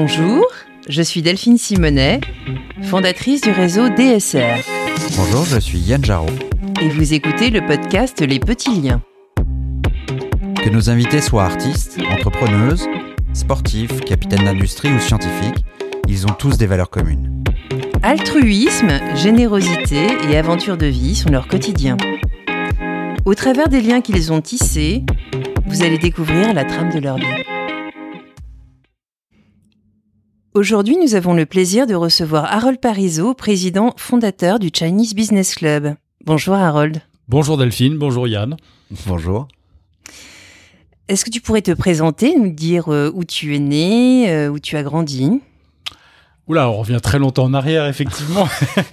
Bonjour, 0.00 0.46
je 0.88 1.02
suis 1.02 1.22
Delphine 1.22 1.58
Simonet, 1.58 2.20
fondatrice 2.84 3.40
du 3.40 3.50
réseau 3.50 3.88
DSR. 3.88 4.62
Bonjour, 5.16 5.44
je 5.44 5.58
suis 5.58 5.80
Yann 5.80 6.04
Jarot. 6.04 6.30
Et 6.80 6.88
vous 6.88 7.14
écoutez 7.14 7.50
le 7.50 7.66
podcast 7.66 8.20
Les 8.20 8.38
Petits 8.38 8.80
Liens. 8.80 9.02
Que 10.62 10.70
nos 10.70 10.88
invités 10.88 11.20
soient 11.20 11.42
artistes, 11.42 11.98
entrepreneuses, 12.12 12.86
sportifs, 13.32 14.00
capitaines 14.02 14.44
d'industrie 14.44 14.92
ou 14.92 15.00
scientifiques, 15.00 15.64
ils 16.06 16.26
ont 16.26 16.34
tous 16.38 16.56
des 16.56 16.66
valeurs 16.66 16.90
communes. 16.90 17.42
Altruisme, 18.04 19.00
générosité 19.16 20.06
et 20.30 20.36
aventure 20.36 20.76
de 20.76 20.86
vie 20.86 21.16
sont 21.16 21.30
leur 21.30 21.48
quotidien. 21.48 21.96
Au 23.24 23.34
travers 23.34 23.68
des 23.68 23.80
liens 23.80 24.00
qu'ils 24.00 24.32
ont 24.32 24.42
tissés, 24.42 25.02
vous 25.66 25.82
allez 25.82 25.98
découvrir 25.98 26.54
la 26.54 26.64
trame 26.64 26.90
de 26.90 27.00
leur 27.00 27.16
vie. 27.16 27.57
Aujourd'hui, 30.58 30.96
nous 30.96 31.14
avons 31.14 31.34
le 31.34 31.46
plaisir 31.46 31.86
de 31.86 31.94
recevoir 31.94 32.52
Harold 32.52 32.80
Parizeau, 32.80 33.32
président 33.32 33.94
fondateur 33.96 34.58
du 34.58 34.70
Chinese 34.74 35.14
Business 35.14 35.54
Club. 35.54 35.94
Bonjour 36.24 36.56
Harold. 36.56 37.00
Bonjour 37.28 37.56
Delphine, 37.56 37.96
bonjour 37.96 38.26
Yann. 38.26 38.56
Bonjour. 39.06 39.46
Est-ce 41.06 41.24
que 41.24 41.30
tu 41.30 41.40
pourrais 41.40 41.62
te 41.62 41.70
présenter, 41.70 42.34
nous 42.36 42.50
dire 42.50 42.92
euh, 42.92 43.08
où 43.14 43.22
tu 43.22 43.54
es 43.54 43.60
né, 43.60 44.32
euh, 44.32 44.48
où 44.48 44.58
tu 44.58 44.76
as 44.76 44.82
grandi? 44.82 45.40
Oula, 46.48 46.68
on 46.68 46.78
revient 46.78 46.98
très 47.00 47.20
longtemps 47.20 47.44
en 47.44 47.54
arrière, 47.54 47.86
effectivement. 47.86 48.48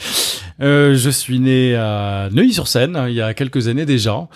Euh, 0.61 0.95
je 0.95 1.09
suis 1.09 1.39
né 1.39 1.75
à 1.75 2.29
Neuilly-sur-Seine 2.31 3.07
il 3.09 3.13
y 3.13 3.21
a 3.21 3.33
quelques 3.33 3.67
années 3.67 3.85
déjà 3.85 4.29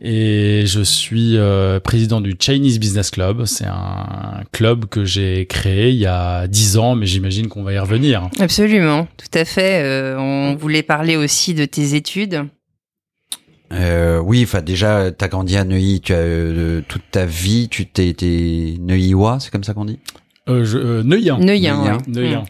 et 0.00 0.64
je 0.66 0.80
suis 0.80 1.36
euh, 1.36 1.78
président 1.78 2.20
du 2.20 2.34
Chinese 2.38 2.80
Business 2.80 3.10
Club. 3.12 3.44
C'est 3.44 3.66
un 3.66 4.42
club 4.50 4.86
que 4.86 5.04
j'ai 5.04 5.46
créé 5.46 5.90
il 5.90 5.98
y 5.98 6.06
a 6.06 6.48
dix 6.48 6.78
ans, 6.78 6.96
mais 6.96 7.06
j'imagine 7.06 7.46
qu'on 7.46 7.62
va 7.62 7.72
y 7.74 7.78
revenir. 7.78 8.28
Absolument, 8.40 9.06
tout 9.16 9.38
à 9.38 9.44
fait. 9.44 9.82
Euh, 9.84 10.18
on 10.18 10.56
voulait 10.56 10.82
parler 10.82 11.16
aussi 11.16 11.54
de 11.54 11.64
tes 11.64 11.94
études. 11.94 12.42
Euh, 13.72 14.18
oui, 14.18 14.42
enfin 14.44 14.60
déjà, 14.60 15.10
tu 15.12 15.24
as 15.24 15.28
grandi 15.28 15.56
à 15.56 15.64
Neuilly, 15.64 16.00
tu 16.00 16.12
as 16.12 16.16
euh, 16.16 16.82
toute 16.88 17.02
ta 17.10 17.24
vie, 17.24 17.68
tu 17.70 17.86
t'es 17.86 18.08
été 18.08 18.76
Neuillois, 18.80 19.38
c'est 19.40 19.50
comme 19.50 19.64
ça 19.64 19.72
qu'on 19.74 19.86
dit? 19.86 19.98
Euh, 20.48 20.64
je, 20.64 20.76
euh, 20.76 21.02
Neuillien. 21.02 21.38
Neuillien, 21.38 21.76
Neuillien. 21.76 21.96
ouais. 21.96 22.02
Neuillien. 22.08 22.44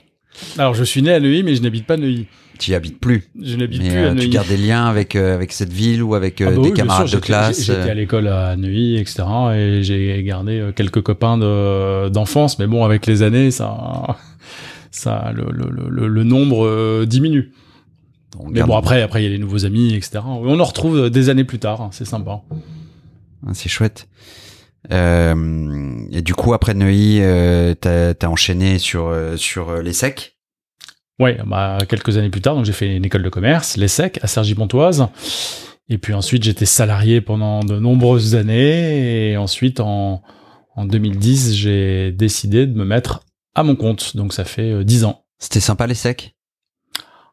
Alors, 0.59 0.75
je 0.75 0.83
suis 0.83 1.03
né 1.03 1.13
à 1.13 1.21
Neuilly, 1.21 1.43
mais 1.43 1.55
je 1.55 1.63
n'habite 1.63 1.87
pas 1.87 1.97
Neuilly. 1.97 2.27
Tu 2.63 2.71
y 2.71 2.75
habites 2.77 3.01
plus. 3.01 3.25
Je 3.43 3.57
n'habite 3.57 3.81
plus 3.83 3.91
euh, 3.99 4.15
tu 4.15 4.29
gardes 4.29 4.47
des 4.47 4.57
liens 4.57 4.85
avec, 4.87 5.17
euh, 5.17 5.35
avec 5.35 5.53
cette 5.53 5.73
ville 5.73 6.01
ou 6.03 6.15
avec 6.15 6.41
euh, 6.41 6.47
Ah 6.47 6.51
bah 6.51 6.63
des 6.63 6.69
oui, 6.69 6.75
camarades 6.75 7.09
sûr, 7.09 7.19
de 7.19 7.25
classe 7.25 7.61
J'étais 7.65 7.91
à 7.91 7.95
l'école 7.95 8.29
à 8.29 8.55
Neuilly, 8.57 8.99
etc. 8.99 9.25
Et 9.57 9.83
j'ai 9.83 10.23
gardé 10.23 10.71
quelques 10.77 11.03
copains 11.03 11.39
de- 11.39 12.09
d'enfance, 12.09 12.61
mais 12.61 12.69
bon, 12.69 12.85
avec 12.85 13.07
les 13.07 13.23
années, 13.23 13.51
ça, 13.51 14.17
ça, 14.93 15.33
le, 15.35 15.45
le, 15.51 15.71
le, 15.91 16.07
le 16.07 16.23
nombre 16.25 17.05
diminue. 17.05 17.51
on 18.39 18.47
Mais 18.49 18.59
garde- 18.59 18.71
bon, 18.71 18.77
après, 18.77 19.03
après, 19.03 19.23
il 19.23 19.25
y 19.25 19.27
a 19.29 19.31
les 19.31 19.39
nouveaux 19.39 19.65
amis, 19.65 19.95
etc. 19.95 20.21
On 20.25 20.61
en 20.61 20.65
retrouve 20.65 21.11
des 21.11 21.29
années 21.31 21.45
plus 21.45 21.59
tard. 21.59 21.81
hein, 21.81 21.89
C'est 21.93 22.05
sympa. 22.07 22.43
Ah, 23.45 23.51
C'est 23.55 23.69
chouette. 23.69 24.07
Euh, 24.93 25.95
et 26.13 26.23
du 26.23 26.35
coup, 26.35 26.55
après 26.55 26.75
Neuilly, 26.75 27.19
euh, 27.23 27.75
t'as 27.75 28.13
as 28.21 28.29
enchaîné 28.31 28.79
sur, 28.79 29.13
sur 29.37 29.83
les 29.83 29.93
secs? 29.93 30.32
Ouais, 31.19 31.39
bah, 31.47 31.79
quelques 31.89 32.17
années 32.17 32.31
plus 32.31 32.41
tard, 32.41 32.57
donc 32.57 32.65
j'ai 32.65 32.73
fait 32.73 32.97
une 32.97 33.05
école 33.05 33.23
de 33.23 33.29
commerce, 33.29 33.77
l'ESSEC, 33.77 34.19
à 34.23 34.27
Cergy-Pontoise. 34.27 35.09
Et 35.89 35.99
puis 35.99 36.15
ensuite, 36.15 36.43
j'étais 36.43 36.67
salarié 36.67 37.21
pendant 37.21 37.61
de 37.61 37.79
nombreuses 37.79 38.35
années. 38.35 39.31
Et 39.33 39.37
ensuite, 39.37 39.81
en, 39.81 40.23
en 40.75 40.85
2010, 40.87 41.55
j'ai 41.55 42.13
décidé 42.13 42.67
de 42.67 42.77
me 42.77 42.85
mettre 42.85 43.21
à 43.55 43.63
mon 43.63 43.77
compte. 43.77 44.17
Donc 44.17 44.33
ça 44.33 44.45
fait 44.45 44.73
euh, 44.73 44.85
10 44.85 45.05
ans. 45.05 45.25
C'était 45.39 45.61
sympa 45.61 45.87
les 45.87 45.95
secs 45.95 46.35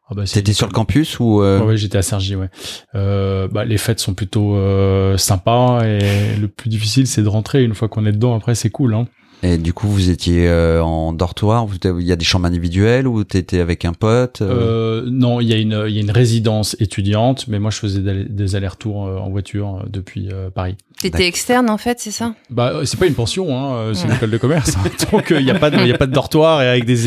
Ah 0.08 0.14
bah, 0.14 0.24
T'étais 0.24 0.52
sur 0.52 0.66
le 0.66 0.72
campus 0.72 1.18
ou 1.20 1.42
euh, 1.42 1.60
Ouais, 1.60 1.66
ouais, 1.66 1.76
j'étais 1.76 1.98
à 1.98 2.02
Cergy, 2.02 2.36
ouais. 2.36 2.50
Euh, 2.94 3.48
bah, 3.48 3.64
les 3.64 3.78
fêtes 3.78 4.00
sont 4.00 4.14
plutôt 4.14 4.56
euh, 4.56 5.16
sympas 5.16 5.84
et 5.84 6.36
le 6.36 6.48
plus 6.48 6.68
difficile, 6.68 7.06
c'est 7.06 7.22
de 7.22 7.28
rentrer. 7.28 7.62
Une 7.64 7.74
fois 7.74 7.88
qu'on 7.88 8.04
est 8.04 8.12
dedans, 8.12 8.36
après, 8.36 8.54
c'est 8.54 8.70
cool. 8.70 8.94
Hein. 8.94 9.06
Et 9.42 9.56
du 9.56 9.72
coup, 9.72 9.88
vous 9.88 10.10
étiez 10.10 10.46
euh, 10.48 10.82
en 10.82 11.14
dortoir 11.14 11.64
vous- 11.66 11.76
Il 11.98 12.06
y 12.06 12.12
a 12.12 12.16
des 12.16 12.24
chambres 12.26 12.46
individuelles 12.46 13.06
ou 13.08 13.24
t'étais 13.24 13.60
avec 13.60 13.86
un 13.86 13.94
pote 13.94 14.42
euh, 14.42 15.02
Euh, 15.04 15.08
non, 15.10 15.40
il 15.40 15.48
y, 15.48 15.54
a 15.54 15.56
une- 15.56 15.84
il 15.88 15.94
y 15.94 15.98
a 15.98 16.02
une 16.02 16.10
résidence 16.10 16.76
étudiante, 16.78 17.46
mais 17.48 17.58
moi, 17.58 17.70
je 17.70 17.78
faisais 17.78 18.00
des 18.28 18.54
allers-retours 18.56 19.06
euh, 19.06 19.16
en 19.16 19.30
voiture 19.30 19.80
euh, 19.82 19.88
depuis 19.88 20.28
euh, 20.30 20.50
Paris. 20.50 20.76
T'étais 21.00 21.26
externe 21.26 21.70
en 21.70 21.78
fait, 21.78 21.98
c'est 22.00 22.10
ça? 22.10 22.34
Bah, 22.50 22.80
c'est 22.84 22.98
pas 22.98 23.06
une 23.06 23.14
pension, 23.14 23.56
hein, 23.58 23.92
c'est 23.94 24.06
une 24.06 24.12
école 24.12 24.30
de 24.30 24.36
commerce. 24.36 24.74
Donc, 25.12 25.28
il 25.30 25.42
n'y 25.44 25.50
a 25.50 25.58
pas 25.58 25.70
de, 25.70 25.78
il 25.78 25.86
y 25.88 25.92
a 25.92 25.96
pas 25.96 26.06
de 26.06 26.12
dortoir 26.12 26.60
et 26.60 26.68
avec 26.68 26.84
des, 26.84 27.06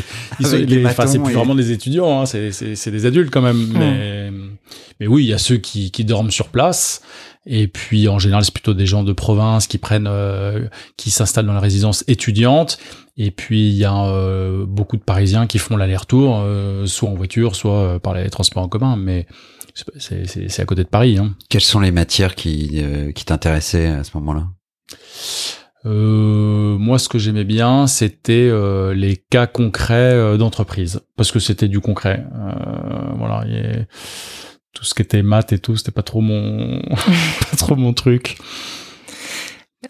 enfin, 0.88 1.06
c'est 1.06 1.20
plus 1.20 1.32
et- 1.32 1.36
vraiment 1.36 1.54
des 1.54 1.72
étudiants, 1.72 2.22
hein, 2.22 2.26
c'est, 2.26 2.52
c'est, 2.52 2.76
c'est 2.76 2.90
des 2.90 3.06
adultes 3.06 3.30
quand 3.32 3.42
même. 3.44 3.68
Mais, 3.78 4.32
mais 5.00 5.06
oui, 5.06 5.24
il 5.26 5.30
y 5.30 5.34
a 5.34 5.38
ceux 5.38 5.58
qui, 5.58 5.92
qui 5.92 6.04
dorment 6.06 6.32
sur 6.32 6.48
place. 6.48 7.02
Et 7.46 7.68
puis, 7.68 8.08
en 8.08 8.20
général, 8.20 8.46
c'est 8.46 8.54
plutôt 8.54 8.74
des 8.74 8.86
gens 8.86 9.04
de 9.04 9.14
province 9.14 9.68
qui 9.68 9.78
prennent, 9.78 10.08
euh, 10.08 10.68
qui 10.98 11.12
s'installent 11.12 11.46
dans 11.46 11.54
la 11.54 11.60
résidence 11.60 12.04
étudiante. 12.08 12.78
Et 13.18 13.32
puis, 13.32 13.70
il 13.70 13.76
y 13.76 13.86
a 13.86 14.06
euh, 14.06 14.66
beaucoup 14.66 14.98
de 14.98 15.04
Parisiens 15.04 15.46
qui 15.46 15.60
font 15.60 15.76
l'aller-retour, 15.76 16.42
euh, 16.42 16.86
soit 16.86 17.10
en 17.10 17.16
voiture, 17.16 17.56
soit 17.56 17.80
euh, 17.80 18.00
par 18.00 18.14
les 18.14 18.30
transports 18.30 18.64
en 18.64 18.70
commun. 18.70 18.96
Mais 18.96 19.28
c'est, 19.98 20.60
à 20.60 20.66
côté 20.66 20.84
de 20.84 20.90
Paris. 20.90 21.18
Hein. 21.18 21.36
Quelles 21.50 21.62
sont 21.62 21.80
les 21.80 21.92
matières 21.92 22.36
qui, 22.36 22.82
euh, 22.82 23.12
qui 23.12 23.26
t'intéressaient 23.26 23.88
à 23.88 24.04
ce 24.04 24.12
moment-là? 24.16 24.48
Euh, 25.86 26.78
moi, 26.78 26.98
ce 26.98 27.10
que 27.10 27.20
j'aimais 27.20 27.44
bien, 27.44 27.88
c'était 27.88 28.48
euh, 28.50 28.94
les 28.94 29.18
cas 29.18 29.48
concrets 29.48 30.14
euh, 30.14 30.38
d'entreprise, 30.38 31.02
parce 31.18 31.32
que 31.32 31.40
c'était 31.40 31.68
du 31.68 31.82
concret. 31.82 32.26
Euh, 32.34 33.14
voilà, 33.18 33.46
et 33.50 33.86
tout 34.74 34.84
ce 34.84 34.94
qui 34.94 35.02
était 35.02 35.22
maths 35.22 35.54
et 35.54 35.60
tout, 35.60 35.76
c'était 35.78 35.92
pas 35.92 36.02
trop 36.04 36.22
mon, 36.22 36.82
pas 37.52 37.58
trop 37.58 37.76
mon 37.76 37.94
truc. 37.94 38.38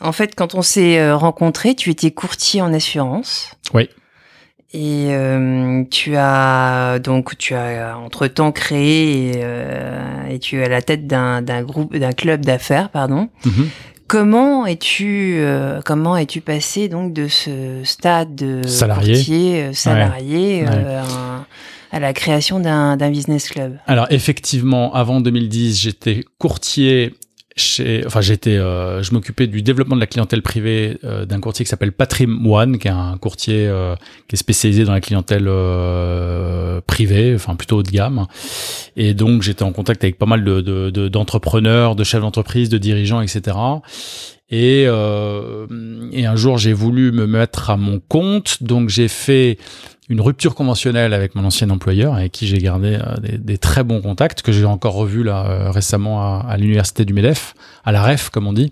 En 0.01 0.11
fait, 0.11 0.35
quand 0.35 0.55
on 0.55 0.61
s'est 0.61 0.99
euh, 0.99 1.15
rencontrés, 1.15 1.75
tu 1.75 1.89
étais 1.89 2.11
courtier 2.11 2.61
en 2.61 2.73
assurance. 2.73 3.51
Oui. 3.73 3.89
Et 4.75 5.09
euh, 5.13 5.83
tu 5.91 6.15
as 6.17 6.97
donc 6.97 7.37
tu 7.37 7.53
as 7.53 7.95
entre 7.95 8.25
temps 8.25 8.51
créé 8.51 9.27
et, 9.27 9.31
euh, 9.43 10.27
et 10.31 10.39
tu 10.39 10.59
es 10.59 10.65
à 10.65 10.67
la 10.69 10.81
tête 10.81 11.05
d'un 11.05 11.43
d'un 11.43 11.61
groupe 11.61 11.95
d'un 11.95 12.11
club 12.11 12.43
d'affaires 12.43 12.89
pardon. 12.89 13.29
Mhm. 13.45 13.69
Comment 14.07 14.65
es-tu 14.65 15.35
euh, 15.37 15.79
comment 15.85 16.17
es-tu 16.17 16.41
passé 16.41 16.87
donc 16.89 17.13
de 17.13 17.27
ce 17.27 17.81
stade 17.83 18.33
de 18.33 18.65
Salarié. 18.67 19.13
courtier 19.13 19.61
euh, 19.63 19.73
salarié 19.73 20.63
Ouais. 20.63 20.69
euh, 20.71 21.03
à, 21.93 21.99
la 21.99 22.13
création 22.13 22.59
d'un 22.59 23.09
business 23.09 23.49
club 23.49 23.77
Alors 23.87 24.07
effectivement, 24.09 24.93
avant 24.93 25.21
2010, 25.21 25.79
j'étais 25.79 26.23
courtier 26.37 27.13
chez, 27.55 28.03
enfin 28.07 28.21
j'étais, 28.21 28.57
euh, 28.57 29.03
je 29.03 29.13
m'occupais 29.13 29.45
du 29.45 29.61
développement 29.61 29.95
de 29.95 29.99
la 30.01 30.07
clientèle 30.07 30.41
privée 30.41 30.97
euh, 31.03 31.25
d'un 31.25 31.39
courtier 31.39 31.63
qui 31.65 31.69
s'appelle 31.69 31.91
Patrim 31.91 32.45
One, 32.47 32.79
qui 32.79 32.87
est 32.87 32.91
un 32.91 33.15
courtier 33.17 33.67
euh, 33.67 33.95
qui 34.27 34.35
est 34.35 34.37
spécialisé 34.37 34.85
dans 34.85 34.91
la 34.93 35.01
clientèle 35.01 35.45
euh, 35.47 36.81
privée, 36.81 37.33
enfin 37.35 37.55
plutôt 37.55 37.77
haut 37.77 37.83
de 37.83 37.91
gamme. 37.91 38.25
Et 38.95 39.13
donc 39.13 39.43
j'étais 39.43 39.63
en 39.63 39.71
contact 39.71 40.03
avec 40.03 40.17
pas 40.17 40.25
mal 40.25 40.43
de, 40.43 40.61
de, 40.61 40.89
de- 40.89 41.07
d'entrepreneurs, 41.09 41.95
de 41.95 42.03
chefs 42.03 42.21
d'entreprise, 42.21 42.69
de 42.69 42.77
dirigeants, 42.79 43.21
etc. 43.21 43.55
Et, 44.49 44.85
euh, 44.87 45.67
et 46.11 46.25
un 46.25 46.35
jour 46.35 46.57
j'ai 46.57 46.73
voulu 46.73 47.11
me 47.11 47.27
mettre 47.27 47.69
à 47.69 47.77
mon 47.77 47.99
compte, 47.99 48.61
donc 48.63 48.89
j'ai 48.89 49.07
fait 49.07 49.57
une 50.09 50.21
rupture 50.21 50.55
conventionnelle 50.55 51.13
avec 51.13 51.35
mon 51.35 51.45
ancien 51.45 51.69
employeur 51.69 52.15
avec 52.15 52.31
qui 52.31 52.47
j'ai 52.47 52.57
gardé 52.57 52.99
euh, 53.01 53.37
des, 53.37 53.57
très 53.57 53.83
bons 53.83 54.01
contacts 54.01 54.41
que 54.41 54.51
j'ai 54.51 54.65
encore 54.65 54.93
revus 54.93 55.23
là 55.23 55.45
euh, 55.47 55.71
récemment 55.71 56.21
à, 56.21 56.45
à 56.47 56.57
l'université 56.57 57.05
du 57.05 57.13
Medef, 57.13 57.55
à 57.85 57.91
la 57.91 58.03
REF 58.03 58.29
comme 58.29 58.47
on 58.47 58.53
dit. 58.53 58.71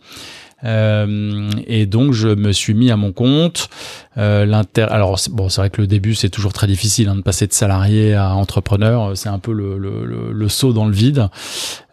Euh, 0.64 1.50
et 1.68 1.86
donc 1.86 2.14
je 2.14 2.28
me 2.28 2.52
suis 2.52 2.74
mis 2.74 2.92
à 2.92 2.98
mon 2.98 3.12
compte. 3.12 3.70
Euh, 4.18 4.46
l'inter 4.46 4.88
alors 4.90 5.20
bon, 5.32 5.50
c'est 5.50 5.62
vrai 5.62 5.70
que 5.70 5.82
le 5.82 5.88
début 5.88 6.16
c'est 6.16 6.30
toujours 6.30 6.52
très 6.52 6.68
difficile 6.68 7.08
hein, 7.08 7.16
de 7.16 7.22
passer 7.22 7.47
de 7.47 7.53
salarié 7.53 8.14
à 8.14 8.35
entrepreneur. 8.35 9.16
C'est 9.16 9.30
un 9.30 9.40
peu 9.40 9.53
le, 9.53 9.78
le, 9.78 10.06
le, 10.06 10.32
le 10.32 10.50
saut 10.50 10.74
dans 10.74 10.85
le 10.85 10.94
vide. 10.94 11.30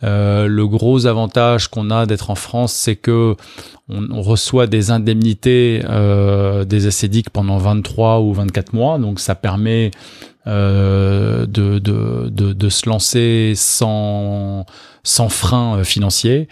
Euh, 0.04 0.46
le 0.46 0.66
gros 0.66 1.06
avantage 1.06 1.69
qu'on 1.69 1.90
a 1.90 2.06
d'être 2.06 2.31
en 2.31 2.34
France, 2.34 2.72
c'est 2.72 2.96
que 2.96 3.34
on, 3.88 4.10
on 4.10 4.22
reçoit 4.22 4.66
des 4.66 4.90
indemnités 4.90 5.82
euh, 5.88 6.64
des 6.64 6.87
ACDIC 6.87 7.31
pendant 7.31 7.58
23 7.58 8.20
ou 8.20 8.32
24 8.32 8.72
mois, 8.75 8.98
donc 8.98 9.19
ça 9.19 9.34
permet 9.34 9.90
euh, 10.48 11.44
de, 11.44 11.78
de, 11.78 12.30
de, 12.30 12.68
se 12.70 12.88
lancer 12.88 13.52
sans, 13.54 14.64
sans 15.02 15.28
frein 15.28 15.76
euh, 15.76 15.84
financier. 15.84 16.48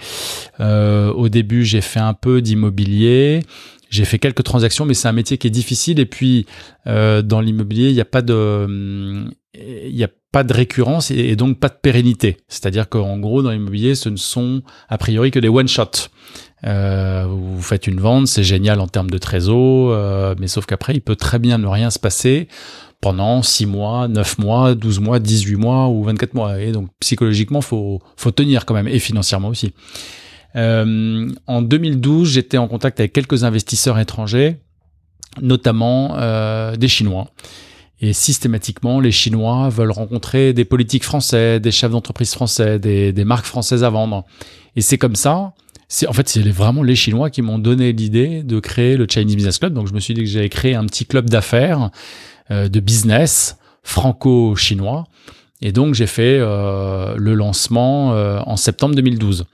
Euh, 0.61 1.11
au 1.13 1.31
début, 1.31 1.65
j'ai 1.65 1.81
fait 1.81 2.01
un 2.01 2.13
peu 2.13 2.43
d'immobilier. 2.43 3.41
J'ai 3.89 4.05
fait 4.05 4.19
quelques 4.19 4.43
transactions, 4.43 4.85
mais 4.85 4.93
c'est 4.93 5.09
un 5.09 5.13
métier 5.13 5.39
qui 5.39 5.47
est 5.47 5.51
difficile. 5.51 5.99
Et 5.99 6.05
puis, 6.05 6.45
dans 6.85 7.41
l'immobilier, 7.41 7.89
il 7.89 7.95
n'y 7.95 8.01
a 8.01 8.05
pas 8.05 8.21
de, 8.21 9.31
a 9.55 10.09
pas 10.31 10.45
de 10.45 10.53
récurrence 10.53 11.11
et, 11.11 11.35
donc 11.37 11.59
pas 11.59 11.69
de 11.69 11.79
pérennité. 11.81 12.37
C'est-à-dire 12.49 12.91
qu'en 12.91 13.19
gros, 13.19 13.43
dans 13.43 13.51
l'immobilier, 13.51 13.95
ce 13.95 14.11
ne 14.11 14.17
sont 14.17 14.63
a 14.91 14.99
priori 14.99 15.31
que 15.31 15.39
des 15.39 15.49
one 15.49 15.69
shot. 15.69 16.11
Euh, 16.65 17.27
vous 17.29 17.63
faites 17.63 17.87
une 17.87 18.01
vente, 18.01 18.27
c'est 18.27 18.43
génial 18.43 18.81
en 18.81 18.89
termes 18.89 19.11
de 19.11 19.19
trésor, 19.19 20.35
mais 20.39 20.49
sauf 20.49 20.67
qu'après, 20.67 20.93
il 20.95 21.01
peut 21.01 21.17
très 21.17 21.39
bien 21.39 21.57
ne 21.57 21.67
rien 21.67 21.89
se 21.89 22.01
passer 22.01 22.49
pendant 23.07 23.41
6 23.41 23.67
mois, 23.67 24.09
9 24.09 24.39
mois, 24.39 24.75
12 24.75 24.99
mois, 24.99 25.21
18 25.21 25.55
mois 25.55 25.87
ou 25.87 26.03
24 26.03 26.35
mois. 26.35 26.61
Et 26.61 26.73
donc 26.73 26.89
psychologiquement, 26.99 27.61
faut 27.61 28.03
faut 28.17 28.33
tenir 28.33 28.67
quand 28.67 28.75
même 28.75 28.89
et 28.89 28.99
financièrement 28.99 29.47
aussi. 29.47 29.73
Euh, 30.57 31.29
en 31.47 31.63
2012, 31.63 32.29
j'étais 32.29 32.59
en 32.59 32.67
contact 32.67 32.99
avec 32.99 33.13
quelques 33.13 33.45
investisseurs 33.45 34.01
étrangers, 34.01 34.57
notamment 35.41 36.17
euh, 36.17 36.75
des 36.75 36.89
Chinois. 36.89 37.29
Et 38.01 38.13
systématiquement, 38.13 38.99
les 38.99 39.13
Chinois 39.13 39.69
veulent 39.69 39.93
rencontrer 39.93 40.53
des 40.53 40.65
politiques 40.65 41.05
français, 41.05 41.61
des 41.61 41.71
chefs 41.71 41.93
d'entreprise 41.93 42.35
français, 42.35 42.81
des, 42.81 43.13
des 43.13 43.25
marques 43.25 43.47
françaises 43.47 43.85
à 43.85 43.91
vendre. 43.91 44.25
Et 44.75 44.81
c'est 44.81 44.99
comme 44.99 45.15
ça. 45.15 45.53
En 46.09 46.13
fait 46.13 46.29
c'est 46.29 46.43
vraiment 46.43 46.83
les 46.83 46.97
Chinois 46.97 47.31
qui 47.31 47.43
m'ont 47.43 47.61
donné 47.61 47.93
l'idée 47.93 48.43
de 48.43 48.59
créer 48.59 48.97
le 48.97 49.07
Chinese 49.09 49.37
Business 49.37 49.59
Club. 49.59 49.75
Donc 49.75 49.87
je 49.87 49.95
me 49.95 50.01
suis 50.01 50.15
dit 50.15 50.23
que 50.23 50.27
j'allais 50.27 50.49
créer 50.49 50.75
un 50.75 50.85
petit 50.87 51.07
club 51.07 51.31
d'affaires, 51.31 51.91
de 52.51 52.81
business 52.81 53.59
franco-chinois. 53.87 55.07
Et 55.63 55.73
donc 55.73 55.95
j'ai 55.95 56.07
fait 56.07 56.39
euh, 56.39 57.15
le 57.17 57.35
lancement 57.35 58.13
euh, 58.13 58.41
en 58.45 58.57
septembre 58.57 58.95
2012. 58.95 59.47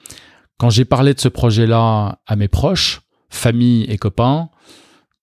Quand 0.59 0.71
j'ai 0.71 0.85
parlé 0.85 1.15
de 1.15 1.21
ce 1.21 1.29
projet-là 1.29 2.19
à 2.27 2.37
mes 2.37 2.49
proches, 2.49 3.03
famille 3.31 3.85
et 3.85 3.99
copains, 3.99 4.49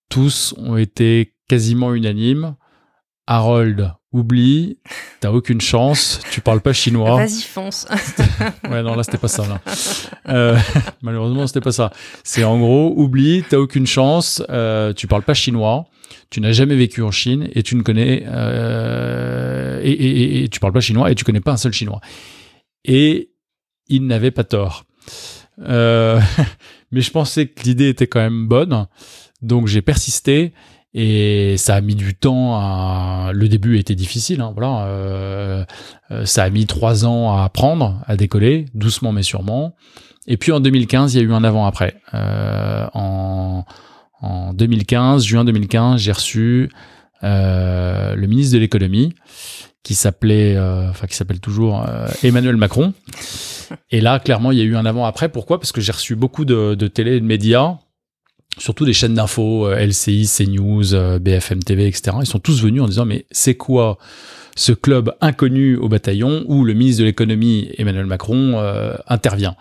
tous 0.09 0.53
ont 0.57 0.77
été 0.77 1.33
quasiment 1.47 1.93
unanimes. 1.93 2.55
Harold, 3.27 3.93
oublie, 4.11 4.79
t'as 5.19 5.29
aucune 5.29 5.61
chance, 5.61 6.19
tu 6.31 6.41
parles 6.41 6.61
pas 6.61 6.73
chinois. 6.73 7.15
Vas-y, 7.15 7.43
fonce. 7.43 7.85
ouais, 8.69 8.81
non, 8.81 8.95
là, 8.95 9.03
c'était 9.03 9.19
pas 9.19 9.27
ça. 9.27 9.45
Là. 9.47 9.61
Euh, 10.29 10.57
malheureusement, 11.03 11.45
c'était 11.45 11.61
pas 11.61 11.71
ça. 11.71 11.91
C'est 12.23 12.43
en 12.43 12.57
gros, 12.57 12.91
oublie, 12.97 13.43
t'as 13.47 13.57
aucune 13.57 13.85
chance, 13.85 14.41
euh, 14.49 14.93
tu 14.93 15.05
parles 15.05 15.21
pas 15.21 15.35
chinois, 15.35 15.85
tu 16.29 16.41
n'as 16.41 16.51
jamais 16.51 16.75
vécu 16.75 17.01
en 17.01 17.11
Chine 17.11 17.49
et 17.53 17.63
tu 17.63 17.75
ne 17.75 17.81
connais. 17.81 18.23
Euh, 18.27 19.79
et, 19.83 19.91
et, 19.91 20.43
et, 20.43 20.49
tu 20.49 20.59
parles 20.59 20.73
pas 20.73 20.79
chinois 20.79 21.11
et 21.11 21.15
tu 21.15 21.23
connais 21.23 21.41
pas 21.41 21.51
un 21.51 21.57
seul 21.57 21.73
chinois. 21.73 22.01
Et 22.85 23.31
il 23.87 24.07
n'avait 24.07 24.31
pas 24.31 24.43
tort. 24.43 24.85
Euh, 25.61 26.19
mais 26.91 27.01
je 27.01 27.11
pensais 27.11 27.47
que 27.47 27.63
l'idée 27.63 27.89
était 27.89 28.07
quand 28.07 28.19
même 28.19 28.47
bonne. 28.47 28.87
Donc 29.41 29.67
j'ai 29.67 29.81
persisté 29.81 30.53
et 30.93 31.55
ça 31.57 31.75
a 31.75 31.81
mis 31.81 31.95
du 31.95 32.15
temps 32.15 32.55
à 32.55 33.31
le 33.31 33.47
début 33.47 33.77
était 33.77 33.95
difficile 33.95 34.41
hein, 34.41 34.51
voilà 34.53 34.85
euh, 34.85 35.65
euh, 36.09 36.25
ça 36.25 36.43
a 36.43 36.49
mis 36.49 36.65
trois 36.65 37.05
ans 37.05 37.31
à 37.31 37.43
apprendre 37.43 38.01
à 38.07 38.15
décoller 38.15 38.65
doucement 38.73 39.11
mais 39.11 39.21
sûrement 39.21 39.75
et 40.25 40.37
puis 40.37 40.51
en 40.51 40.59
2015 40.59 41.13
il 41.13 41.17
y 41.17 41.21
a 41.21 41.23
eu 41.23 41.31
un 41.31 41.43
avant 41.43 41.67
après 41.67 42.01
euh, 42.15 42.87
en, 42.95 43.65
en 44.21 44.53
2015 44.53 45.23
juin 45.23 45.45
2015 45.45 46.01
j'ai 46.01 46.11
reçu 46.11 46.69
euh, 47.23 48.15
le 48.15 48.27
ministre 48.27 48.53
de 48.53 48.59
l'économie 48.59 49.13
qui 49.83 49.95
s'appelait 49.95 50.55
euh, 50.55 50.89
enfin 50.89 51.07
qui 51.07 51.15
s'appelle 51.15 51.39
toujours 51.39 51.85
euh, 51.87 52.07
Emmanuel 52.23 52.57
Macron. 52.57 52.93
Et 53.91 54.01
là 54.01 54.19
clairement 54.19 54.51
il 54.51 54.57
y 54.57 54.61
a 54.61 54.65
eu 54.65 54.75
un 54.75 54.85
avant 54.85 55.05
après 55.05 55.29
pourquoi? 55.29 55.59
Parce 55.59 55.71
que 55.71 55.81
j'ai 55.81 55.91
reçu 55.91 56.15
beaucoup 56.15 56.45
de, 56.45 56.75
de 56.75 56.87
télé 56.87 57.17
et 57.17 57.19
de 57.19 57.25
médias 57.25 57.77
surtout 58.57 58.85
des 58.85 58.93
chaînes 58.93 59.13
d'infos, 59.13 59.67
euh, 59.67 59.85
LCI, 59.85 60.27
CNews, 60.27 60.93
euh, 60.93 61.19
BFM 61.19 61.63
TV, 61.63 61.87
etc. 61.87 62.17
Ils 62.21 62.27
sont 62.27 62.39
tous 62.39 62.61
venus 62.61 62.81
en 62.81 62.87
disant 62.87 63.05
mais 63.05 63.25
c'est 63.31 63.55
quoi 63.55 63.97
ce 64.55 64.71
club 64.71 65.13
inconnu 65.21 65.77
au 65.77 65.87
bataillon 65.87 66.43
où 66.47 66.65
le 66.65 66.73
ministre 66.73 67.01
de 67.01 67.05
l'économie 67.05 67.69
Emmanuel 67.77 68.05
Macron 68.05 68.53
euh, 68.57 68.95
intervient? 69.07 69.55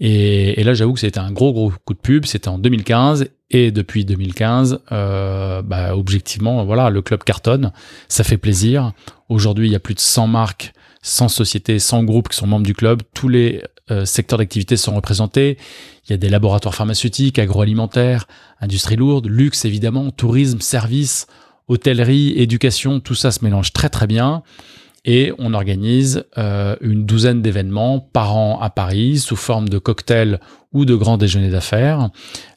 Et, 0.00 0.60
et, 0.60 0.64
là 0.64 0.74
j'avoue 0.74 0.94
que 0.94 1.00
c'était 1.00 1.20
un 1.20 1.30
gros 1.30 1.52
gros 1.52 1.72
coup 1.84 1.94
de 1.94 2.00
pub, 2.00 2.24
c'était 2.24 2.48
en 2.48 2.58
2015 2.58 3.28
et 3.52 3.70
depuis 3.70 4.04
2015, 4.04 4.80
euh, 4.90 5.62
bah, 5.62 5.96
objectivement 5.96 6.64
voilà 6.64 6.90
le 6.90 7.02
club 7.02 7.22
cartonne, 7.22 7.72
ça 8.08 8.24
fait 8.24 8.38
plaisir. 8.38 8.92
Aujourd'hui 9.28 9.68
il 9.68 9.72
y 9.72 9.76
a 9.76 9.80
plus 9.80 9.94
de 9.94 10.00
100 10.00 10.26
marques 10.26 10.72
100 11.02 11.28
sociétés, 11.28 11.78
100 11.78 12.04
groupes 12.04 12.28
qui 12.28 12.36
sont 12.36 12.46
membres 12.46 12.64
du 12.64 12.74
club. 12.74 13.02
Tous 13.12 13.28
les 13.28 13.62
euh, 13.90 14.04
secteurs 14.04 14.38
d'activité 14.38 14.76
sont 14.76 14.94
représentés. 14.94 15.58
Il 16.06 16.10
y 16.10 16.14
a 16.14 16.16
des 16.16 16.28
laboratoires 16.28 16.74
pharmaceutiques, 16.74 17.38
agroalimentaires, 17.38 18.26
industrie 18.60 18.96
lourde, 18.96 19.26
luxe 19.26 19.64
évidemment, 19.64 20.10
tourisme, 20.10 20.60
services, 20.60 21.26
hôtellerie, 21.68 22.32
éducation, 22.36 23.00
tout 23.00 23.14
ça 23.14 23.32
se 23.32 23.44
mélange 23.44 23.72
très 23.72 23.88
très 23.88 24.06
bien. 24.06 24.42
Et 25.04 25.32
on 25.38 25.52
organise 25.52 26.24
euh, 26.38 26.76
une 26.80 27.04
douzaine 27.04 27.42
d'événements 27.42 27.98
par 27.98 28.36
an 28.36 28.60
à 28.60 28.70
Paris 28.70 29.18
sous 29.18 29.34
forme 29.34 29.68
de 29.68 29.78
cocktails 29.78 30.38
ou 30.72 30.84
de 30.84 30.94
grands 30.94 31.18
déjeuners 31.18 31.50
d'affaires, 31.50 32.10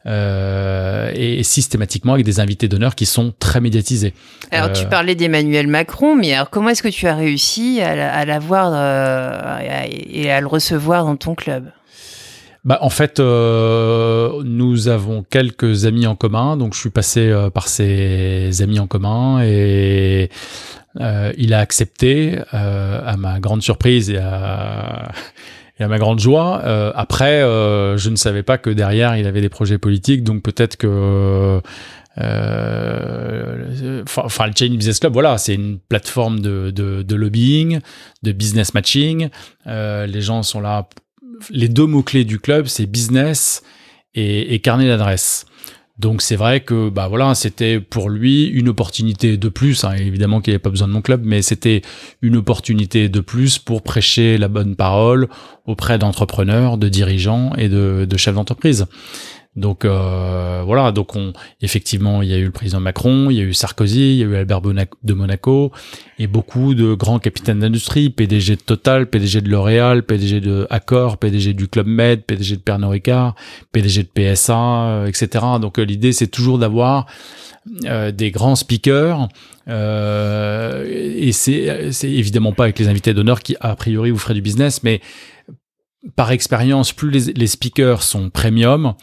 euh, 0.07 1.11
et 1.13 1.43
systématiquement 1.43 2.13
avec 2.13 2.25
des 2.25 2.39
invités 2.39 2.67
d'honneur 2.67 2.95
qui 2.95 3.05
sont 3.05 3.33
très 3.39 3.61
médiatisés. 3.61 4.13
Alors 4.51 4.71
tu 4.71 4.85
parlais 4.85 5.15
d'Emmanuel 5.15 5.67
Macron, 5.67 6.15
mais 6.15 6.33
alors 6.33 6.49
comment 6.49 6.69
est-ce 6.69 6.83
que 6.83 6.89
tu 6.89 7.07
as 7.07 7.15
réussi 7.15 7.81
à 7.81 8.25
l'avoir 8.25 8.71
euh, 8.73 9.85
et 9.89 10.31
à 10.31 10.41
le 10.41 10.47
recevoir 10.47 11.05
dans 11.05 11.15
ton 11.15 11.35
club? 11.35 11.65
Bah, 12.65 12.79
en 12.81 12.89
fait, 12.89 13.19
euh, 13.19 14.41
nous 14.43 14.87
avons 14.87 15.23
quelques 15.23 15.85
amis 15.85 16.07
en 16.07 16.15
commun, 16.15 16.57
donc 16.57 16.73
je 16.73 16.79
suis 16.79 16.89
passé 16.89 17.29
euh, 17.29 17.51
par 17.51 17.67
ces 17.67 18.63
amis 18.63 18.79
en 18.79 18.87
commun 18.87 19.43
et 19.43 20.31
euh, 20.99 21.31
il 21.37 21.53
a 21.53 21.59
accepté, 21.59 22.39
euh, 22.55 23.01
à 23.05 23.17
ma 23.17 23.39
grande 23.39 23.61
surprise 23.61 24.09
et 24.09 24.17
à, 24.17 25.11
et 25.79 25.83
à 25.83 25.87
ma 25.87 25.97
grande 25.97 26.19
joie. 26.19 26.61
Euh, 26.63 26.91
après, 26.95 27.41
je 27.41 28.09
ne 28.09 28.15
savais 28.15 28.43
pas 28.43 28.57
que 28.57 28.69
derrière 28.69 29.15
il 29.17 29.27
avait 29.27 29.41
des 29.41 29.49
projets 29.49 29.77
politiques, 29.77 30.23
donc 30.23 30.41
peut-être 30.43 30.77
que 30.77 31.61
enfin, 34.17 34.47
le 34.47 34.53
Chain 34.57 34.73
Business 34.75 34.99
Club, 34.99 35.13
voilà, 35.13 35.37
c'est 35.37 35.53
une 35.53 35.79
plateforme 35.79 36.39
de, 36.39 36.71
de, 36.71 37.01
de, 37.01 37.15
lobbying, 37.15 37.79
de 38.23 38.31
business 38.31 38.73
matching. 38.73 39.29
les 39.65 40.21
gens 40.21 40.43
sont 40.43 40.61
là 40.61 40.87
les 41.49 41.67
deux 41.67 41.85
mots-clés 41.85 42.25
du 42.25 42.39
club, 42.39 42.67
c'est 42.67 42.85
business 42.85 43.63
et, 44.13 44.53
et 44.53 44.59
carnet 44.59 44.87
d'adresse. 44.87 45.45
Donc 45.97 46.21
c'est 46.21 46.35
vrai 46.35 46.59
que 46.59 46.89
bah 46.89 47.07
voilà, 47.07 47.35
c'était 47.35 47.79
pour 47.79 48.09
lui 48.09 48.47
une 48.47 48.67
opportunité 48.67 49.37
de 49.37 49.49
plus. 49.49 49.83
Hein. 49.85 49.93
Évidemment 49.93 50.41
qu'il 50.41 50.51
n'y 50.51 50.55
avait 50.55 50.61
pas 50.61 50.69
besoin 50.69 50.87
de 50.87 50.93
mon 50.93 51.01
club, 51.01 51.21
mais 51.23 51.41
c'était 51.41 51.81
une 52.21 52.35
opportunité 52.35 53.07
de 53.07 53.19
plus 53.21 53.59
pour 53.59 53.81
prêcher 53.81 54.37
la 54.37 54.49
bonne 54.49 54.75
parole 54.75 55.29
auprès 55.65 55.97
d'entrepreneurs, 55.97 56.77
de 56.77 56.89
dirigeants 56.89 57.53
et 57.57 57.69
de 57.69 58.17
chefs 58.17 58.35
d'entreprise. 58.35 58.87
Donc 59.55 59.85
euh, 59.85 60.63
voilà, 60.65 60.91
donc 60.91 61.15
on 61.15 61.31
effectivement 61.61 62.21
il 62.21 62.29
y 62.29 62.33
a 62.33 62.37
eu 62.37 62.45
le 62.45 62.51
président 62.51 62.81
Macron, 62.81 63.29
il 63.29 63.37
y 63.37 63.39
a 63.39 63.43
eu 63.43 63.53
Sarkozy, 63.53 64.11
il 64.11 64.17
y 64.17 64.23
a 64.23 64.25
eu 64.25 64.35
Albert 64.35 64.61
de 64.61 65.13
Monaco 65.13 65.71
et 66.19 66.27
beaucoup 66.27 66.73
de 66.73 66.93
grands 66.93 67.19
capitaines 67.19 67.59
d'industrie, 67.59 68.09
PDG 68.09 68.57
de 68.57 68.61
Total, 68.61 69.09
PDG 69.09 69.39
de 69.39 69.49
L'Oréal, 69.49 70.03
PDG 70.03 70.41
de 70.41 70.67
Accor, 70.69 71.17
PDG 71.17 71.53
du 71.53 71.69
Club 71.69 71.87
Med, 71.87 72.23
PDG 72.23 72.57
de 72.57 72.61
Pernod 72.61 72.91
Ricard, 72.91 73.35
PDG 73.71 74.03
de 74.03 74.09
PSA, 74.09 74.57
euh, 74.57 75.05
etc. 75.05 75.45
Donc 75.61 75.79
euh, 75.79 75.83
l'idée 75.83 76.11
c'est 76.11 76.27
toujours 76.27 76.59
d'avoir 76.59 77.05
euh, 77.85 78.11
des 78.11 78.31
grands 78.31 78.55
speakers 78.55 79.29
euh, 79.69 80.85
et 80.85 81.31
c'est 81.31 81.93
c'est 81.93 82.11
évidemment 82.11 82.51
pas 82.51 82.65
avec 82.65 82.77
les 82.77 82.89
invités 82.89 83.13
d'honneur 83.13 83.39
qui 83.39 83.55
a 83.61 83.73
priori 83.77 84.11
vous 84.11 84.17
ferez 84.17 84.33
du 84.33 84.41
business, 84.41 84.83
mais 84.83 84.99
par 86.15 86.31
expérience, 86.31 86.91
plus 86.91 87.31
les 87.35 87.47
speakers 87.47 88.03
sont 88.03 88.29
premium, 88.29 88.93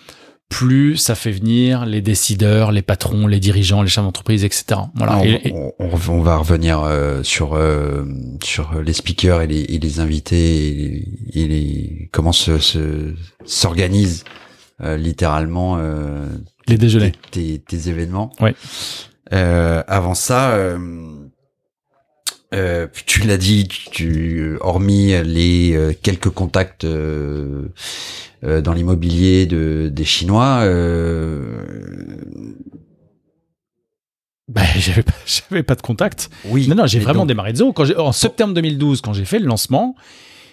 plus 0.52 0.98
ça 0.98 1.14
fait 1.14 1.30
venir 1.30 1.86
les 1.86 2.02
décideurs, 2.02 2.72
les 2.72 2.82
patrons, 2.82 3.26
les 3.26 3.40
dirigeants, 3.40 3.82
les 3.82 3.88
chefs 3.88 4.04
d'entreprise, 4.04 4.44
etc. 4.44 4.80
Voilà. 4.94 5.16
On, 5.16 5.24
et, 5.24 5.52
on, 5.54 5.72
on, 5.78 6.22
va 6.22 6.36
revenir 6.36 6.82
euh, 6.82 7.22
sur 7.22 7.54
euh, 7.54 8.04
sur 8.42 8.80
les 8.82 8.92
speakers 8.92 9.40
et 9.40 9.46
les, 9.46 9.62
et 9.62 9.78
les 9.78 10.00
invités 10.00 10.68
et, 10.68 11.42
et, 11.42 11.48
les 11.48 12.08
comment 12.12 12.32
se 12.32 13.14
s'organise 13.46 14.24
euh, 14.82 14.98
littéralement 14.98 15.78
euh, 15.78 16.26
les 16.68 16.76
déjeuners, 16.76 17.12
tes, 17.30 17.58
tes 17.58 17.88
événements. 17.88 18.30
Oui. 18.40 18.50
Euh, 19.32 19.82
avant 19.86 20.14
ça. 20.14 20.58
Euh, 22.54 22.86
tu 23.06 23.22
l'as 23.22 23.38
dit, 23.38 23.66
tu, 23.66 24.56
hormis 24.60 25.12
les 25.24 25.96
quelques 26.02 26.30
contacts 26.30 26.86
euh, 28.44 28.60
dans 28.60 28.72
l'immobilier 28.72 29.46
de, 29.46 29.88
des 29.92 30.04
Chinois. 30.04 30.60
Euh... 30.62 31.62
Bah, 34.48 34.62
j'avais 34.76 35.04
pas, 35.04 35.12
j'avais 35.24 35.62
pas 35.62 35.76
de 35.76 35.82
contact. 35.82 36.28
Oui. 36.46 36.66
Non, 36.66 36.74
non, 36.74 36.86
j'ai 36.86 36.98
vraiment 36.98 37.20
donc... 37.20 37.28
démarré 37.28 37.52
de 37.52 37.58
zéro. 37.58 37.72
Quand 37.72 37.88
en 37.96 38.10
septembre 38.10 38.54
2012, 38.54 39.00
quand 39.00 39.12
j'ai 39.12 39.24
fait 39.24 39.38
le 39.38 39.46
lancement, 39.46 39.94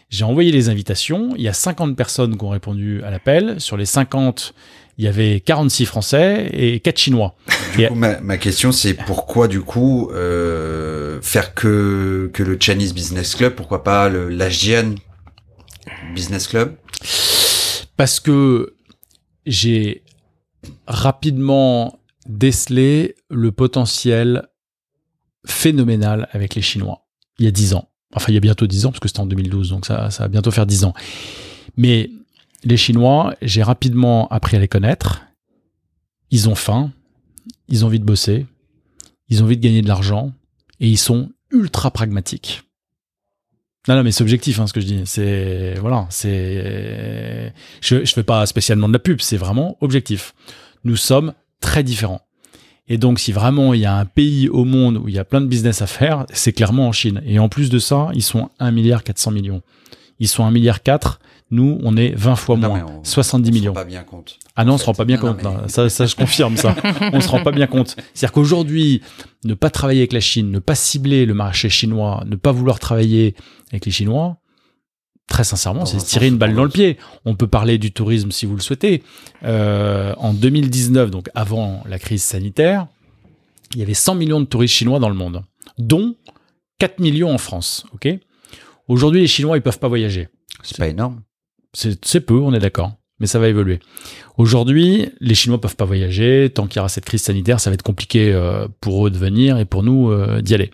j'ai 0.10 0.24
envoyé 0.24 0.52
les 0.52 0.70
invitations. 0.70 1.34
Il 1.36 1.42
y 1.42 1.48
a 1.48 1.54
50 1.54 1.96
personnes 1.96 2.38
qui 2.38 2.44
ont 2.44 2.50
répondu 2.50 3.02
à 3.04 3.10
l'appel. 3.10 3.60
Sur 3.60 3.76
les 3.76 3.86
50, 3.86 4.54
il 5.00 5.06
y 5.06 5.08
avait 5.08 5.40
46 5.40 5.86
Français 5.86 6.50
et 6.52 6.82
4 6.82 6.98
Chinois. 6.98 7.34
Du 7.74 7.84
et 7.84 7.88
coup, 7.88 7.96
ma, 7.96 8.20
ma, 8.20 8.38
question, 8.38 8.74
c'est 8.74 8.94
pourquoi, 8.94 9.48
du 9.48 9.62
coup, 9.62 10.12
euh, 10.12 11.22
faire 11.22 11.54
que, 11.54 12.30
que 12.34 12.44
le 12.44 12.58
Chinese 12.60 12.94
Business 12.94 13.34
Club 13.34 13.56
Pourquoi 13.56 13.86
pas 13.86 14.10
l'Asian 14.10 14.96
Business 16.14 16.50
Club? 16.50 16.76
Parce 17.96 18.20
que 18.20 18.76
j'ai 19.46 20.04
rapidement 20.86 22.02
décelé 22.28 23.16
le 23.30 23.54
potentiel 23.54 24.50
phénoménal 25.48 26.28
avec 26.34 26.56
les 26.56 26.62
Chinois 26.62 27.06
il 27.40 27.46
y 27.46 27.48
a 27.48 27.52
10 27.52 27.74
ans. 27.76 27.90
Enfin, 28.14 28.34
il 28.34 28.34
y 28.34 28.38
a 28.38 28.42
bientôt 28.42 28.68
10 28.68 28.86
ans, 28.86 28.90
parce 28.92 29.00
que 29.00 29.08
c'était 29.08 29.22
en 29.22 29.28
2012, 29.28 29.70
donc 29.70 29.86
ça, 29.86 30.10
ça 30.12 30.24
va 30.24 30.28
bientôt 30.28 30.52
faire 30.52 30.66
10 30.66 30.84
ans. 30.84 30.94
Mais 31.78 32.10
les 32.64 32.78
Chinois, 32.78 33.36
j'ai 33.42 33.64
rapidement 33.64 34.28
appris 34.30 34.58
à 34.58 34.60
les 34.60 34.68
connaître. 34.68 35.26
Ils 36.32 36.50
ont 36.50 36.56
faim, 36.56 36.92
ils 37.68 37.84
ont 37.84 37.88
envie 37.88 38.00
de 38.00 38.06
bosser, 38.06 38.46
ils 39.30 39.42
ont 39.42 39.46
envie 39.46 39.58
de 39.58 39.64
gagner 39.64 39.82
de 39.82 39.88
l'argent, 39.88 40.34
et 40.80 40.88
ils 40.88 40.98
sont 40.98 41.32
ultra 41.52 41.92
pragmatiques. 41.92 42.64
Non, 43.88 43.96
non, 43.96 44.04
mais 44.04 44.12
c'est 44.12 44.22
objectif, 44.22 44.60
hein, 44.60 44.68
ce 44.68 44.74
que 44.74 44.82
je 44.82 44.86
dis. 44.86 45.02
C'est 45.06 45.76
voilà, 45.80 46.06
c'est. 46.10 47.54
Je 47.82 48.06
je 48.06 48.14
fais 48.14 48.24
pas 48.24 48.46
spécialement 48.46 48.88
de 48.88 48.94
la 48.94 49.00
pub, 49.00 49.22
c'est 49.22 49.38
vraiment 49.38 49.78
objectif. 49.82 50.36
Nous 50.84 50.96
sommes 50.96 51.34
très 51.62 51.84
différents. 51.84 52.22
Et 52.88 52.98
donc, 52.98 53.20
si 53.20 53.32
vraiment 53.32 53.74
il 53.74 53.82
y 53.82 53.86
a 53.86 53.96
un 53.96 54.06
pays 54.06 54.50
au 54.50 54.66
monde 54.66 54.98
où 54.98 55.08
il 55.08 55.16
y 55.16 55.20
a 55.20 55.24
plein 55.24 55.42
de 55.42 55.46
business 55.46 55.82
à 55.82 55.88
faire, 55.88 56.26
c'est 56.34 56.54
clairement 56.54 56.88
en 56.88 56.92
Chine. 56.92 57.22
Et 57.26 57.40
en 57.40 57.48
plus 57.48 57.70
de 57.70 57.80
ça, 57.80 58.10
ils 58.14 58.24
sont 58.24 58.50
1 58.60 58.72
milliard 58.72 59.04
400 59.04 59.32
millions. 59.32 59.62
Ils 60.20 60.28
sont 60.28 60.44
1 60.44 60.52
milliard 60.52 60.82
4. 60.82 61.20
Nous, 61.52 61.80
on 61.84 61.98
est 61.98 62.10
20 62.16 62.36
fois 62.36 62.58
Non, 62.58 62.70
moins, 62.70 62.86
on- 62.88 63.04
70 63.04 63.50
on 63.50 63.52
se 63.54 63.58
millions. 63.60 63.72
rend 63.72 63.76
pas 63.76 63.84
bien 63.86 64.04
compte. 64.04 64.38
Ah 64.56 64.66
non, 64.66 64.74
on 64.74 64.78
se 64.78 64.86
rend 64.86 64.94
pas 64.94 65.06
bien 65.06 65.18
Non, 65.18 65.28
non, 65.28 65.34
compte. 65.34 65.44
mais- 65.44 65.62
non. 65.62 65.68
Ça, 65.68 65.90
ça, 65.90 66.06
je 66.06 66.16
confirme 66.16 66.58
ça. 66.58 66.76
on 67.14 67.20
se 67.22 67.28
rend 67.30 67.42
pas 67.44 67.52
bien 67.52 67.66
compte. 67.66 67.96
C'est-à-dire 68.14 68.34
qu'aujourd'hui, 68.34 69.02
ne 69.46 69.56
pas 69.56 69.70
travailler 69.72 70.02
avec 70.02 70.14
la 70.14 70.20
Chine, 70.20 70.52
ne 70.52 70.60
pas 70.60 70.76
cibler 70.76 71.26
le 71.26 71.34
marché 71.34 71.70
chinois, 71.70 72.24
ne 72.28 72.36
pas 72.36 72.52
vouloir 72.52 72.78
travailler 72.80 73.34
avec 73.72 73.86
les 73.88 73.92
Chinois, 73.92 74.38
très 75.28 75.44
sincèrement, 75.44 75.86
c'est 75.86 75.98
tirer 75.98 76.28
une 76.28 76.38
balle 76.38 76.54
dans 76.56 76.64
le 76.64 76.70
pied. 76.70 76.98
On 77.26 77.36
peut 77.36 77.48
parler 77.48 77.78
du 77.80 77.92
tourisme 77.92 78.32
si 78.32 78.46
vous 78.46 78.56
le 78.56 78.62
souhaitez. 78.62 79.04
Euh, 79.44 80.14
en 80.18 80.34
2019, 80.34 81.10
donc 81.10 81.30
avant 81.36 81.84
la 81.88 81.98
crise 82.00 82.22
sanitaire, 82.24 82.88
il 83.74 83.80
y 83.80 83.84
avait 83.84 83.94
100 83.96 84.16
millions 84.16 84.40
de 84.40 84.46
touristes 84.46 84.74
chinois 84.76 85.00
dans 85.00 85.10
le 85.10 85.16
monde, 85.16 85.44
dont 85.80 86.16
4 86.80 87.00
millions 87.00 87.32
en 87.34 87.38
France. 87.40 87.86
Ok? 87.94 88.08
Aujourd'hui, 88.88 89.22
les 89.22 89.28
Chinois, 89.28 89.58
ils 89.58 89.62
peuvent 89.62 89.80
pas 89.80 89.88
voyager. 89.88 90.30
C'est 90.64 90.78
pas 90.78 90.88
énorme. 90.88 91.22
C'est 91.74 92.22
peu, 92.22 92.36
on 92.36 92.54
est 92.54 92.60
d'accord, 92.60 92.94
mais 93.20 93.28
ça 93.28 93.40
va 93.40 93.48
évoluer. 93.48 93.80
Aujourd'hui, 94.38 95.10
les 95.20 95.36
Chinois 95.36 95.62
peuvent 95.62 95.76
pas 95.76 95.86
voyager. 95.86 96.50
Tant 96.50 96.68
qu'il 96.68 96.78
y 96.78 96.80
aura 96.80 96.90
cette 96.90 97.06
crise 97.06 97.22
sanitaire, 97.22 97.60
ça 97.60 97.70
va 97.70 97.76
être 97.76 97.84
compliqué 97.84 98.34
euh, 98.34 98.68
pour 98.82 99.08
eux 99.08 99.12
de 99.12 99.18
venir 99.18 99.58
et 99.58 99.66
pour 99.66 99.84
nous 99.84 100.10
euh, 100.10 100.42
d'y 100.42 100.56
aller. 100.56 100.72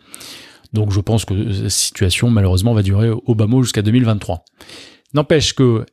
Donc 0.74 0.92
je 0.92 1.00
pense 1.00 1.25
que 1.25 1.52
cette 1.54 1.70
situation, 1.70 2.30
malheureusement, 2.30 2.74
va 2.74 2.84
durer 2.84 3.10
au 3.10 3.36
bas 3.36 3.48
mot 3.48 3.64
jusqu'à 3.64 3.82
2023. 3.82 4.44
N'empêche 5.14 5.54
que 5.54 5.86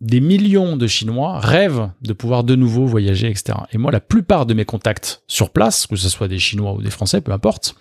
des 0.00 0.20
millions 0.20 0.76
de 0.76 0.86
Chinois 0.86 1.38
rêvent 1.40 1.90
de 2.02 2.12
pouvoir 2.12 2.44
de 2.44 2.54
nouveau 2.54 2.86
voyager, 2.86 3.28
etc. 3.28 3.58
Et 3.72 3.78
moi, 3.78 3.90
la 3.90 4.00
plupart 4.00 4.46
de 4.46 4.54
mes 4.54 4.64
contacts 4.64 5.22
sur 5.26 5.50
place, 5.50 5.86
que 5.86 5.96
ce 5.96 6.08
soit 6.08 6.28
des 6.28 6.38
Chinois 6.38 6.74
ou 6.74 6.82
des 6.82 6.90
Français, 6.90 7.20
peu 7.20 7.32
importe, 7.32 7.76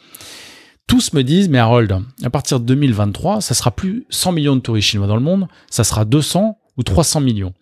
tous 0.87 1.13
me 1.13 1.23
disent, 1.23 1.49
mais 1.49 1.57
Harold, 1.57 1.99
à 2.23 2.29
partir 2.29 2.59
de 2.59 2.65
2023, 2.65 3.41
ça 3.41 3.53
sera 3.53 3.71
plus 3.71 4.05
100 4.09 4.31
millions 4.33 4.55
de 4.55 4.61
touristes 4.61 4.89
chinois 4.89 5.07
dans 5.07 5.15
le 5.15 5.21
monde, 5.21 5.47
ça 5.69 5.83
sera 5.83 6.05
200 6.05 6.57
ou 6.77 6.83
300 6.83 7.21
millions. 7.21 7.53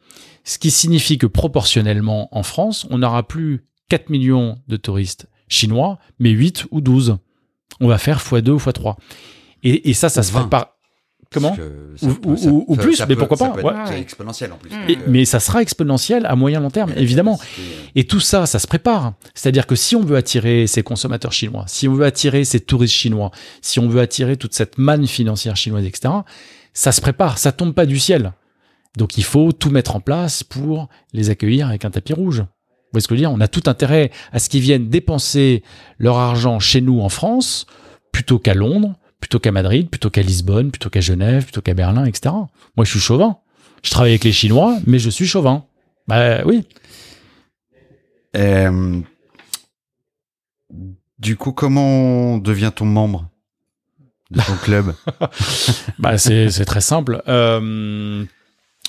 Ce 0.44 0.58
qui 0.58 0.72
signifie 0.72 1.18
que 1.18 1.28
proportionnellement, 1.28 2.28
en 2.36 2.44
France, 2.44 2.86
on 2.90 2.98
n'aura 2.98 3.24
plus 3.24 3.66
4 3.90 4.10
millions 4.10 4.58
de 4.68 4.76
touristes 4.76 5.28
chinois, 5.48 6.00
mais 6.20 6.32
8 6.32 6.66
ou 6.72 6.82
12. 6.82 7.18
On 7.80 7.88
va 7.88 7.98
faire 7.98 8.20
x2 8.20 8.50
ou 8.50 8.58
x3. 8.58 8.96
Et, 9.64 9.90
et 9.90 9.94
ça, 9.94 10.10
ça 10.10 10.24
se 10.24 10.32
20. 10.34 10.42
prépare. 10.42 10.73
Comment 11.34 11.56
ça 11.56 12.08
Ou- 12.08 12.14
peut- 12.16 12.30
ou- 12.30 12.38
ça- 12.38 12.50
ou- 12.50 12.66
ou 12.68 12.76
ça- 12.76 12.82
plus, 12.82 12.96
ça 12.96 13.06
mais 13.06 13.16
peut- 13.16 13.20
pourquoi 13.28 13.38
ça 13.38 13.50
pas, 13.50 13.98
exponentiel 13.98 14.52
en 14.52 14.58
plus. 14.58 14.70
Mm. 14.70 14.90
Et- 14.90 14.98
Mais 15.08 15.26
ça 15.26 15.40
sera 15.40 15.62
exponentiel 15.62 16.26
à 16.26 16.36
moyen 16.36 16.60
long 16.60 16.70
terme, 16.72 16.92
évidemment. 16.96 17.40
euh, 17.42 17.62
Et 17.96 18.06
tout 18.06 18.20
ça, 18.20 18.46
ça 18.46 18.60
se 18.60 18.68
prépare. 18.68 19.14
C'est-à-dire 19.34 19.68
que 19.68 19.76
si 19.76 19.96
on 19.96 20.02
veut 20.02 20.16
attirer 20.18 20.68
ces 20.68 20.84
consommateurs 20.84 21.32
chinois, 21.34 21.66
si 21.68 21.88
on 21.88 21.94
veut 21.94 22.06
attirer 22.06 22.44
ces 22.46 22.60
touristes 22.60 22.94
chinois, 22.96 23.32
si 23.62 23.80
on 23.80 23.88
veut 23.88 24.02
attirer 24.02 24.38
toute 24.38 24.54
cette 24.54 24.78
manne 24.78 25.08
financière 25.08 25.56
chinoise, 25.58 25.86
etc., 25.86 26.14
ça 26.74 26.92
se 26.92 27.02
prépare, 27.02 27.38
ça 27.38 27.52
tombe 27.52 27.74
pas 27.74 27.86
du 27.86 28.00
ciel. 28.00 28.34
Donc 28.98 29.18
il 29.18 29.24
faut 29.24 29.52
tout 29.52 29.70
mettre 29.72 29.96
en 29.96 30.00
place 30.00 30.44
pour 30.44 30.88
les 31.14 31.30
accueillir 31.30 31.68
avec 31.68 31.84
un 31.86 31.92
tapis 31.92 32.14
rouge. 32.14 32.40
Vous 32.40 32.46
voyez 33.00 33.02
ce 33.04 33.08
que 33.08 33.16
je 33.16 33.20
veux 33.22 33.26
dire? 33.28 33.32
On 33.32 33.42
a 33.42 33.48
tout 33.48 33.64
intérêt 33.66 34.12
à 34.32 34.38
ce 34.40 34.50
qu'ils 34.50 34.62
viennent 34.62 34.88
dépenser 34.90 35.64
leur 35.98 36.18
argent 36.18 36.60
chez 36.60 36.80
nous 36.82 37.00
en 37.02 37.10
France, 37.10 37.66
plutôt 38.12 38.38
qu'à 38.38 38.54
Londres, 38.54 38.94
plutôt 39.24 39.40
qu'à 39.40 39.54
Madrid, 39.54 39.90
plutôt 39.90 40.10
qu'à 40.10 40.22
Lisbonne, 40.22 40.70
plutôt 40.70 40.90
qu'à 40.90 41.00
Genève, 41.00 41.44
plutôt 41.44 41.62
qu'à 41.62 41.74
Berlin, 41.74 42.04
etc. 42.04 42.36
Moi, 42.76 42.84
je 42.84 42.90
suis 42.90 43.00
chauvin. 43.00 43.38
Je 43.82 43.90
travaille 43.90 44.12
avec 44.12 44.26
les 44.26 44.34
Chinois, 44.34 44.78
mais 44.86 45.00
je 45.00 45.10
suis 45.10 45.26
chauvin. 45.26 45.64
Bah 46.10 46.44
oui. 46.44 46.66
Euh, 48.36 49.00
du 51.20 51.38
coup, 51.38 51.54
comment 51.54 52.38
devient-on 52.38 52.84
membre 52.84 53.30
de 54.30 54.42
ton 54.42 54.56
club? 54.62 54.94
Bah, 56.00 56.18
c'est 56.18 56.66
très 56.66 56.82
simple. 56.82 57.24
Euh, 57.30 58.26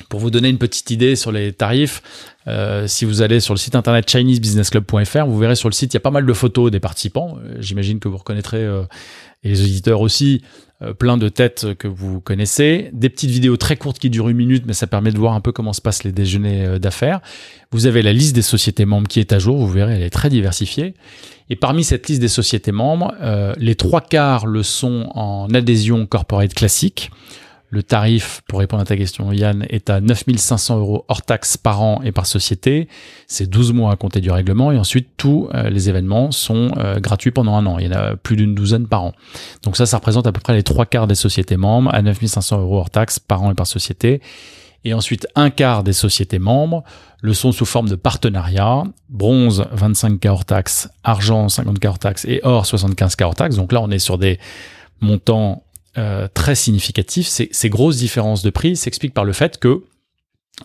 pour 0.08 0.18
vous 0.18 0.30
donner 0.32 0.48
une 0.48 0.58
petite 0.58 0.90
idée 0.90 1.14
sur 1.14 1.30
les 1.30 1.52
tarifs, 1.52 2.02
euh, 2.48 2.88
si 2.88 3.04
vous 3.04 3.22
allez 3.22 3.38
sur 3.38 3.54
le 3.54 3.58
site 3.58 3.76
internet 3.76 4.10
chinesebusinessclub.fr, 4.10 5.26
vous 5.26 5.38
verrez 5.38 5.54
sur 5.54 5.68
le 5.68 5.74
site, 5.74 5.94
il 5.94 5.96
y 5.96 5.98
a 5.98 6.00
pas 6.00 6.10
mal 6.10 6.26
de 6.26 6.32
photos 6.32 6.72
des 6.72 6.80
participants. 6.80 7.38
J'imagine 7.60 8.00
que 8.00 8.08
vous 8.08 8.16
reconnaîtrez, 8.16 8.66
et 9.44 9.48
les 9.50 9.62
auditeurs 9.62 10.00
aussi, 10.00 10.42
euh, 10.82 10.92
plein 10.92 11.16
de 11.16 11.28
têtes 11.28 11.74
que 11.74 11.86
vous 11.86 12.20
connaissez. 12.20 12.90
Des 12.92 13.08
petites 13.08 13.30
vidéos 13.30 13.56
très 13.56 13.76
courtes 13.76 13.98
qui 13.98 14.10
durent 14.10 14.28
une 14.28 14.36
minute, 14.36 14.64
mais 14.66 14.72
ça 14.72 14.86
permet 14.86 15.12
de 15.12 15.18
voir 15.18 15.34
un 15.34 15.40
peu 15.40 15.52
comment 15.52 15.72
se 15.72 15.80
passent 15.80 16.02
les 16.02 16.12
déjeuners 16.12 16.66
euh, 16.66 16.78
d'affaires. 16.78 17.20
Vous 17.70 17.86
avez 17.86 18.02
la 18.02 18.12
liste 18.12 18.34
des 18.34 18.42
sociétés 18.42 18.84
membres 18.84 19.06
qui 19.06 19.20
est 19.20 19.32
à 19.32 19.38
jour, 19.38 19.56
vous 19.56 19.68
verrez, 19.68 19.94
elle 19.94 20.02
est 20.02 20.10
très 20.10 20.30
diversifiée. 20.30 20.94
Et 21.50 21.56
parmi 21.56 21.84
cette 21.84 22.08
liste 22.08 22.20
des 22.20 22.28
sociétés 22.28 22.72
membres, 22.72 23.14
euh, 23.20 23.52
les 23.58 23.74
trois 23.74 24.00
quarts 24.00 24.46
le 24.46 24.62
sont 24.62 25.10
en 25.14 25.48
adhésion 25.52 26.06
corporate 26.06 26.54
classique. 26.54 27.10
Le 27.70 27.82
tarif, 27.82 28.42
pour 28.46 28.60
répondre 28.60 28.82
à 28.82 28.84
ta 28.84 28.96
question, 28.96 29.32
Yann, 29.32 29.66
est 29.68 29.90
à 29.90 30.00
9500 30.00 30.78
euros 30.78 31.04
hors 31.08 31.22
taxe 31.22 31.56
par 31.56 31.82
an 31.82 32.02
et 32.04 32.12
par 32.12 32.26
société. 32.26 32.88
C'est 33.26 33.48
12 33.48 33.72
mois 33.72 33.92
à 33.92 33.96
compter 33.96 34.20
du 34.20 34.30
règlement. 34.30 34.70
Et 34.70 34.78
ensuite, 34.78 35.08
tous 35.16 35.48
euh, 35.54 35.70
les 35.70 35.88
événements 35.88 36.30
sont 36.30 36.70
euh, 36.76 37.00
gratuits 37.00 37.32
pendant 37.32 37.56
un 37.56 37.66
an. 37.66 37.78
Il 37.78 37.86
y 37.86 37.88
en 37.88 37.98
a 37.98 38.16
plus 38.16 38.36
d'une 38.36 38.54
douzaine 38.54 38.86
par 38.86 39.02
an. 39.02 39.12
Donc 39.62 39.76
ça, 39.76 39.86
ça 39.86 39.96
représente 39.96 40.26
à 40.26 40.32
peu 40.32 40.40
près 40.40 40.52
les 40.52 40.62
trois 40.62 40.86
quarts 40.86 41.08
des 41.08 41.16
sociétés 41.16 41.56
membres 41.56 41.92
à 41.92 42.00
9500 42.00 42.60
euros 42.60 42.78
hors 42.78 42.90
taxe 42.90 43.18
par 43.18 43.42
an 43.42 43.50
et 43.50 43.54
par 43.54 43.66
société. 43.66 44.20
Et 44.84 44.92
ensuite, 44.92 45.26
un 45.34 45.50
quart 45.50 45.82
des 45.82 45.94
sociétés 45.94 46.38
membres 46.38 46.84
le 47.22 47.32
sont 47.32 47.52
sous 47.52 47.64
forme 47.64 47.88
de 47.88 47.96
partenariat. 47.96 48.84
Bronze, 49.08 49.64
25K 49.74 50.28
hors 50.28 50.44
taxe. 50.44 50.90
Argent, 51.02 51.46
50K 51.46 51.88
hors 51.88 51.98
taxe. 51.98 52.24
Et 52.26 52.40
or, 52.44 52.64
75K 52.64 53.24
hors 53.24 53.34
taxe. 53.34 53.56
Donc 53.56 53.72
là, 53.72 53.80
on 53.80 53.90
est 53.90 53.98
sur 53.98 54.18
des 54.18 54.38
montants 55.00 55.63
euh, 55.98 56.28
très 56.32 56.54
significatifs. 56.54 57.28
Ces, 57.28 57.48
ces 57.52 57.68
grosses 57.68 57.98
différences 57.98 58.42
de 58.42 58.50
prix 58.50 58.76
s'expliquent 58.76 59.14
par 59.14 59.24
le 59.24 59.32
fait 59.32 59.58
que 59.58 59.84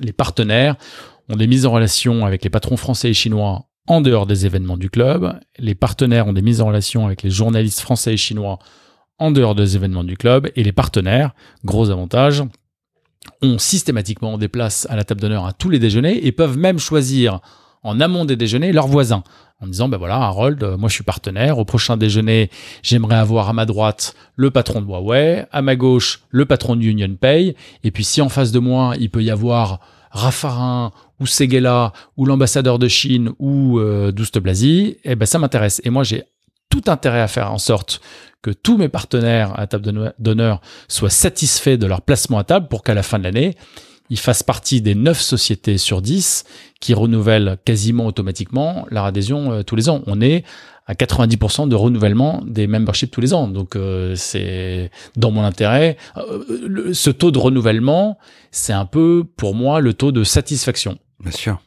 les 0.02 0.14
partenaires 0.14 0.76
ont 1.30 1.36
des 1.36 1.48
mises 1.48 1.66
en 1.66 1.72
relation 1.72 2.26
avec 2.26 2.44
les 2.44 2.50
patrons 2.50 2.78
français 2.78 3.12
et 3.12 3.14
chinois 3.14 3.66
en 3.88 4.02
dehors 4.02 4.26
des 4.26 4.46
événements 4.46 4.78
du 4.78 4.90
club. 4.90 5.40
Les 5.58 5.76
partenaires 5.76 6.28
ont 6.28 6.34
des 6.34 6.42
mises 6.42 6.62
en 6.62 6.68
relation 6.68 7.06
avec 7.06 7.24
les 7.24 7.30
journalistes 7.30 7.80
français 7.80 8.14
et 8.14 8.18
chinois 8.18 8.60
en 9.18 9.32
dehors 9.32 9.56
des 9.56 9.76
événements 9.76 10.04
du 10.04 10.16
club. 10.18 10.50
Et 10.56 10.64
les 10.64 10.72
partenaires, 10.72 11.34
gros 11.66 11.90
avantage, 11.90 12.44
ont 13.42 13.58
systématiquement 13.58 14.38
des 14.38 14.48
places 14.48 14.88
à 14.90 14.96
la 14.96 15.04
table 15.04 15.22
d'honneur 15.22 15.46
à 15.46 15.54
tous 15.54 15.70
les 15.70 15.80
déjeuners 15.80 16.26
et 16.26 16.32
peuvent 16.32 16.58
même 16.58 16.80
choisir 16.80 17.40
en 17.84 18.00
amont 18.00 18.26
des 18.26 18.36
déjeuners 18.36 18.72
leurs 18.72 18.88
voisins 18.88 19.24
en 19.62 19.68
disant 19.68 19.90
ben 19.90 19.98
voilà 19.98 20.16
Harold 20.16 20.64
euh, 20.64 20.78
moi 20.78 20.90
je 20.90 20.94
suis 20.96 21.04
partenaire. 21.04 21.58
Au 21.58 21.66
prochain 21.66 21.98
déjeuner 21.98 22.50
j'aimerais 22.82 23.18
avoir 23.18 23.50
à 23.50 23.54
ma 23.54 23.66
droite 23.66 24.14
le 24.36 24.52
patron 24.52 24.82
de 24.82 24.86
Huawei 24.86 25.46
à 25.52 25.62
ma 25.62 25.76
gauche 25.76 26.22
le 26.30 26.46
patron 26.46 26.76
de 26.76 26.84
Union 26.84 27.14
Pay. 27.20 27.56
Et 27.84 27.92
puis 27.92 28.04
si 28.04 28.22
en 28.22 28.30
face 28.30 28.52
de 28.52 28.60
moi 28.60 28.94
il 29.00 29.10
peut 29.10 29.24
y 29.24 29.32
avoir 29.32 29.80
Raffarin 30.12 30.92
ou 31.20 31.26
Seguela 31.26 31.94
ou 32.18 32.26
l'ambassadeur 32.26 32.80
de 32.80 32.88
Chine 32.88 33.32
ou 33.40 33.80
euh, 33.80 34.12
Douste 34.12 34.40
Blasi 34.40 34.98
eh 35.04 35.16
ben 35.16 35.26
ça 35.26 35.40
m'intéresse. 35.40 35.82
Et 35.84 35.90
moi 35.90 36.04
j'ai 36.04 36.24
tout 36.70 36.84
intérêt 36.88 37.22
à 37.22 37.28
faire 37.28 37.52
en 37.52 37.58
sorte 37.58 38.00
que 38.42 38.52
tous 38.52 38.78
mes 38.78 38.90
partenaires 38.90 39.60
à 39.60 39.68
table 39.68 39.84
d'honneur- 39.84 40.14
d'honneur 40.20 40.62
soient 40.88 41.10
satisfaits 41.10 41.78
de 41.78 41.86
leur 41.86 42.02
placement 42.02 42.38
à 42.38 42.44
table 42.44 42.68
pour 42.70 42.84
qu'à 42.84 42.94
la 42.94 43.04
fin 43.04 43.20
de 43.20 43.24
l'année, 43.26 43.56
ils 44.10 44.20
fassent 44.20 44.44
partie 44.44 44.82
des 44.82 44.96
9 44.96 45.20
sociétés 45.20 45.78
sur 45.78 46.02
10 46.02 46.44
qui 46.80 46.94
renouvellent 46.94 47.58
quasiment 47.66 48.06
automatiquement 48.08 48.86
leur 48.90 49.06
adhésion 49.06 49.52
euh, 49.52 49.64
tous 49.64 49.76
les 49.76 49.90
ans. 49.90 50.02
On 50.08 50.20
est 50.22 50.44
à 50.88 50.94
90% 50.96 51.68
de 51.70 51.76
renouvellement 51.76 52.42
des 52.48 52.66
memberships 52.66 53.12
tous 53.12 53.22
les 53.22 53.34
ans. 53.36 53.48
Donc 53.48 53.76
euh, 53.76 54.16
c'est 54.16 54.90
dans 55.16 55.30
mon 55.30 55.44
intérêt. 55.44 55.98
Euh, 56.18 56.44
le- 56.68 56.94
ce 56.96 57.12
taux 57.12 57.30
de 57.32 57.38
renouvellement, 57.38 58.18
c'est 58.52 58.74
un 58.74 58.86
peu 58.86 59.24
pour 59.38 59.54
moi 59.54 59.82
le 59.82 59.94
taux 59.94 60.12
de 60.12 60.24
satisfaction. 60.24 60.98
Bien 61.20 61.32
sûr. 61.32 61.62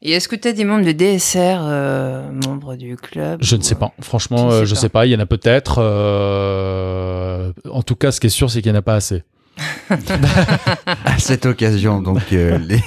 Et 0.00 0.12
est-ce 0.12 0.26
que 0.28 0.36
tu 0.36 0.48
as 0.48 0.52
des 0.52 0.64
membres 0.64 0.84
de 0.86 0.92
DSR, 0.92 1.36
euh, 1.62 2.30
membres 2.46 2.74
du 2.76 2.96
club 2.96 3.38
Je 3.42 3.54
ne 3.56 3.62
sais 3.62 3.74
pas. 3.76 3.92
Franchement, 4.00 4.50
euh, 4.50 4.64
je 4.64 4.74
pas. 4.74 4.80
sais 4.80 4.88
pas. 4.88 5.06
Il 5.06 5.12
y 5.12 5.16
en 5.16 5.20
a 5.20 5.26
peut-être. 5.26 5.78
euh, 5.82 7.52
En 7.70 7.82
tout 7.82 7.94
cas, 7.96 8.10
ce 8.12 8.20
qui 8.20 8.26
est 8.28 8.30
sûr, 8.30 8.50
c'est 8.50 8.62
qu'il 8.62 8.72
n'y 8.72 8.76
en 8.76 8.80
a 8.80 8.82
pas 8.82 8.94
assez. 8.94 9.22
à 11.04 11.18
cette 11.18 11.46
occasion, 11.46 12.00
donc 12.00 12.20
euh, 12.32 12.58
les, 12.68 12.80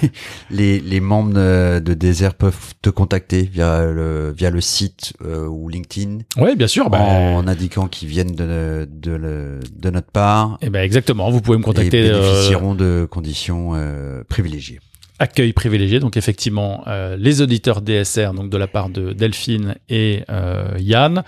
les, 0.49 0.79
les 0.79 0.99
membres 0.99 1.33
de, 1.79 1.93
Désert 1.93 2.33
peuvent 2.33 2.73
te 2.81 2.89
contacter 2.89 3.43
via 3.43 3.85
le, 3.85 4.33
via 4.35 4.49
le 4.49 4.61
site 4.61 5.13
euh, 5.23 5.45
ou 5.47 5.69
LinkedIn 5.69 6.19
Ouais, 6.37 6.55
bien 6.55 6.67
sûr. 6.67 6.89
Bah, 6.89 6.99
en 6.99 7.47
indiquant 7.47 7.87
qu'ils 7.87 8.09
viennent 8.09 8.35
de, 8.35 8.87
de, 8.91 9.59
de 9.75 9.89
notre 9.89 10.11
part 10.11 10.57
eh 10.61 10.69
ben 10.69 10.81
exactement. 10.83 11.29
Vous 11.31 11.41
pouvez 11.41 11.57
me 11.57 11.63
et 11.63 11.65
contacter. 11.65 12.09
euh, 12.09 12.19
bénéficieront 12.21 12.75
de 12.75 13.07
conditions 13.09 13.71
euh, 13.75 14.23
privilégiées. 14.27 14.79
accueil 15.19 15.53
privilégié. 15.53 15.99
Donc 15.99 16.17
effectivement, 16.17 16.83
euh, 16.87 17.15
les 17.19 17.41
auditeurs 17.41 17.81
DSR, 17.81 18.33
donc 18.33 18.49
de 18.49 18.57
la 18.57 18.67
part 18.67 18.89
de 18.89 19.13
Delphine 19.13 19.75
et 19.89 20.23
euh, 20.29 20.69
Yann, 20.79 21.23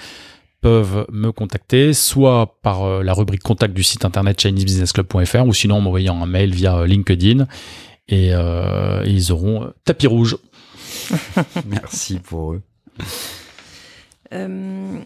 peuvent 0.61 1.05
me 1.11 1.31
contacter 1.31 1.93
soit 1.93 2.59
par 2.61 2.83
euh, 2.83 3.03
la 3.03 3.13
rubrique 3.13 3.43
contact 3.43 3.73
du 3.73 3.83
site 3.83 4.05
internet 4.05 4.39
chinesebusinessclub.fr 4.41 5.45
ou 5.45 5.53
sinon 5.53 5.75
en 5.75 5.81
m'envoyant 5.81 6.21
un 6.21 6.25
mail 6.25 6.53
via 6.53 6.77
euh, 6.77 6.87
LinkedIn 6.87 7.47
et, 8.07 8.33
euh, 8.33 9.03
et 9.05 9.09
ils 9.09 9.31
auront 9.31 9.71
tapis 9.85 10.07
rouge. 10.07 10.37
Merci 11.65 12.19
pour 12.19 12.53
eux. 12.53 12.61
Euh, 14.33 14.99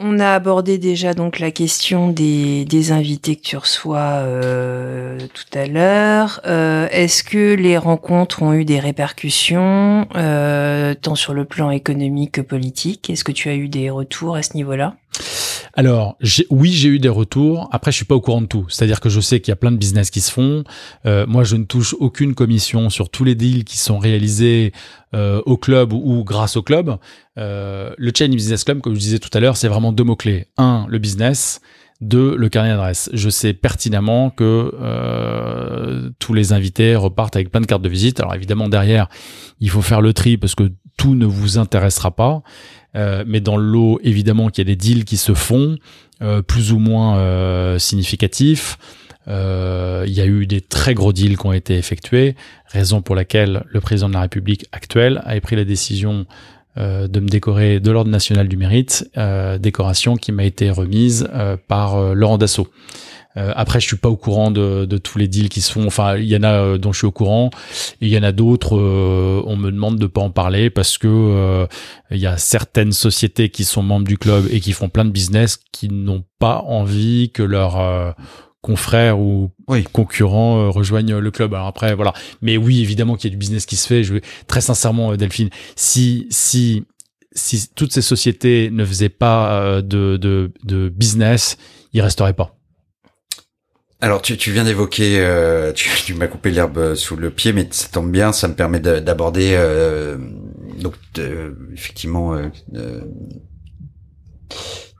on 0.00 0.20
a 0.20 0.32
abordé 0.34 0.78
déjà 0.78 1.12
donc 1.12 1.40
la 1.40 1.50
question 1.50 2.08
des, 2.08 2.92
invités 2.92 3.34
que 3.36 3.42
tu 3.42 3.56
reçois 3.56 3.98
euh, 3.98 5.18
tout 5.34 5.58
à 5.58 5.66
l'heure. 5.66 6.40
Euh, 6.46 6.86
Est-ce 6.90 7.24
que 7.24 7.54
les 7.54 7.76
rencontres 7.76 8.42
ont 8.42 8.52
eu 8.52 8.64
des 8.64 8.78
répercussions, 8.78 10.06
euh, 10.14 10.94
tant 10.94 11.16
sur 11.16 11.34
le 11.34 11.44
plan 11.44 11.70
économique 11.70 12.32
que 12.32 12.40
politique? 12.40 13.10
Est-ce 13.10 13.24
que 13.24 13.32
tu 13.32 13.48
as 13.48 13.54
eu 13.54 13.68
des 13.68 13.90
retours 13.90 14.36
à 14.36 14.42
ce 14.42 14.54
niveau-là? 14.54 14.94
Alors, 15.78 16.18
oui, 16.50 16.72
j'ai 16.72 16.88
eu 16.88 16.98
des 16.98 17.08
retours. 17.08 17.68
Après, 17.70 17.92
je 17.92 17.96
suis 17.96 18.04
pas 18.04 18.16
au 18.16 18.20
courant 18.20 18.40
de 18.40 18.48
tout. 18.48 18.66
C'est-à-dire 18.68 18.98
que 18.98 19.08
je 19.08 19.20
sais 19.20 19.38
qu'il 19.38 19.52
y 19.52 19.54
a 19.54 19.56
plein 19.56 19.70
de 19.70 19.76
business 19.76 20.10
qui 20.10 20.20
se 20.20 20.32
font. 20.32 20.64
Euh, 21.06 21.24
moi, 21.28 21.44
je 21.44 21.54
ne 21.54 21.62
touche 21.62 21.94
aucune 22.00 22.34
commission 22.34 22.90
sur 22.90 23.10
tous 23.10 23.22
les 23.22 23.36
deals 23.36 23.62
qui 23.62 23.78
sont 23.78 24.00
réalisés 24.00 24.72
euh, 25.14 25.40
au 25.46 25.56
club 25.56 25.92
ou 25.92 26.24
grâce 26.24 26.56
au 26.56 26.62
club. 26.62 26.96
Euh, 27.38 27.92
le 27.96 28.10
Chain 28.12 28.30
Business 28.30 28.64
Club, 28.64 28.80
comme 28.80 28.94
je 28.94 28.98
disais 28.98 29.20
tout 29.20 29.30
à 29.32 29.38
l'heure, 29.38 29.56
c'est 29.56 29.68
vraiment 29.68 29.92
deux 29.92 30.02
mots-clés. 30.02 30.48
Un, 30.56 30.84
le 30.88 30.98
business. 30.98 31.60
Deux, 32.00 32.36
le 32.36 32.48
carnet 32.48 32.70
d'adresse. 32.70 33.08
Je 33.12 33.30
sais 33.30 33.52
pertinemment 33.52 34.30
que 34.30 34.74
euh, 34.82 36.10
tous 36.18 36.34
les 36.34 36.52
invités 36.52 36.96
repartent 36.96 37.36
avec 37.36 37.52
plein 37.52 37.60
de 37.60 37.66
cartes 37.66 37.82
de 37.82 37.88
visite. 37.88 38.18
Alors 38.18 38.34
évidemment, 38.34 38.68
derrière, 38.68 39.08
il 39.60 39.70
faut 39.70 39.82
faire 39.82 40.00
le 40.00 40.12
tri 40.12 40.38
parce 40.38 40.56
que 40.56 40.72
tout 40.98 41.14
ne 41.14 41.24
vous 41.24 41.56
intéressera 41.58 42.10
pas. 42.10 42.42
Euh, 42.96 43.24
mais 43.26 43.40
dans 43.40 43.56
le 43.56 43.64
lot, 43.64 44.00
évidemment 44.02 44.48
qu'il 44.48 44.66
y 44.66 44.70
a 44.70 44.74
des 44.74 44.76
deals 44.76 45.04
qui 45.04 45.16
se 45.16 45.34
font, 45.34 45.76
euh, 46.20 46.42
plus 46.42 46.72
ou 46.72 46.80
moins 46.80 47.18
euh, 47.18 47.78
significatifs. 47.78 48.76
Euh, 49.28 50.04
il 50.08 50.12
y 50.12 50.20
a 50.20 50.26
eu 50.26 50.46
des 50.46 50.60
très 50.60 50.92
gros 50.92 51.12
deals 51.12 51.38
qui 51.38 51.46
ont 51.46 51.52
été 51.52 51.76
effectués, 51.76 52.34
raison 52.66 53.02
pour 53.02 53.14
laquelle 53.14 53.62
le 53.68 53.80
président 53.80 54.08
de 54.08 54.14
la 54.14 54.22
République 54.22 54.66
actuel 54.72 55.22
a 55.24 55.40
pris 55.40 55.54
la 55.54 55.64
décision 55.64 56.26
de 56.76 57.18
me 57.18 57.26
décorer 57.26 57.80
de 57.80 57.90
l'Ordre 57.90 58.10
national 58.10 58.46
du 58.46 58.56
mérite, 58.56 59.10
décoration 59.58 60.16
qui 60.16 60.30
m'a 60.30 60.44
été 60.44 60.70
remise 60.70 61.28
par 61.66 62.14
Laurent 62.14 62.38
Dassault. 62.38 62.68
Euh, 63.38 63.52
après, 63.56 63.80
je 63.80 63.86
suis 63.86 63.96
pas 63.96 64.08
au 64.10 64.16
courant 64.16 64.50
de, 64.50 64.84
de 64.84 64.98
tous 64.98 65.16
les 65.18 65.28
deals 65.28 65.48
qui 65.48 65.60
se 65.60 65.72
font. 65.72 65.86
Enfin, 65.86 66.16
il 66.16 66.26
y 66.26 66.36
en 66.36 66.42
a 66.42 66.52
euh, 66.52 66.78
dont 66.78 66.92
je 66.92 66.98
suis 66.98 67.06
au 67.06 67.12
courant, 67.12 67.50
et 68.00 68.06
il 68.06 68.08
y 68.08 68.18
en 68.18 68.22
a 68.24 68.32
d'autres. 68.32 68.76
euh, 68.76 69.42
on 69.46 69.56
me 69.56 69.70
demande 69.70 69.98
de 69.98 70.06
pas 70.06 70.20
en 70.20 70.30
parler 70.30 70.70
parce 70.70 70.98
que 70.98 71.06
euh, 71.08 71.66
il 72.10 72.18
y 72.18 72.26
a 72.26 72.36
certaines 72.36 72.92
sociétés 72.92 73.48
qui 73.48 73.64
sont 73.64 73.82
membres 73.82 74.06
du 74.06 74.18
club 74.18 74.46
et 74.50 74.60
qui 74.60 74.72
font 74.72 74.88
plein 74.88 75.04
de 75.04 75.10
business 75.10 75.58
qui 75.72 75.88
n'ont 75.88 76.24
pas 76.38 76.62
envie 76.66 77.30
que 77.32 77.42
leurs 77.44 77.78
euh, 77.80 78.10
confrères 78.60 79.18
ou 79.20 79.50
Oui. 79.68 79.84
concurrents 79.92 80.70
rejoignent 80.72 81.18
le 81.18 81.30
club. 81.30 81.54
Alors 81.54 81.68
après, 81.68 81.94
voilà. 81.94 82.12
Mais 82.42 82.56
oui, 82.56 82.80
évidemment 82.82 83.14
qu'il 83.14 83.30
y 83.30 83.32
a 83.32 83.34
du 83.34 83.38
business 83.38 83.66
qui 83.66 83.76
se 83.76 83.86
fait. 83.86 84.02
Je 84.02 84.14
vais 84.14 84.22
très 84.48 84.60
sincèrement, 84.60 85.14
Delphine, 85.16 85.50
si 85.76 86.26
si 86.30 86.84
si 87.32 87.68
toutes 87.76 87.92
ces 87.92 88.02
sociétés 88.02 88.68
ne 88.72 88.84
faisaient 88.84 89.08
pas 89.10 89.60
euh, 89.62 89.80
de, 89.82 90.16
de, 90.16 90.50
de 90.64 90.88
business, 90.88 91.56
ils 91.92 92.00
resteraient 92.02 92.32
pas. 92.32 92.57
Alors 94.00 94.22
tu, 94.22 94.36
tu 94.36 94.52
viens 94.52 94.64
d'évoquer, 94.64 95.18
euh, 95.18 95.72
tu, 95.72 95.88
tu 96.06 96.14
m'as 96.14 96.28
coupé 96.28 96.50
l'herbe 96.50 96.94
sous 96.94 97.16
le 97.16 97.30
pied, 97.30 97.52
mais 97.52 97.66
ça 97.70 97.88
tombe 97.88 98.10
bien, 98.10 98.32
ça 98.32 98.46
me 98.48 98.54
permet 98.54 98.80
de- 98.80 99.00
d'aborder 99.00 99.52
euh, 99.54 100.16
donc 100.80 100.94
euh, 101.18 101.52
effectivement 101.74 102.34
euh, 102.34 103.00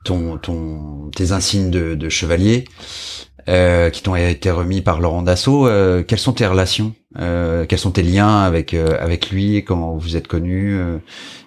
ton, 0.05 0.37
ton 0.39 1.11
tes 1.15 1.33
insignes 1.33 1.71
de, 1.71 1.95
de 1.95 2.09
chevalier 2.09 2.65
euh, 3.49 3.89
qui 3.91 4.03
t'ont 4.03 4.17
été 4.17 4.51
remis 4.51 4.81
par 4.83 5.01
Laurent 5.01 5.23
Dassault. 5.23 5.67
Euh, 5.69 6.03
quelles 6.03 6.19
sont 6.19 6.33
tes 6.33 6.47
relations 6.47 6.95
Quels 7.17 7.79
sont 7.79 7.93
tes 7.93 8.03
liens 8.03 8.41
avec 8.41 8.75
avec 8.75 9.31
lui 9.31 9.65
Comment 9.65 9.97
vous 9.97 10.17
êtes 10.17 10.27
connus 10.29 10.77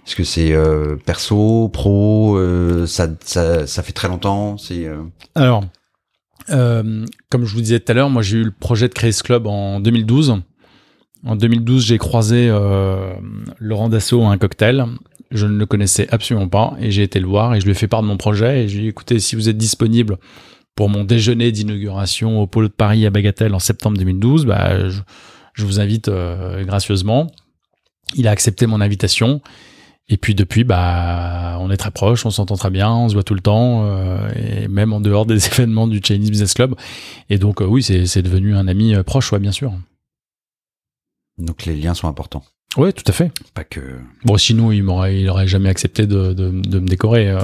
Est-ce 0.07 0.15
que 0.15 0.23
c'est 0.23 0.53
perso, 1.05 1.69
pro 1.69 2.39
ça, 2.87 3.07
ça 3.23 3.67
ça 3.67 3.83
fait 3.83 3.91
très 3.93 4.07
longtemps. 4.07 4.57
C'est 4.57 4.87
Alors, 5.35 5.63
euh, 6.49 7.05
comme 7.29 7.45
je 7.45 7.53
vous 7.53 7.61
disais 7.61 7.79
tout 7.79 7.91
à 7.91 7.95
l'heure, 7.95 8.09
moi 8.09 8.21
j'ai 8.21 8.37
eu 8.39 8.43
le 8.43 8.51
projet 8.51 8.87
de 8.87 8.93
créer 8.93 9.11
ce 9.11 9.23
club 9.23 9.47
en 9.47 9.79
2012. 9.79 10.41
En 11.23 11.35
2012, 11.35 11.85
j'ai 11.85 11.97
croisé 11.97 12.47
euh, 12.49 13.13
Laurent 13.59 13.89
Dassault 13.89 14.23
à 14.23 14.31
un 14.31 14.37
cocktail. 14.37 14.85
Je 15.29 15.45
ne 15.45 15.57
le 15.57 15.65
connaissais 15.65 16.07
absolument 16.11 16.49
pas 16.49 16.73
et 16.79 16.91
j'ai 16.91 17.03
été 17.03 17.19
le 17.19 17.27
voir 17.27 17.53
et 17.53 17.61
je 17.61 17.65
lui 17.65 17.71
ai 17.71 17.75
fait 17.75 17.87
part 17.87 18.01
de 18.01 18.07
mon 18.07 18.17
projet 18.17 18.63
et 18.63 18.67
je 18.67 18.73
lui 18.73 18.79
ai 18.79 18.83
dit 18.83 18.89
écoutez, 18.89 19.19
si 19.19 19.35
vous 19.35 19.47
êtes 19.47 19.57
disponible 19.57 20.17
pour 20.75 20.89
mon 20.89 21.03
déjeuner 21.03 21.51
d'inauguration 21.51 22.41
au 22.41 22.47
Pôle 22.47 22.67
de 22.67 22.73
Paris 22.73 23.05
à 23.05 23.11
Bagatelle 23.11 23.53
en 23.53 23.59
septembre 23.59 23.97
2012, 23.97 24.45
bah, 24.45 24.89
je, 24.89 24.99
je 25.53 25.65
vous 25.65 25.79
invite 25.79 26.07
euh, 26.09 26.63
gracieusement. 26.65 27.27
Il 28.15 28.27
a 28.27 28.31
accepté 28.31 28.65
mon 28.65 28.81
invitation. 28.81 29.41
Et 30.13 30.17
puis 30.17 30.35
depuis, 30.35 30.63
bah, 30.65 31.57
on 31.61 31.71
est 31.71 31.77
très 31.77 31.89
proches, 31.89 32.25
on 32.25 32.31
s'entend 32.31 32.57
très 32.57 32.69
bien, 32.69 32.91
on 32.91 33.07
se 33.07 33.13
voit 33.13 33.23
tout 33.23 33.33
le 33.33 33.39
temps, 33.39 33.83
euh, 33.85 34.29
et 34.35 34.67
même 34.67 34.91
en 34.91 34.99
dehors 34.99 35.25
des 35.25 35.47
événements 35.47 35.87
du 35.87 36.01
Chinese 36.03 36.29
Business 36.29 36.53
Club. 36.53 36.75
Et 37.29 37.37
donc, 37.37 37.61
euh, 37.61 37.65
oui, 37.65 37.81
c'est 37.81 38.05
c'est 38.05 38.21
devenu 38.21 38.55
un 38.55 38.67
ami 38.67 38.93
euh, 38.93 39.03
proche, 39.03 39.31
ouais, 39.31 39.39
bien 39.39 39.53
sûr. 39.53 39.71
donc 41.37 41.65
les 41.65 41.75
liens 41.75 41.93
sont 41.93 42.07
importants. 42.09 42.43
Ouais, 42.77 42.91
tout 42.93 43.03
à 43.07 43.11
fait. 43.11 43.31
Pas 43.53 43.63
que 43.63 43.79
Bon, 44.25 44.37
sinon, 44.37 44.71
il 44.71 44.83
m'aurait, 44.83 45.21
il 45.21 45.29
aurait 45.29 45.47
jamais 45.47 45.69
accepté 45.69 46.05
de, 46.07 46.33
de, 46.33 46.49
de 46.51 46.79
me 46.79 46.87
décorer. 46.87 47.29
euh. 47.29 47.39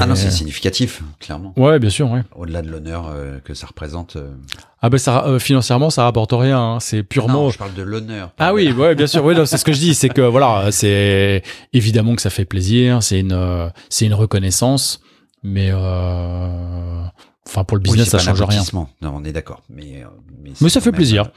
Ah 0.00 0.06
non, 0.06 0.14
c'est 0.14 0.30
significatif, 0.30 1.02
clairement. 1.20 1.52
Ouais, 1.56 1.78
bien 1.78 1.90
sûr, 1.90 2.10
ouais. 2.10 2.22
Au-delà 2.36 2.62
de 2.62 2.68
l'honneur 2.70 3.08
euh, 3.08 3.38
que 3.40 3.54
ça 3.54 3.66
représente. 3.66 4.16
euh. 4.16 4.30
Ah 4.82 4.88
ben 4.90 4.98
ça, 4.98 5.24
euh, 5.26 5.38
financièrement, 5.38 5.90
ça 5.90 6.04
rapporte 6.04 6.32
rien. 6.32 6.58
hein. 6.58 6.80
C'est 6.80 7.02
purement. 7.02 7.44
Non, 7.44 7.50
je 7.50 7.58
parle 7.58 7.74
de 7.74 7.82
l'honneur. 7.82 8.32
Ah 8.38 8.50
de- 8.50 8.54
oui, 8.56 8.72
ouais, 8.72 8.94
bien 8.94 9.06
sûr. 9.06 9.24
Oui, 9.24 9.34
non, 9.34 9.46
c'est 9.46 9.58
ce 9.58 9.64
que 9.64 9.72
je 9.72 9.78
dis. 9.78 9.94
C'est 9.94 10.08
que 10.08 10.22
voilà, 10.22 10.70
c'est 10.72 11.42
évidemment 11.72 12.14
que 12.16 12.22
ça 12.22 12.30
fait 12.30 12.44
plaisir. 12.44 13.02
C'est 13.02 13.20
une, 13.20 13.32
euh, 13.32 13.68
c'est 13.88 14.06
une 14.06 14.14
reconnaissance, 14.14 15.00
mais 15.42 15.70
euh, 15.70 17.02
enfin 17.46 17.64
pour 17.64 17.76
le 17.76 17.82
Oui, 17.82 17.90
business, 17.90 18.06
c'est 18.10 18.18
ça 18.18 18.34
change 18.34 18.42
rien. 18.42 18.62
Non, 18.72 18.86
on 19.02 19.24
est 19.24 19.32
d'accord. 19.32 19.62
Mais, 19.68 20.04
mais, 20.60 20.68
ça 20.68 20.80
fait 20.80 20.90
même, 20.90 20.96
plaisir. 20.96 21.30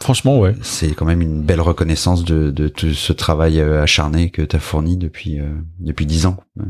Franchement, 0.00 0.38
ouais. 0.40 0.54
C'est 0.62 0.90
quand 0.94 1.04
même 1.04 1.20
une 1.22 1.42
belle 1.42 1.60
reconnaissance 1.60 2.24
de, 2.24 2.50
de 2.50 2.68
tout 2.68 2.92
ce 2.94 3.12
travail 3.12 3.60
acharné 3.60 4.30
que 4.30 4.42
tu 4.42 4.56
as 4.56 4.60
fourni 4.60 4.96
depuis 4.96 5.38
euh, 5.40 5.46
depuis 5.78 6.06
dix 6.06 6.26
ans. 6.26 6.36
Euh, 6.60 6.64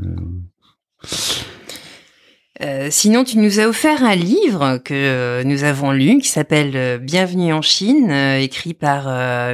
Euh, 2.62 2.86
sinon, 2.90 3.24
tu 3.24 3.38
nous 3.38 3.58
as 3.58 3.66
offert 3.66 4.04
un 4.04 4.14
livre 4.14 4.78
que 4.78 4.94
euh, 4.94 5.42
nous 5.44 5.64
avons 5.64 5.90
lu 5.90 6.18
qui 6.18 6.28
s'appelle 6.28 6.72
euh, 6.76 6.98
Bienvenue 6.98 7.52
en 7.52 7.62
Chine, 7.62 8.10
euh, 8.10 8.38
écrit 8.38 8.74
par 8.74 9.06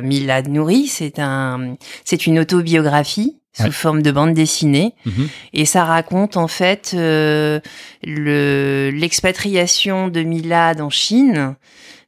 Milad 0.03 0.49
Nouri. 0.49 0.87
C'est 0.87 1.19
un, 1.19 1.77
c'est 2.05 2.27
une 2.27 2.39
autobiographie 2.39 3.37
sous 3.53 3.65
Ouais. 3.65 3.71
forme 3.73 4.01
de 4.03 4.13
bande 4.13 4.33
dessinée 4.35 4.95
Mhm. 5.07 5.29
et 5.55 5.65
ça 5.65 5.85
raconte 5.85 6.37
en 6.37 6.47
fait 6.47 6.93
le 6.95 7.61
l'expatriation 8.95 10.07
de 10.09 10.21
Milad 10.23 10.81
en 10.81 10.91
Chine. 10.91 11.57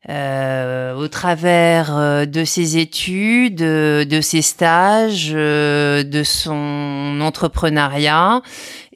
Euh, 0.08 0.94
au 0.94 1.06
travers 1.06 1.96
euh, 1.96 2.26
de 2.26 2.44
ses 2.44 2.76
études, 2.76 3.56
de 3.56 4.20
ses 4.20 4.42
stages, 4.42 5.30
euh, 5.32 6.02
de 6.02 6.24
son 6.24 7.18
entrepreneuriat 7.20 8.42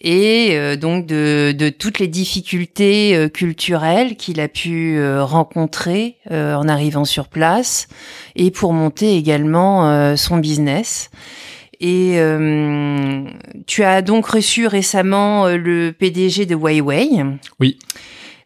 et 0.01 0.51
euh, 0.53 0.75
donc 0.75 1.07
de, 1.07 1.55
de 1.57 1.69
toutes 1.69 2.01
les 2.01 2.09
difficultés 2.09 3.29
culturelles 3.33 4.17
qu'il 4.17 4.41
a 4.41 4.49
pu 4.49 5.01
rencontrer 5.21 6.17
en 6.31 6.69
arrivant 6.69 7.05
sur 7.05 7.29
place 7.29 7.89
et 8.35 8.51
pour 8.51 8.73
monter 8.73 9.17
également 9.17 10.17
son 10.17 10.39
business. 10.39 11.11
Et 11.81 12.15
euh, 12.17 13.25
tu 13.67 13.85
as 13.85 14.03
donc 14.03 14.27
reçu 14.27 14.67
récemment 14.67 15.49
le 15.49 15.93
PDG 15.93 16.47
de 16.47 16.55
Huawei. 16.55 17.23
Oui. 17.61 17.79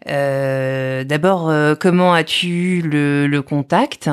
Euh, 0.08 1.04
D'abord, 1.04 1.50
euh, 1.50 1.74
comment 1.74 2.14
as-tu 2.14 2.48
eu 2.48 2.82
le, 2.82 3.26
le 3.26 3.42
contact? 3.42 4.10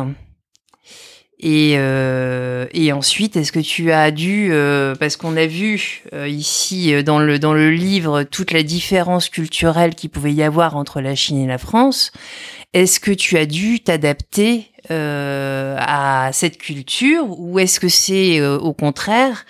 Et, 1.39 1.75
euh, 1.77 2.65
et 2.71 2.91
ensuite, 2.91 3.35
est-ce 3.35 3.51
que 3.51 3.59
tu 3.59 3.91
as 3.91 4.09
dû, 4.09 4.49
euh, 4.51 4.95
parce 4.95 5.17
qu'on 5.17 5.37
a 5.37 5.45
vu 5.45 6.01
euh, 6.13 6.27
ici 6.27 6.91
euh, 6.91 7.03
dans 7.03 7.19
le, 7.19 7.37
dans 7.37 7.53
le 7.53 7.69
livre 7.69 8.23
toute 8.23 8.51
la 8.51 8.63
différence 8.63 9.29
culturelle 9.29 9.93
qu'il 9.93 10.09
pouvait 10.09 10.33
y 10.33 10.41
avoir 10.41 10.75
entre 10.75 10.99
la 10.99 11.13
Chine 11.13 11.37
et 11.37 11.45
la 11.45 11.59
France, 11.59 12.11
est-ce 12.73 12.99
que 12.99 13.11
tu 13.11 13.37
as 13.37 13.45
dû 13.45 13.81
t'adapter 13.81 14.71
à 14.89 16.29
cette 16.31 16.57
culture 16.57 17.25
ou 17.39 17.59
est-ce 17.59 17.79
que 17.81 17.89
c'est 17.89 18.41
au 18.41 18.71
contraire 18.71 19.45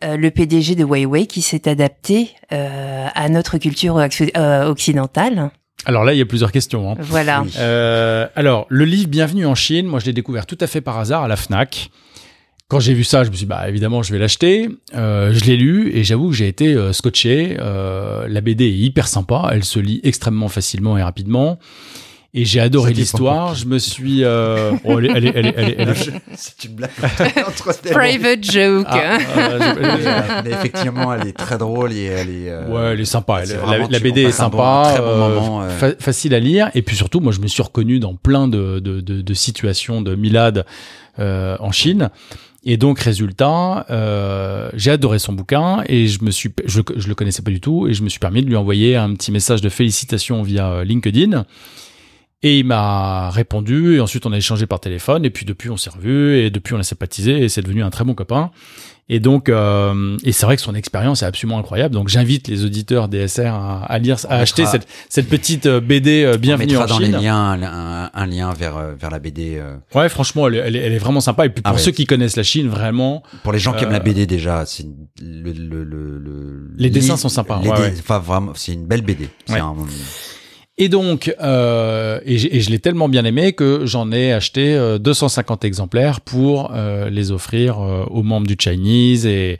le 0.00 0.28
PDG 0.30 0.76
de 0.76 0.84
Huawei 0.84 1.26
qui 1.26 1.42
s'est 1.42 1.68
adapté 1.68 2.30
à 2.50 3.28
notre 3.28 3.58
culture 3.58 3.96
occ- 3.96 4.64
occidentale? 4.64 5.50
Alors 5.84 6.04
là, 6.04 6.14
il 6.14 6.18
y 6.18 6.22
a 6.22 6.26
plusieurs 6.26 6.52
questions. 6.52 6.90
hein. 6.90 6.96
Voilà. 7.00 7.42
Oui. 7.42 7.52
Euh, 7.58 8.26
alors, 8.34 8.66
le 8.68 8.84
livre 8.84 9.08
Bienvenue 9.08 9.46
en 9.46 9.54
Chine, 9.54 9.86
moi 9.86 10.00
je 10.00 10.06
l'ai 10.06 10.12
découvert 10.12 10.46
tout 10.46 10.58
à 10.60 10.66
fait 10.66 10.80
par 10.80 10.98
hasard 10.98 11.22
à 11.24 11.28
la 11.28 11.36
Fnac. 11.36 11.90
Quand 12.68 12.80
j'ai 12.80 12.94
vu 12.94 13.04
ça, 13.04 13.22
je 13.22 13.30
me 13.30 13.36
suis 13.36 13.44
dit, 13.44 13.48
bah 13.48 13.68
évidemment, 13.68 14.02
je 14.02 14.12
vais 14.12 14.18
l'acheter. 14.18 14.68
Euh, 14.94 15.32
je 15.32 15.44
l'ai 15.44 15.56
lu 15.56 15.92
et 15.94 16.02
j'avoue 16.02 16.30
que 16.30 16.34
j'ai 16.34 16.48
été 16.48 16.74
euh, 16.74 16.92
scotché. 16.92 17.56
Euh, 17.60 18.26
la 18.28 18.40
BD 18.40 18.64
est 18.64 18.72
hyper 18.72 19.06
sympa, 19.06 19.50
elle 19.52 19.62
se 19.64 19.78
lit 19.78 20.00
extrêmement 20.02 20.48
facilement 20.48 20.98
et 20.98 21.02
rapidement. 21.04 21.60
Et 22.38 22.44
j'ai 22.44 22.60
adoré 22.60 22.92
l'histoire. 22.92 23.54
Je 23.54 23.64
me 23.66 23.78
suis. 23.78 24.22
euh, 24.22 24.72
oh, 24.84 24.98
elle 24.98 25.06
est- 25.06 25.10
elle 25.16 25.24
est- 25.26 25.32
elle 25.36 25.46
est- 25.46 25.54
elle 25.56 25.68
est- 25.70 25.74
elle 25.78 25.88
est- 25.88 26.12
C'est 26.36 26.64
une 26.64 26.74
blague 26.74 26.90
entre. 27.48 27.74
Private 27.90 28.44
joke. 28.44 28.86
Ah, 28.88 28.98
euh, 29.38 29.58
Mais, 29.80 30.06
euh, 30.06 30.20
mais 30.44 30.50
effectivement, 30.50 31.14
elle 31.14 31.28
est 31.28 31.32
très 31.36 31.56
drôle 31.58 31.92
et 31.92 32.04
elle 32.04 32.28
est. 32.28 32.50
euh, 32.50 32.68
Ouais, 32.68 32.92
elle 32.92 33.00
est 33.00 33.04
sympa. 33.06 33.40
Elle- 33.42 33.48
la, 33.48 33.56
vraiment- 33.56 33.88
la 33.90 33.98
tu- 33.98 34.04
BD 34.04 34.20
est 34.20 34.24
bon- 34.26 34.30
sympa, 34.32 34.82
très 34.92 34.98
bon 35.00 35.06
euh, 35.08 35.28
moment, 35.40 35.62
euh. 35.62 35.68
fa- 35.70 35.94
facile 35.98 36.34
à 36.34 36.38
lire. 36.40 36.70
Et 36.74 36.82
puis 36.82 36.94
surtout, 36.94 37.20
moi, 37.20 37.32
je 37.32 37.40
me 37.40 37.46
suis 37.46 37.62
reconnu 37.62 37.98
dans 38.00 38.14
plein 38.14 38.48
de, 38.48 38.80
de, 38.80 39.00
de, 39.00 39.22
de 39.22 39.34
situations 39.34 40.02
de 40.02 40.14
Milad 40.14 40.66
euh, 41.18 41.56
en 41.60 41.72
Chine. 41.72 42.10
Et 42.68 42.76
donc, 42.76 42.98
résultat, 42.98 43.86
euh, 43.90 44.68
j'ai 44.74 44.90
adoré 44.90 45.18
son 45.20 45.32
bouquin 45.32 45.84
et 45.88 46.06
je 46.08 46.22
me 46.24 46.30
suis, 46.32 46.52
je, 46.66 46.80
je 46.96 47.08
le 47.08 47.14
connaissais 47.14 47.40
pas 47.42 47.52
du 47.52 47.60
tout 47.60 47.86
et 47.88 47.94
je 47.94 48.02
me 48.02 48.08
suis 48.08 48.18
permis 48.18 48.42
de 48.42 48.46
lui 48.48 48.56
envoyer 48.56 48.96
un 48.96 49.14
petit 49.14 49.30
message 49.32 49.60
de 49.62 49.68
félicitations 49.68 50.42
via 50.42 50.82
LinkedIn. 50.84 51.44
Et 52.42 52.58
il 52.58 52.66
m'a 52.66 53.30
répondu 53.30 53.96
et 53.96 54.00
ensuite 54.00 54.26
on 54.26 54.32
a 54.32 54.36
échangé 54.36 54.66
par 54.66 54.78
téléphone 54.78 55.24
et 55.24 55.30
puis 55.30 55.46
depuis 55.46 55.70
on 55.70 55.76
s'est 55.78 55.90
revu 55.90 56.36
et 56.36 56.50
depuis 56.50 56.74
on 56.74 56.78
a 56.78 56.82
sympathisé 56.82 57.42
et 57.42 57.48
c'est 57.48 57.62
devenu 57.62 57.82
un 57.82 57.90
très 57.90 58.04
bon 58.04 58.14
copain. 58.14 58.50
Et 59.08 59.20
donc, 59.20 59.48
euh, 59.48 60.16
et 60.24 60.32
c'est 60.32 60.46
vrai 60.46 60.56
que 60.56 60.62
son 60.62 60.74
expérience 60.74 61.22
est 61.22 61.26
absolument 61.26 61.60
incroyable. 61.60 61.94
Donc, 61.94 62.08
j'invite 62.08 62.48
les 62.48 62.64
auditeurs 62.64 63.06
DSR 63.08 63.46
à, 63.54 63.84
à 63.84 63.98
lire, 64.00 64.16
à 64.28 64.38
On 64.38 64.40
acheter 64.40 64.62
mettra- 64.64 64.72
cette, 64.72 64.88
cette 65.08 65.28
petite 65.28 65.66
euh, 65.66 65.80
BD 65.80 66.24
euh, 66.24 66.34
On 66.34 66.38
Bienvenue 66.38 66.72
mettra 66.72 66.84
en 66.84 66.88
dans 66.88 66.98
Chine. 66.98 67.12
les 67.16 67.22
liens 67.22 68.10
un, 68.12 68.26
lien 68.26 68.52
vers, 68.52 68.76
euh, 68.76 68.94
vers 68.98 69.10
la 69.10 69.20
BD. 69.20 69.62
Ouais, 69.94 70.08
franchement, 70.08 70.48
elle, 70.48 70.56
est- 70.56 70.58
elle 70.58 70.74
est, 70.76 70.78
elle 70.80 70.92
est 70.92 70.98
vraiment 70.98 71.20
sympa. 71.20 71.46
Et 71.46 71.50
puis 71.50 71.62
pour 71.62 71.70
Ah 71.70 71.76
ouais. 71.76 71.80
ceux 71.80 71.92
qui 71.92 72.04
connaissent 72.04 72.34
la 72.36 72.42
Chine, 72.42 72.66
vraiment, 72.68 73.22
Pour 73.44 73.52
les 73.52 73.60
gens 73.60 73.74
qui 73.74 73.84
aiment 73.84 73.92
la 73.92 74.00
BD 74.00 74.26
déjà, 74.26 74.66
c'est 74.66 74.84
le, 75.22 75.52
le, 75.52 75.84
le, 75.84 76.18
le- 76.18 76.70
Les 76.76 76.90
dessins 76.90 77.16
sont 77.16 77.28
sympas, 77.28 77.60
les 77.62 77.70
ouais. 77.70 77.94
Enfin, 78.00 78.18
vraiment, 78.18 78.52
c'est 78.56 78.72
une 78.72 78.86
belle 78.86 79.02
BD. 79.02 79.28
C'est 79.46 79.52
Ouais. 79.54 79.60
un- 79.60 79.76
Et 80.78 80.88
donc, 80.90 81.34
euh, 81.40 82.20
et, 82.26 82.34
et 82.56 82.60
je 82.60 82.68
l'ai 82.70 82.78
tellement 82.78 83.08
bien 83.08 83.24
aimé 83.24 83.54
que 83.54 83.86
j'en 83.86 84.12
ai 84.12 84.32
acheté 84.32 84.74
euh, 84.74 84.98
250 84.98 85.64
exemplaires 85.64 86.20
pour 86.20 86.70
euh, 86.74 87.08
les 87.08 87.30
offrir 87.32 87.78
euh, 87.80 88.04
aux 88.10 88.22
membres 88.22 88.46
du 88.46 88.56
Chinese 88.58 89.24
et, 89.24 89.56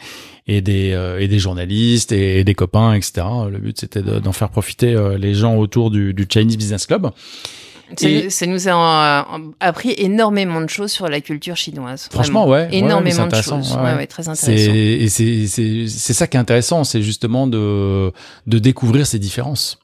et, 0.47 0.61
des, 0.61 0.93
euh, 0.93 1.19
et 1.19 1.27
des 1.27 1.39
journalistes 1.39 2.13
et, 2.13 2.45
des 2.45 2.55
copains, 2.55 2.93
etc. 2.93 3.27
Le 3.51 3.59
but, 3.59 3.81
c'était 3.81 4.03
de- 4.03 4.19
d'en 4.19 4.33
faire 4.33 4.51
profiter 4.51 4.93
euh, 4.95 5.17
les 5.17 5.33
gens 5.33 5.57
autour 5.57 5.91
du, 5.91 6.13
du 6.13 6.27
Chinese 6.31 6.59
Business 6.59 6.85
Club. 6.85 7.09
Ça, 7.97 8.09
Et- 8.11 8.29
ça 8.29 8.45
nous 8.47 8.69
a 8.69 9.27
appris 9.61 9.95
énormément 9.97 10.61
de 10.61 10.69
choses 10.69 10.91
sur 10.93 11.09
la 11.09 11.23
culture 11.23 11.57
chinoise. 11.57 12.09
Franchement, 12.13 12.47
ouais, 12.47 12.69
Énormément 12.73 13.27
de 13.27 13.35
choses. 13.37 13.75
ouais, 13.77 13.95
Ouais, 13.95 14.07
très 14.07 14.29
intéressant. 14.29 14.53
et 14.53 15.09
c'est 15.09 15.47
c'est 15.47 15.87
c'est 15.89 16.13
ça 16.13 16.27
qui 16.27 16.37
est 16.37 16.41
intéressant, 16.41 16.85
c'est 16.85 17.01
justement 17.01 17.47
de 17.47 18.13
de 18.47 18.59
découvrir 18.59 19.07
ces 19.07 19.19
différences. 19.21 19.79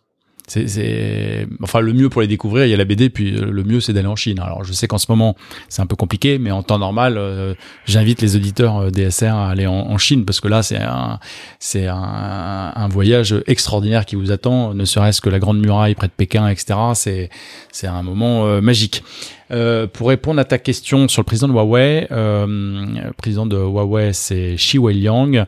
C'est 0.49 1.47
enfin 1.63 1.81
le 1.81 1.93
mieux 1.93 2.09
pour 2.09 2.21
les 2.21 2.27
découvrir, 2.27 2.67
il 2.67 2.71
y 2.71 2.75
a 2.75 2.77
la 2.77 2.85
BD, 2.85 3.11
puis 3.11 3.37
euh, 3.37 3.51
le 3.51 3.63
mieux 3.63 3.81
c'est 3.81 3.93
d'aller 3.93 4.09
en 4.09 4.17
Chine. 4.17 4.41
Alors 4.41 4.65
je 4.65 4.73
sais 4.73 4.89
qu'en 4.89 4.99
ce 4.99 5.07
moment 5.09 5.37
c'est 5.69 5.83
un 5.83 5.87
peu 5.87 5.95
compliqué, 5.95 6.39
mais 6.39 6.51
en 6.51 6.63
temps 6.63 6.81
normal, 6.81 7.17
euh, 7.17 7.55
j'invite 7.87 8.21
les 8.21 8.35
auditeurs 8.35 8.79
euh, 8.79 8.91
DSR 8.91 9.35
à 9.35 9.51
aller 9.51 9.67
en, 9.67 9.97
Chine 9.99 10.25
parce 10.25 10.41
que 10.41 10.49
là 10.49 10.63
c'est 10.63 10.81
un 10.81 11.21
c'est 11.61 11.87
un, 11.87 12.89
voyage 12.91 13.37
extraordinaire 13.47 14.05
qui 14.05 14.17
vous 14.17 14.33
attend, 14.33 14.75
ne 14.75 14.85
serait-ce 14.85 15.21
que 15.21 15.31
la 15.31 15.39
grande 15.39 15.61
muraille 15.61 15.95
près 15.95 16.09
de 16.09 16.13
Pékin, 16.13 16.49
etc. 16.49 16.75
C'est 16.95 17.31
c'est 17.71 17.87
un 17.87 18.03
moment 18.03 18.61
magique. 18.61 19.05
Euh, 19.51 19.87
pour 19.87 20.09
répondre 20.09 20.41
à 20.41 20.45
ta 20.45 20.59
question 20.59 21.09
sur 21.09 21.21
le 21.21 21.27
président 21.27 21.49
de 21.49 21.53
Huawei, 21.53 22.07
euh, 22.11 22.47
le 22.47 23.13
président 23.13 23.47
de 23.47 23.57
Huawei, 23.57 24.13
c'est 24.13 24.55
Xi 24.57 24.79
Weiliang. 24.79 25.45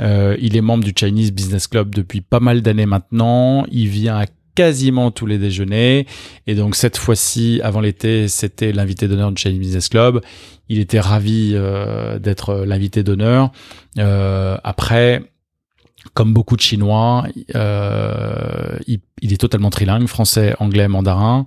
Euh, 0.00 0.36
il 0.40 0.56
est 0.56 0.60
membre 0.60 0.84
du 0.84 0.92
Chinese 0.96 1.32
Business 1.32 1.66
Club 1.66 1.94
depuis 1.94 2.20
pas 2.20 2.40
mal 2.40 2.62
d'années 2.62 2.86
maintenant. 2.86 3.64
Il 3.70 3.88
vient 3.88 4.18
à 4.18 4.26
quasiment 4.54 5.10
tous 5.10 5.26
les 5.26 5.38
déjeuners. 5.38 6.06
Et 6.46 6.54
donc 6.54 6.76
cette 6.76 6.96
fois-ci, 6.96 7.60
avant 7.62 7.80
l'été, 7.80 8.28
c'était 8.28 8.72
l'invité 8.72 9.08
d'honneur 9.08 9.32
du 9.32 9.40
Chinese 9.40 9.58
Business 9.58 9.88
Club. 9.88 10.20
Il 10.68 10.78
était 10.78 11.00
ravi 11.00 11.52
euh, 11.54 12.18
d'être 12.18 12.64
l'invité 12.66 13.02
d'honneur. 13.02 13.52
Euh, 13.98 14.56
après, 14.62 15.22
comme 16.14 16.32
beaucoup 16.32 16.56
de 16.56 16.60
Chinois, 16.60 17.26
euh, 17.54 18.78
il, 18.86 19.00
il 19.22 19.32
est 19.32 19.36
totalement 19.36 19.70
trilingue, 19.70 20.06
français, 20.06 20.54
anglais, 20.58 20.88
mandarin. 20.88 21.46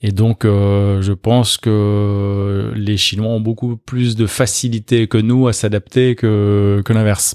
Et 0.00 0.10
donc, 0.12 0.44
euh, 0.44 1.00
je 1.02 1.12
pense 1.12 1.56
que 1.58 2.72
les 2.74 2.96
Chinois 2.96 3.28
ont 3.30 3.40
beaucoup 3.40 3.76
plus 3.76 4.16
de 4.16 4.26
facilité 4.26 5.06
que 5.08 5.18
nous 5.18 5.46
à 5.48 5.52
s'adapter 5.52 6.14
que, 6.14 6.82
que 6.84 6.92
l'inverse. 6.92 7.34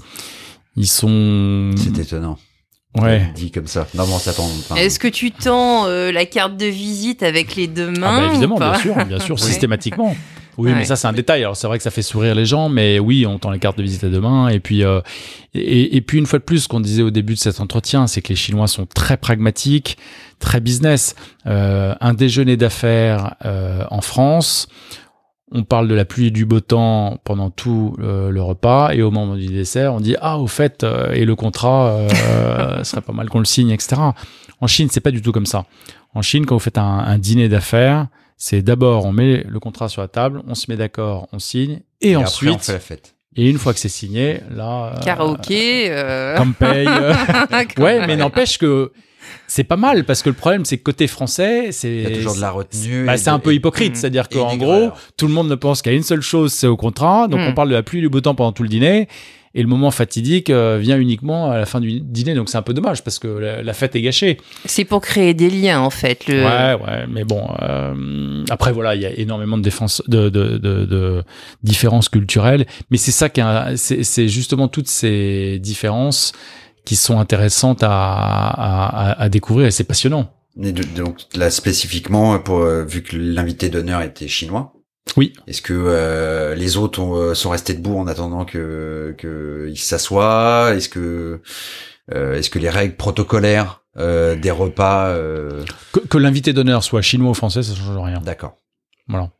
Ils 0.76 0.88
sont... 0.88 1.72
C'est 1.78 1.98
étonnant. 2.00 2.38
Ouais. 2.96 3.32
Dit 3.36 3.52
comme 3.52 3.68
ça. 3.68 3.88
Non, 3.94 4.06
bon, 4.08 4.18
ça 4.18 4.34
tombe. 4.34 4.50
enfin, 4.60 4.76
Est-ce 4.76 4.98
que 5.00 5.08
tu 5.08 5.32
tends 5.32 5.86
euh, 5.86 6.12
la 6.12 6.26
carte 6.26 6.58
de 6.58 6.66
visite 6.66 7.22
avec 7.22 7.56
les 7.56 7.68
deux 7.68 7.92
mains 7.92 8.18
Ah 8.18 8.20
bah 8.22 8.28
évidemment, 8.32 8.56
ou 8.56 8.60
pas 8.60 8.72
bien 8.72 8.80
sûr, 8.82 9.06
bien 9.06 9.20
sûr, 9.20 9.36
Ouais. 9.40 9.42
systématiquement. 9.42 10.16
Oui, 10.58 10.72
Ouais. 10.72 10.76
mais 10.80 10.86
ça 10.86 10.96
c'est 10.96 11.08
un 11.08 11.14
détail. 11.14 11.42
Alors 11.44 11.56
c'est 11.56 11.68
vrai 11.68 11.78
que 11.78 11.84
ça 11.84 11.92
fait 11.92 12.02
sourire 12.02 12.34
les 12.36 12.46
gens, 12.46 12.68
mais 12.70 12.98
oui, 13.00 13.26
on 13.28 13.38
tend 13.38 13.52
les 13.52 13.60
cartes 13.60 13.78
de 13.78 13.84
visite 13.84 14.04
à 14.04 14.10
deux 14.10 14.22
mains. 14.22 14.48
Et 14.50 14.60
puis, 14.60 14.84
euh, 14.84 15.02
et, 15.54 15.96
et 15.96 16.02
puis 16.02 16.18
une 16.18 16.26
fois 16.26 16.40
de 16.40 16.44
plus, 16.44 16.60
ce 16.64 16.68
qu'on 16.68 16.80
disait 16.80 17.04
au 17.04 17.12
début 17.12 17.34
de 17.36 17.40
cet 17.40 17.60
entretien, 17.62 18.08
c'est 18.08 18.22
que 18.22 18.30
les 18.30 18.36
Chinois 18.36 18.68
sont 18.68 18.86
très 18.86 19.18
pragmatiques, 19.18 19.98
très 20.40 20.60
business. 20.60 21.16
Euh, 21.46 21.94
un 22.02 22.14
déjeuner 22.14 22.58
d'affaires 22.58 23.36
euh, 23.46 23.84
en 23.92 24.02
France, 24.02 24.68
on 25.52 25.64
parle 25.64 25.88
de 25.88 25.94
la 25.96 26.04
pluie 26.04 26.28
et 26.28 26.32
du 26.32 26.46
beau 26.46 26.60
temps 26.60 27.20
pendant 27.24 27.50
tout 27.50 27.96
euh, 28.00 28.30
le 28.32 28.42
repas, 28.42 28.92
et 28.94 29.02
au 29.02 29.12
moment 29.12 29.36
du 29.36 29.46
dessert, 29.46 29.94
on 29.94 30.02
dit 30.02 30.16
ah 30.20 30.40
au 30.40 30.48
fait 30.48 30.84
euh, 30.84 31.12
et 31.14 31.24
le 31.24 31.36
contrat 31.36 31.88
euh, 31.92 32.84
serait 32.84 33.02
pas 33.02 33.14
mal 33.14 33.30
qu'on 33.30 33.40
le 33.40 33.46
signe, 33.46 33.70
etc. 33.70 34.02
En 34.60 34.68
Chine, 34.68 34.90
c'est 34.92 35.00
pas 35.02 35.12
du 35.12 35.22
tout 35.22 35.32
comme 35.32 35.46
ça. 35.46 35.66
En 36.16 36.22
Chine, 36.22 36.46
quand 36.46 36.56
vous 36.56 36.60
faites 36.60 36.78
un, 36.80 36.84
un 36.84 37.18
dîner 37.18 37.48
d'affaires, 37.48 38.08
c'est 38.38 38.62
d'abord 38.62 39.06
on 39.06 39.12
met 39.12 39.44
le 39.48 39.60
contrat 39.60 39.90
sur 39.90 40.02
la 40.02 40.08
table, 40.08 40.42
on 40.48 40.56
se 40.56 40.66
met 40.70 40.78
d'accord, 40.78 41.28
on 41.34 41.40
signe, 41.40 41.82
et, 42.02 42.10
et 42.12 42.14
après, 42.16 42.26
ensuite, 42.26 42.52
on 42.54 42.58
fait 42.60 42.74
la 42.74 42.80
fête. 42.80 43.16
et 43.36 43.50
une 43.50 43.58
fois 43.58 43.74
que 43.74 43.80
c'est 43.80 43.90
signé, 43.90 44.42
là, 44.56 44.94
euh, 44.96 45.00
Karaoké. 45.04 45.88
euh, 45.90 46.38
comme 46.38 46.54
paye. 46.54 46.88
euh, 46.88 47.14
ouais, 47.80 48.06
mais 48.06 48.16
n'empêche 48.16 48.58
que 48.58 48.92
c'est 49.48 49.64
pas 49.64 49.76
mal 49.78 50.06
parce 50.06 50.22
que 50.24 50.30
le 50.30 50.36
problème, 50.36 50.64
c'est 50.66 50.78
que 50.78 50.84
côté 50.84 51.08
français, 51.08 51.72
c'est 51.72 51.90
Il 51.90 52.04
y 52.04 52.06
a 52.06 52.12
toujours 52.16 52.36
de 52.36 52.42
la 52.42 52.52
retenue. 52.52 53.06
bah, 53.06 53.18
c'est 53.18 53.30
un 53.30 53.40
peu 53.40 53.54
hypocrite, 53.54 53.94
Mm. 53.94 53.96
c'est-à-dire 53.96 54.28
et 54.32 54.36
qu'en 54.36 54.52
une 54.52 54.58
gros, 54.60 54.92
tout 55.18 55.28
le 55.28 55.34
monde 55.34 55.50
ne 55.50 55.56
pense 55.56 55.82
qu'à 55.82 55.92
une 55.92 56.04
seule 56.04 56.22
chose, 56.22 56.54
c'est 56.54 56.68
au 56.68 56.78
contrat. 56.78 57.28
Donc 57.28 57.40
Mm. 57.42 57.48
on 57.48 57.54
parle 57.54 57.70
de 57.70 57.74
la 57.74 57.84
pluie 57.84 58.00
et 58.00 58.02
du 58.02 58.10
beau 58.10 58.22
temps 58.22 58.36
pendant 58.36 58.52
tout 58.54 58.64
le 58.64 58.70
dîner. 58.70 59.08
Et 59.58 59.62
le 59.64 59.68
moment 59.68 59.90
fatidique 59.92 60.50
euh, 60.52 60.78
vient 60.80 61.00
uniquement 61.00 61.50
à 61.52 61.58
la 61.58 61.66
fin 61.66 61.80
du 61.82 62.00
dîner. 62.00 62.36
Donc 62.36 62.48
c'est 62.48 62.58
un 62.60 62.62
peu 62.62 62.76
dommage 62.76 63.04
parce 63.04 63.18
que 63.18 63.28
la, 63.28 63.64
la 63.64 63.74
fête 63.74 63.96
est 63.96 64.02
gâchée. 64.04 64.38
C'est 64.66 64.86
pour 64.86 65.02
créer 65.02 65.34
des 65.34 65.50
liens 65.50 65.80
en 65.82 65.90
fait. 65.90 66.28
Le... 66.28 66.36
Ouais, 66.46 66.74
ouais, 66.86 67.08
mais 67.10 67.24
bon. 67.24 67.44
euh, 67.64 68.44
après, 68.52 68.72
voilà, 68.72 68.94
il 68.96 69.02
y 69.02 69.06
a 69.08 69.12
énormément 69.18 69.58
de, 69.58 69.64
défense, 69.64 70.04
de, 70.08 70.30
de, 70.30 70.58
de, 70.60 70.86
de 70.86 71.24
différences 71.64 72.08
culturelles. 72.08 72.66
Mais 72.92 72.98
c'est 72.98 73.12
ça 73.12 73.30
qui 73.30 73.42
c'est 73.76 74.04
c'est 74.04 74.28
justement 74.28 74.68
toutes 74.68 74.88
ces 74.88 75.58
différences 75.60 76.34
qui 76.86 76.96
sont 76.96 77.20
intéressantes 77.20 77.82
à, 77.84 77.90
à, 77.90 79.10
à- 79.12 79.22
à 79.24 79.30
découvrir 79.30 79.68
et 79.68 79.72
c'est 79.72 79.84
passionnant. 79.84 80.32
Donc 80.56 81.18
là 81.36 81.50
spécifiquement, 81.50 82.38
pour, 82.40 82.60
euh, 82.60 82.84
vu 82.86 83.02
que 83.04 83.16
l'invité 83.18 83.70
d'honneur 83.70 84.02
était 84.02 84.28
chinois. 84.28 84.74
Oui. 85.16 85.34
Est-ce 85.48 85.62
que 85.62 85.74
euh, 85.74 86.56
les 86.56 86.78
autres 86.78 87.00
ont, 87.00 87.16
euh, 87.16 87.34
sont 87.34 87.50
restés 87.50 87.74
debout 87.74 87.98
en 87.98 88.08
attendant 88.08 88.46
que 88.46 89.16
qu'ils 89.18 89.80
s'assoient? 89.80 90.74
Est-ce 90.76 90.90
que 90.90 91.42
euh, 92.14 92.36
est-ce 92.36 92.50
que 92.50 92.60
les 92.60 92.70
règles 92.70 92.96
protocolaires 92.96 93.84
euh, 93.98 94.36
des 94.36 94.52
repas 94.52 95.08
euh, 95.08 95.64
Que, 95.92 96.00
que 96.00 96.18
l'invité 96.18 96.54
d'honneur 96.54 96.84
soit 96.84 97.02
chinois 97.02 97.32
ou 97.32 97.34
français, 97.34 97.64
ça 97.64 97.74
change 97.76 97.98
rien. 97.98 98.22
D'accord. 98.22 98.56
Voilà. 99.08 99.32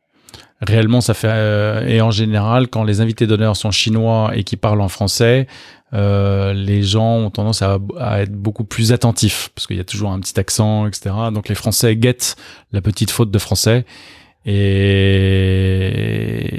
Réellement, 0.60 1.00
ça 1.00 1.14
fait 1.14 1.28
euh, 1.30 1.86
et 1.86 2.00
en 2.00 2.10
général, 2.10 2.66
quand 2.66 2.82
les 2.82 3.00
invités 3.00 3.28
d'honneur 3.28 3.56
sont 3.56 3.70
chinois 3.70 4.32
et 4.34 4.42
qui 4.42 4.56
parlent 4.56 4.80
en 4.80 4.88
français, 4.88 5.46
euh, 5.94 6.52
les 6.52 6.82
gens 6.82 7.16
ont 7.18 7.30
tendance 7.30 7.62
à, 7.62 7.78
à 7.98 8.22
être 8.22 8.32
beaucoup 8.32 8.64
plus 8.64 8.92
attentifs 8.92 9.50
parce 9.54 9.68
qu'il 9.68 9.76
y 9.76 9.80
a 9.80 9.84
toujours 9.84 10.10
un 10.10 10.18
petit 10.18 10.38
accent, 10.38 10.86
etc. 10.86 11.14
Donc 11.32 11.48
les 11.48 11.54
Français 11.54 11.94
guettent 11.96 12.36
la 12.72 12.80
petite 12.80 13.12
faute 13.12 13.30
de 13.30 13.38
français 13.38 13.86
et, 14.44 15.98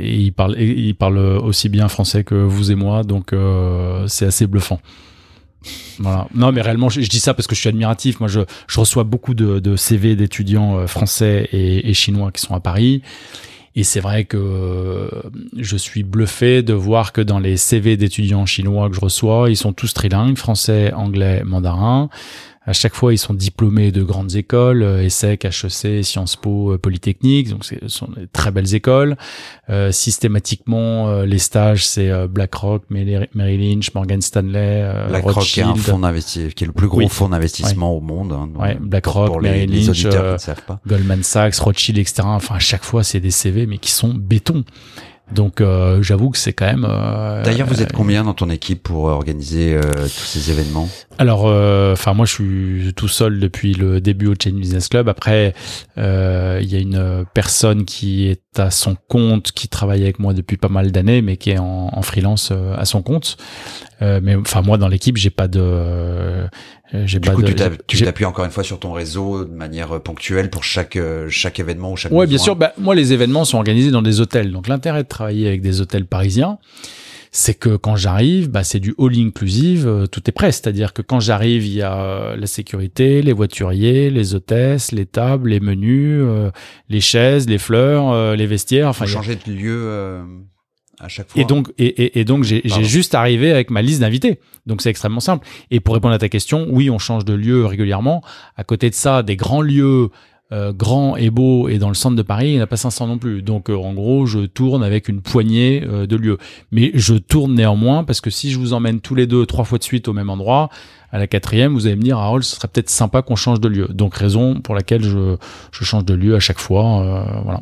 il 0.03 0.33
parle, 0.33 0.59
il 0.59 0.95
parle 0.95 1.17
aussi 1.17 1.69
bien 1.69 1.87
français 1.87 2.23
que 2.23 2.35
vous 2.35 2.71
et 2.71 2.75
moi, 2.75 3.03
donc 3.03 3.33
euh, 3.33 4.07
c'est 4.07 4.25
assez 4.25 4.47
bluffant. 4.47 4.79
Voilà. 5.99 6.27
Non, 6.33 6.51
mais 6.51 6.61
réellement, 6.61 6.89
je, 6.89 7.01
dis 7.01 7.19
ça 7.19 7.33
parce 7.33 7.47
que 7.47 7.55
je 7.55 7.59
suis 7.59 7.69
admiratif. 7.69 8.19
Moi, 8.21 8.29
je, 8.29 8.41
je 8.67 8.79
reçois 8.79 9.03
beaucoup 9.03 9.33
de, 9.33 9.59
de 9.59 9.75
CV 9.75 10.15
d'étudiants 10.15 10.77
euh, 10.77 10.87
français 10.87 11.49
et, 11.51 11.89
et, 11.89 11.93
chinois 11.93 12.31
qui 12.31 12.41
sont 12.41 12.53
à 12.53 12.61
Paris. 12.61 13.01
Et 13.75 13.83
c'est 13.83 13.99
vrai 13.99 14.25
que 14.25 14.37
euh, 14.37 15.09
je 15.57 15.77
suis 15.77 16.03
bluffé 16.03 16.63
de 16.63 16.73
voir 16.73 17.13
que 17.13 17.21
dans 17.21 17.39
les 17.39 17.55
CV 17.57 17.97
d'étudiants 17.97 18.45
chinois 18.45 18.89
que 18.89 18.95
je 18.95 19.01
reçois, 19.01 19.49
ils 19.49 19.57
sont 19.57 19.73
tous 19.73 19.93
trilingues, 19.93 20.37
français, 20.37 20.91
anglais, 20.93 21.43
mandarin. 21.45 22.09
À 22.65 22.73
chaque 22.73 22.93
fois, 22.93 23.13
ils 23.13 23.17
sont 23.17 23.33
diplômés 23.33 23.91
de 23.91 24.03
grandes 24.03 24.35
écoles, 24.35 24.83
euh, 24.83 25.03
ESSEC, 25.03 25.45
HEC, 25.45 26.03
Sciences 26.03 26.35
Po, 26.35 26.73
euh, 26.73 26.77
Polytechnique. 26.77 27.49
Donc, 27.49 27.63
ce 27.63 27.75
sont 27.87 28.09
des 28.15 28.27
très 28.27 28.51
belles 28.51 28.75
écoles. 28.75 29.15
Euh, 29.69 29.91
systématiquement, 29.91 31.07
euh, 31.07 31.25
les 31.25 31.39
stages, 31.39 31.87
c'est 31.87 32.11
BlackRock, 32.27 32.83
Merrill 32.89 33.27
Lynch, 33.33 33.93
Morgan 33.93 34.21
Stanley, 34.21 34.91
BlackRock 35.07 35.43
qui 35.43 35.61
est 35.61 35.63
un 35.63 35.75
fonds 35.75 35.99
d'investissement, 35.99 36.51
qui 36.53 36.63
est 36.65 36.67
le 36.67 36.73
plus 36.73 36.87
gros 36.87 37.07
fonds 37.07 37.29
d'investissement 37.29 37.95
au 37.95 38.01
monde. 38.01 38.33
Hein, 38.33 38.49
ouais, 38.59 38.77
BlackRock, 38.79 39.41
Merrill 39.41 39.71
Lynch, 39.71 40.05
Goldman 40.85 41.23
Sachs, 41.23 41.55
Rothschild, 41.55 41.97
etc. 41.97 42.23
Enfin, 42.25 42.55
à 42.55 42.59
chaque 42.59 42.83
fois, 42.83 43.03
c'est 43.03 43.21
des 43.21 43.31
CV, 43.31 43.67
mais 43.67 43.77
qui 43.77 43.91
sont 43.91 44.13
béton. 44.13 44.63
Donc 45.31 45.61
euh, 45.61 46.01
j'avoue 46.01 46.29
que 46.31 46.37
c'est 46.37 46.53
quand 46.53 46.65
même. 46.65 46.87
Euh, 46.89 47.43
D'ailleurs, 47.43 47.67
vous 47.67 47.81
êtes 47.81 47.93
combien 47.93 48.23
dans 48.23 48.33
ton 48.33 48.49
équipe 48.49 48.83
pour 48.83 49.05
organiser 49.05 49.75
euh, 49.75 49.81
tous 50.03 50.25
ces 50.25 50.51
événements? 50.51 50.89
Alors, 51.17 51.45
enfin 51.91 52.13
moi 52.13 52.25
je 52.25 52.33
suis 52.33 52.93
tout 52.95 53.07
seul 53.07 53.39
depuis 53.39 53.73
le 53.73 53.99
début 54.01 54.27
au 54.27 54.33
Chain 54.41 54.53
Business 54.53 54.87
Club. 54.87 55.09
Après, 55.09 55.53
il 55.97 56.65
y 56.65 56.75
a 56.75 56.79
une 56.79 57.25
personne 57.33 57.85
qui 57.85 58.27
est 58.27 58.59
à 58.59 58.71
son 58.71 58.95
compte, 59.07 59.51
qui 59.51 59.67
travaille 59.67 60.01
avec 60.01 60.19
moi 60.19 60.33
depuis 60.33 60.57
pas 60.57 60.69
mal 60.69 60.91
d'années, 60.91 61.21
mais 61.21 61.37
qui 61.37 61.51
est 61.51 61.59
en, 61.59 61.89
en 61.93 62.01
freelance 62.01 62.51
à 62.51 62.85
son 62.85 63.01
compte. 63.01 63.37
mais 64.01 64.35
enfin 64.35 64.61
moi 64.61 64.77
dans 64.77 64.87
l'équipe, 64.87 65.17
j'ai 65.17 65.29
pas 65.29 65.47
de 65.47 66.47
euh, 66.93 67.05
du 67.05 67.19
coup, 67.19 67.43
tu 67.43 68.03
t'appuies 68.03 68.25
encore 68.25 68.45
une 68.45 68.51
fois 68.51 68.63
sur 68.63 68.79
ton 68.79 68.91
réseau 68.91 69.45
de 69.45 69.53
manière 69.53 69.95
euh, 69.95 69.99
ponctuelle 69.99 70.49
pour 70.49 70.63
chaque 70.63 70.95
euh, 70.95 71.27
chaque 71.29 71.59
événement 71.59 71.91
ou 71.91 71.97
chaque. 71.97 72.11
Ouais, 72.11 72.25
bien 72.25 72.37
sûr. 72.37 72.55
Bah, 72.55 72.73
moi, 72.77 72.95
les 72.95 73.13
événements 73.13 73.45
sont 73.45 73.57
organisés 73.57 73.91
dans 73.91 74.01
des 74.01 74.21
hôtels. 74.21 74.51
Donc, 74.51 74.67
l'intérêt 74.67 75.03
de 75.03 75.07
travailler 75.07 75.47
avec 75.47 75.61
des 75.61 75.81
hôtels 75.81 76.05
parisiens, 76.05 76.57
c'est 77.31 77.53
que 77.53 77.75
quand 77.75 77.95
j'arrive, 77.95 78.49
bah, 78.49 78.63
c'est 78.63 78.79
du 78.79 78.95
all 78.97 79.15
inclusive, 79.19 80.07
tout 80.11 80.21
est 80.27 80.31
prêt. 80.31 80.51
C'est-à-dire 80.51 80.93
que 80.93 81.03
quand 81.03 81.19
j'arrive, 81.19 81.65
il 81.65 81.75
y 81.75 81.83
a 81.83 82.35
la 82.35 82.47
sécurité, 82.47 83.21
les 83.21 83.33
voituriers, 83.33 84.09
les 84.09 84.33
hôtesses, 84.33 84.91
les 84.91 85.05
tables, 85.05 85.49
les 85.49 85.59
menus, 85.59 86.23
les 86.89 87.01
chaises, 87.01 87.47
les 87.47 87.59
fleurs, 87.59 88.35
les 88.35 88.47
vestiaires. 88.47 88.87
Enfin, 88.87 89.05
changer 89.05 89.37
de 89.45 89.51
lieu 89.51 90.21
chaque 91.07 91.29
fois. 91.29 91.41
Et 91.41 91.45
donc, 91.45 91.71
et, 91.77 92.19
et, 92.19 92.25
donc 92.25 92.43
j'ai 92.43 92.61
juste 92.83 93.15
arrivé 93.15 93.51
avec 93.51 93.71
ma 93.71 93.81
liste 93.81 94.01
d'invités. 94.01 94.39
Donc 94.65 94.81
c'est 94.81 94.89
extrêmement 94.89 95.19
simple. 95.19 95.47
Et 95.71 95.79
pour 95.79 95.93
répondre 95.93 96.13
à 96.13 96.19
ta 96.19 96.29
question, 96.29 96.67
oui, 96.69 96.89
on 96.89 96.99
change 96.99 97.25
de 97.25 97.33
lieu 97.33 97.65
régulièrement. 97.65 98.21
À 98.57 98.63
côté 98.63 98.89
de 98.89 98.95
ça, 98.95 99.23
des 99.23 99.35
grands 99.35 99.61
lieux 99.61 100.09
euh, 100.51 100.73
grands 100.73 101.15
et 101.15 101.29
beaux 101.29 101.69
et 101.69 101.77
dans 101.77 101.89
le 101.89 101.93
centre 101.93 102.15
de 102.15 102.23
Paris, 102.23 102.47
il 102.47 102.53
n'y 102.53 102.59
en 102.59 102.63
a 102.63 102.67
pas 102.67 102.75
500 102.75 103.05
non 103.05 103.19
plus. 103.19 103.43
Donc 103.43 103.69
euh, 103.69 103.75
en 103.75 103.93
gros, 103.93 104.25
je 104.25 104.39
tourne 104.39 104.83
avec 104.83 105.07
une 105.07 105.21
poignée 105.21 105.83
euh, 105.87 106.07
de 106.07 106.15
lieux. 106.15 106.39
Mais 106.71 106.89
je 106.95 107.13
tourne 107.13 107.53
néanmoins 107.53 108.03
parce 108.03 108.19
que 108.19 108.31
si 108.31 108.49
je 108.49 108.57
vous 108.57 108.73
emmène 108.73 108.99
tous 108.99 109.13
les 109.13 109.27
deux 109.27 109.45
trois 109.45 109.63
fois 109.63 109.77
de 109.77 109.83
suite 109.83 110.07
au 110.07 110.13
même 110.13 110.31
endroit, 110.31 110.69
à 111.11 111.19
la 111.19 111.27
quatrième, 111.27 111.73
vous 111.73 111.85
allez 111.85 111.95
me 111.95 112.01
dire, 112.01 112.17
Harold, 112.17 112.43
ce 112.43 112.55
serait 112.55 112.67
peut-être 112.67 112.89
sympa 112.89 113.21
qu'on 113.21 113.35
change 113.35 113.59
de 113.59 113.67
lieu. 113.67 113.87
Donc 113.89 114.15
raison 114.15 114.59
pour 114.59 114.73
laquelle 114.73 115.03
je, 115.03 115.37
je 115.71 115.83
change 115.83 116.05
de 116.05 116.15
lieu 116.15 116.35
à 116.35 116.39
chaque 116.39 116.59
fois. 116.59 117.43
voilà. 117.43 117.61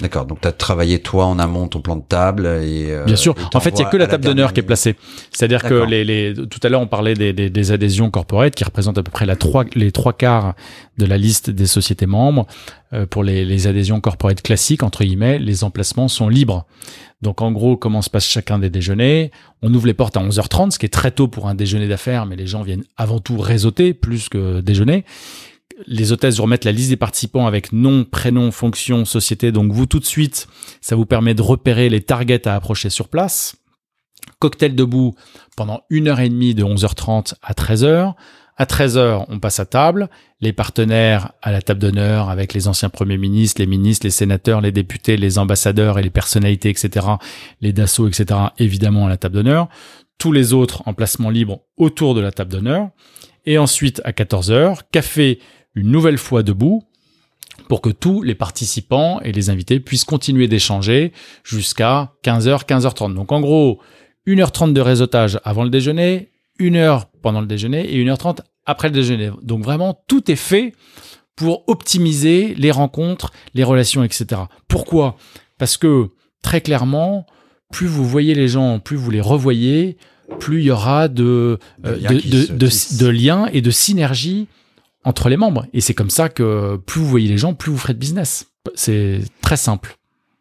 D'accord, 0.00 0.24
donc 0.24 0.40
tu 0.40 0.48
as 0.48 0.52
travaillé 0.52 1.00
toi 1.00 1.26
en 1.26 1.38
amont 1.38 1.68
ton 1.68 1.80
plan 1.80 1.96
de 1.96 2.02
table 2.02 2.46
et 2.46 2.90
euh, 2.90 3.04
Bien 3.04 3.16
sûr. 3.16 3.34
En 3.52 3.60
fait, 3.60 3.70
il 3.70 3.80
y 3.80 3.84
a 3.84 3.90
que 3.90 3.98
la 3.98 4.06
table 4.06 4.24
d'honneur 4.24 4.52
qui 4.54 4.60
est 4.60 4.64
placée. 4.64 4.96
C'est-à-dire 5.30 5.62
que 5.62 5.74
les, 5.84 6.04
les, 6.04 6.34
tout 6.34 6.60
à 6.62 6.68
l'heure 6.68 6.80
on 6.80 6.86
parlait 6.86 7.14
des, 7.14 7.32
des, 7.32 7.50
des, 7.50 7.72
adhésions 7.72 8.10
corporate 8.10 8.54
qui 8.54 8.64
représentent 8.64 8.98
à 8.98 9.02
peu 9.02 9.10
près 9.10 9.26
la 9.26 9.36
trois, 9.36 9.64
les 9.74 9.92
trois 9.92 10.14
quarts 10.14 10.54
de 10.96 11.04
la 11.04 11.18
liste 11.18 11.50
des 11.50 11.66
sociétés 11.66 12.06
membres. 12.06 12.46
Euh, 12.92 13.06
pour 13.06 13.22
les, 13.22 13.44
les 13.44 13.66
adhésions 13.66 14.00
corporate 14.00 14.40
classiques 14.42 14.82
entre 14.82 15.04
guillemets, 15.04 15.38
les 15.38 15.64
emplacements 15.64 16.08
sont 16.08 16.28
libres. 16.28 16.66
Donc 17.20 17.42
en 17.42 17.52
gros, 17.52 17.76
comment 17.76 18.00
se 18.00 18.08
passe 18.08 18.26
chacun 18.26 18.58
des 18.58 18.70
déjeuners? 18.70 19.30
On 19.60 19.72
ouvre 19.74 19.86
les 19.86 19.94
portes 19.94 20.16
à 20.16 20.20
11h30, 20.20 20.70
ce 20.70 20.78
qui 20.78 20.86
est 20.86 20.90
très 20.90 21.10
tôt 21.10 21.28
pour 21.28 21.48
un 21.48 21.54
déjeuner 21.54 21.88
d'affaires, 21.88 22.24
mais 22.24 22.36
les 22.36 22.46
gens 22.46 22.62
viennent 22.62 22.84
avant 22.96 23.18
tout 23.18 23.36
réseauter 23.36 23.92
plus 23.92 24.30
que 24.30 24.62
déjeuner 24.62 25.04
les 25.86 26.12
hôtesses 26.12 26.36
vous 26.36 26.42
remettent 26.42 26.64
la 26.64 26.72
liste 26.72 26.90
des 26.90 26.96
participants 26.96 27.46
avec 27.46 27.72
nom, 27.72 28.04
prénom, 28.04 28.50
fonction, 28.50 29.04
société. 29.04 29.52
Donc 29.52 29.72
vous 29.72 29.86
tout 29.86 29.98
de 29.98 30.04
suite, 30.04 30.48
ça 30.80 30.96
vous 30.96 31.06
permet 31.06 31.34
de 31.34 31.42
repérer 31.42 31.88
les 31.88 32.02
targets 32.02 32.46
à 32.46 32.54
approcher 32.54 32.90
sur 32.90 33.08
place. 33.08 33.56
Cocktail 34.38 34.74
debout 34.74 35.14
pendant 35.56 35.82
une 35.90 36.08
heure 36.08 36.20
et 36.20 36.28
demie 36.28 36.54
de 36.54 36.64
11h30 36.64 37.34
à 37.42 37.52
13h. 37.52 38.14
À 38.56 38.64
13h, 38.66 39.24
on 39.28 39.38
passe 39.38 39.58
à 39.58 39.64
table. 39.64 40.10
Les 40.42 40.52
partenaires 40.52 41.32
à 41.40 41.50
la 41.50 41.62
table 41.62 41.80
d'honneur 41.80 42.28
avec 42.28 42.52
les 42.52 42.68
anciens 42.68 42.90
premiers 42.90 43.16
ministres, 43.16 43.60
les 43.60 43.66
ministres, 43.66 44.06
les 44.06 44.10
sénateurs, 44.10 44.60
les 44.60 44.72
députés, 44.72 45.16
les 45.16 45.38
ambassadeurs 45.38 45.98
et 45.98 46.02
les 46.02 46.10
personnalités, 46.10 46.68
etc. 46.68 47.06
Les 47.62 47.72
DASSO, 47.72 48.08
etc. 48.08 48.38
Évidemment 48.58 49.06
à 49.06 49.08
la 49.08 49.16
table 49.16 49.36
d'honneur. 49.36 49.68
Tous 50.18 50.32
les 50.32 50.52
autres 50.52 50.82
en 50.84 50.92
placement 50.92 51.30
libre 51.30 51.60
autour 51.78 52.14
de 52.14 52.20
la 52.20 52.32
table 52.32 52.52
d'honneur. 52.52 52.90
Et 53.46 53.56
ensuite, 53.56 54.02
à 54.04 54.12
14h, 54.12 54.80
café 54.92 55.38
une 55.74 55.90
nouvelle 55.90 56.18
fois 56.18 56.42
debout 56.42 56.82
pour 57.68 57.80
que 57.80 57.90
tous 57.90 58.22
les 58.22 58.34
participants 58.34 59.20
et 59.20 59.32
les 59.32 59.50
invités 59.50 59.80
puissent 59.80 60.04
continuer 60.04 60.48
d'échanger 60.48 61.12
jusqu'à 61.44 62.12
15h, 62.24 62.64
15h30. 62.64 63.14
Donc 63.14 63.32
en 63.32 63.40
gros, 63.40 63.80
1h30 64.26 64.72
de 64.72 64.80
réseautage 64.80 65.40
avant 65.44 65.64
le 65.64 65.70
déjeuner, 65.70 66.30
1 66.60 66.74
heure 66.74 67.06
pendant 67.22 67.40
le 67.40 67.46
déjeuner 67.46 67.94
et 67.94 68.04
1h30 68.04 68.40
après 68.66 68.88
le 68.88 68.94
déjeuner. 68.94 69.30
Donc 69.42 69.62
vraiment, 69.62 70.02
tout 70.06 70.30
est 70.30 70.36
fait 70.36 70.74
pour 71.36 71.64
optimiser 71.68 72.54
les 72.56 72.70
rencontres, 72.70 73.32
les 73.54 73.64
relations, 73.64 74.04
etc. 74.04 74.42
Pourquoi? 74.68 75.16
Parce 75.58 75.76
que 75.76 76.10
très 76.42 76.60
clairement, 76.60 77.26
plus 77.70 77.86
vous 77.86 78.04
voyez 78.04 78.34
les 78.34 78.48
gens, 78.48 78.78
plus 78.78 78.96
vous 78.96 79.10
les 79.10 79.20
revoyez, 79.20 79.96
plus 80.38 80.60
il 80.60 80.64
y 80.66 80.70
aura 80.70 81.08
de, 81.08 81.58
euh, 81.86 81.96
de, 81.96 83.08
liens 83.08 83.46
et 83.52 83.62
de 83.62 83.70
synergies 83.70 84.48
entre 85.04 85.28
les 85.28 85.36
membres. 85.36 85.66
Et 85.72 85.80
c'est 85.80 85.94
comme 85.94 86.10
ça 86.10 86.28
que 86.28 86.76
plus 86.76 87.00
vous 87.00 87.08
voyez 87.08 87.28
les 87.28 87.38
gens, 87.38 87.54
plus 87.54 87.70
vous 87.70 87.78
ferez 87.78 87.94
de 87.94 87.98
business. 87.98 88.46
C'est 88.74 89.20
très 89.40 89.56
simple. 89.56 89.96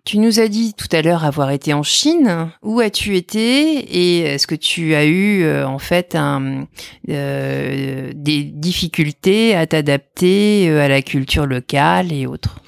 Tu 0.06 0.18
nous 0.18 0.40
as 0.40 0.48
dit 0.48 0.74
tout 0.74 0.88
à 0.92 1.04
l'heure 1.04 1.24
avoir 1.24 1.52
été 1.52 1.72
en 1.74 1.84
Chine. 1.84 2.50
Où 2.64 2.80
as-tu 2.80 3.16
été 3.16 3.78
et 3.78 4.22
est-ce 4.22 4.48
que 4.48 4.56
tu 4.56 4.96
as 4.96 5.06
eu 5.06 5.44
euh, 5.44 5.68
en 5.68 5.78
fait 5.78 6.18
euh, 6.18 8.12
des 8.16 8.44
difficultés 8.44 9.56
à 9.56 9.68
t'adapter 9.68 10.68
euh, 10.68 10.84
à 10.84 10.88
la 10.88 11.04
culture 11.04 11.46
locale 11.46 12.12
et 12.12 12.26
autres? 12.26 12.60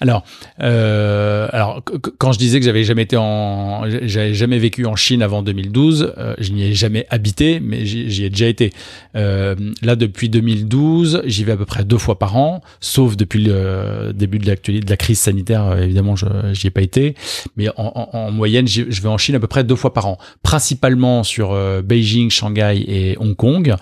Alors, 0.00 0.24
euh, 0.62 1.48
alors 1.52 1.82
quand 2.18 2.32
je 2.32 2.38
disais 2.38 2.58
que 2.58 2.64
j'avais 2.64 2.84
jamais 2.84 3.02
été 3.02 3.16
en, 3.16 3.82
j'avais 4.02 4.34
jamais 4.34 4.58
vécu 4.58 4.86
en 4.86 4.96
Chine 4.96 5.22
avant 5.22 5.42
2012, 5.42 6.14
euh, 6.18 6.34
je 6.38 6.52
n'y 6.52 6.64
ai 6.64 6.74
jamais 6.74 7.06
habité, 7.10 7.60
mais 7.60 7.84
j'y 7.84 8.24
ai 8.24 8.30
déjà 8.30 8.46
été. 8.46 8.72
Euh, 9.16 9.54
là, 9.82 9.96
depuis 9.96 10.28
2012, 10.28 11.22
j'y 11.26 11.44
vais 11.44 11.52
à 11.52 11.56
peu 11.56 11.66
près 11.66 11.84
deux 11.84 11.98
fois 11.98 12.18
par 12.18 12.36
an, 12.36 12.62
sauf 12.80 13.16
depuis 13.16 13.42
le 13.42 14.12
début 14.14 14.38
de 14.38 14.46
l'actualité, 14.46 14.84
de 14.84 14.90
la 14.90 14.96
crise 14.96 15.18
sanitaire. 15.18 15.66
Euh, 15.66 15.82
évidemment, 15.82 16.16
je 16.16 16.26
j'y 16.52 16.66
ai 16.68 16.70
pas 16.70 16.82
été, 16.82 17.14
mais 17.56 17.68
en, 17.76 17.92
en, 17.94 18.08
en 18.12 18.30
moyenne, 18.30 18.66
je 18.68 18.82
vais 18.82 19.08
en 19.08 19.18
Chine 19.18 19.34
à 19.34 19.40
peu 19.40 19.46
près 19.46 19.64
deux 19.64 19.76
fois 19.76 19.92
par 19.92 20.06
an, 20.06 20.18
principalement 20.42 21.22
sur 21.22 21.52
euh, 21.52 21.82
Beijing, 21.82 22.30
Shanghai 22.30 22.84
et 22.86 23.16
Hong 23.18 23.34
Kong, 23.36 23.74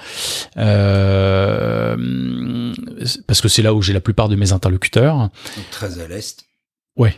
parce 3.27 3.41
que 3.41 3.49
c'est 3.49 3.63
là 3.63 3.75
où 3.75 3.83
j'ai 3.83 3.93
la 3.93 4.01
plupart 4.01 4.29
de 4.29 4.37
mes 4.37 4.53
interlocuteurs 4.53 5.31
à 5.85 6.09
l'est. 6.09 6.45
Ouais. 6.97 7.15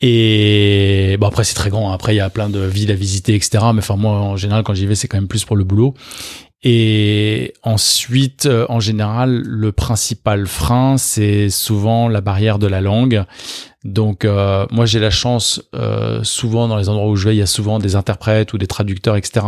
Et 0.00 1.16
bon 1.20 1.26
après 1.26 1.44
c'est 1.44 1.54
très 1.54 1.70
grand. 1.70 1.92
Après 1.92 2.14
il 2.14 2.18
y 2.18 2.20
a 2.20 2.30
plein 2.30 2.48
de 2.48 2.60
villes 2.60 2.90
à 2.90 2.94
visiter, 2.94 3.34
etc. 3.34 3.64
Mais 3.74 3.80
enfin 3.80 3.96
moi 3.96 4.12
en 4.12 4.36
général 4.36 4.62
quand 4.62 4.74
j'y 4.74 4.86
vais 4.86 4.94
c'est 4.94 5.08
quand 5.08 5.18
même 5.18 5.28
plus 5.28 5.44
pour 5.44 5.56
le 5.56 5.64
boulot. 5.64 5.94
Et 6.62 7.54
ensuite, 7.62 8.44
euh, 8.44 8.66
en 8.68 8.80
général, 8.80 9.40
le 9.46 9.72
principal 9.72 10.46
frein, 10.46 10.98
c'est 10.98 11.48
souvent 11.48 12.06
la 12.08 12.20
barrière 12.20 12.58
de 12.58 12.66
la 12.66 12.82
langue. 12.82 13.24
Donc, 13.82 14.26
euh, 14.26 14.66
moi, 14.70 14.84
j'ai 14.84 14.98
la 14.98 15.08
chance, 15.08 15.62
euh, 15.74 16.22
souvent 16.22 16.68
dans 16.68 16.76
les 16.76 16.90
endroits 16.90 17.08
où 17.08 17.16
je 17.16 17.28
vais, 17.28 17.34
il 17.34 17.38
y 17.38 17.42
a 17.42 17.46
souvent 17.46 17.78
des 17.78 17.96
interprètes 17.96 18.52
ou 18.52 18.58
des 18.58 18.66
traducteurs, 18.66 19.16
etc., 19.16 19.46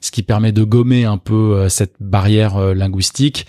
ce 0.00 0.10
qui 0.10 0.24
permet 0.24 0.50
de 0.50 0.64
gommer 0.64 1.04
un 1.04 1.18
peu 1.18 1.68
cette 1.68 1.94
barrière 2.00 2.58
linguistique. 2.74 3.46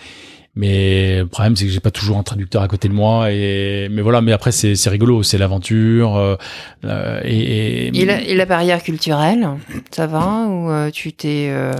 Mais 0.56 1.20
le 1.20 1.26
problème, 1.26 1.54
c'est 1.54 1.64
que 1.64 1.70
j'ai 1.70 1.80
pas 1.80 1.92
toujours 1.92 2.18
un 2.18 2.24
traducteur 2.24 2.62
à 2.62 2.68
côté 2.68 2.88
de 2.88 2.92
moi. 2.92 3.30
Et 3.30 3.88
mais 3.90 4.02
voilà. 4.02 4.20
Mais 4.20 4.32
après, 4.32 4.50
c'est 4.50 4.74
c'est 4.74 4.90
rigolo, 4.90 5.22
c'est 5.22 5.38
l'aventure. 5.38 6.16
Euh, 6.16 6.36
euh 6.84 7.20
et, 7.24 7.86
et... 7.96 8.04
la, 8.04 8.20
et, 8.20 8.34
la, 8.34 8.46
barrière 8.46 8.82
culturelle, 8.82 9.48
ça 9.92 10.08
va 10.08 10.46
ou 10.48 10.70
euh, 10.70 10.90
tu 10.90 11.12
t'es 11.12 11.48
euh... 11.50 11.72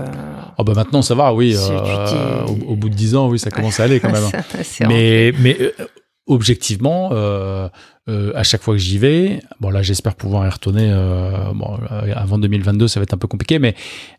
Oh 0.57 0.63
bah 0.63 0.73
maintenant, 0.73 1.01
ça 1.01 1.15
va, 1.15 1.33
oui. 1.33 1.55
Euh, 1.57 2.45
au, 2.45 2.71
au, 2.71 2.75
bout 2.75 2.87
de 2.87 2.95
dix 2.95 3.15
ans, 3.15 3.27
oui, 3.27 3.39
ça 3.39 3.51
commence 3.51 3.81
à 3.81 3.83
aller 3.83 3.99
quand 3.99 4.11
même. 4.11 4.23
ça, 4.63 4.87
mais 4.87 5.33
mais 5.39 5.57
objectivement, 6.27 7.09
euh, 8.09 8.11
euh, 8.11 8.31
à 8.35 8.43
chaque 8.43 8.61
fois 8.61 8.73
que 8.73 8.79
j'y 8.79 8.97
vais, 8.97 9.41
bon 9.59 9.69
là 9.69 9.81
j'espère 9.81 10.15
pouvoir 10.15 10.45
y 10.45 10.49
retourner. 10.49 10.89
Euh, 10.91 11.53
bon, 11.53 11.79
euh, 11.91 12.13
avant 12.15 12.37
2022, 12.37 12.87
ça 12.87 12.99
va 12.99 13.03
être 13.03 13.13
un 13.13 13.17
peu 13.17 13.27
compliqué, 13.27 13.59
mais 13.59 13.75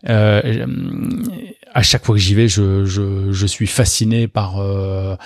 euh, 0.08 0.66
à 1.72 1.82
chaque 1.82 2.04
fois 2.04 2.14
que 2.14 2.20
j'y 2.20 2.34
vais, 2.34 2.48
je, 2.48 2.84
je, 2.84 3.32
je, 3.32 3.46
suis 3.46 3.66
fasciné 3.66 4.28
par 4.28 4.58
euh, 4.58 5.16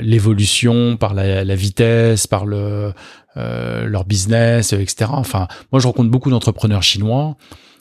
l'évolution, 0.00 0.96
par 0.96 1.14
la, 1.14 1.44
la, 1.44 1.54
vitesse, 1.54 2.26
par 2.26 2.46
le 2.46 2.92
leur 3.36 4.04
business, 4.04 4.72
etc. 4.72 5.10
Enfin, 5.14 5.46
moi 5.70 5.80
je 5.80 5.86
rencontre 5.86 6.10
beaucoup 6.10 6.30
d'entrepreneurs 6.30 6.82
chinois 6.82 7.36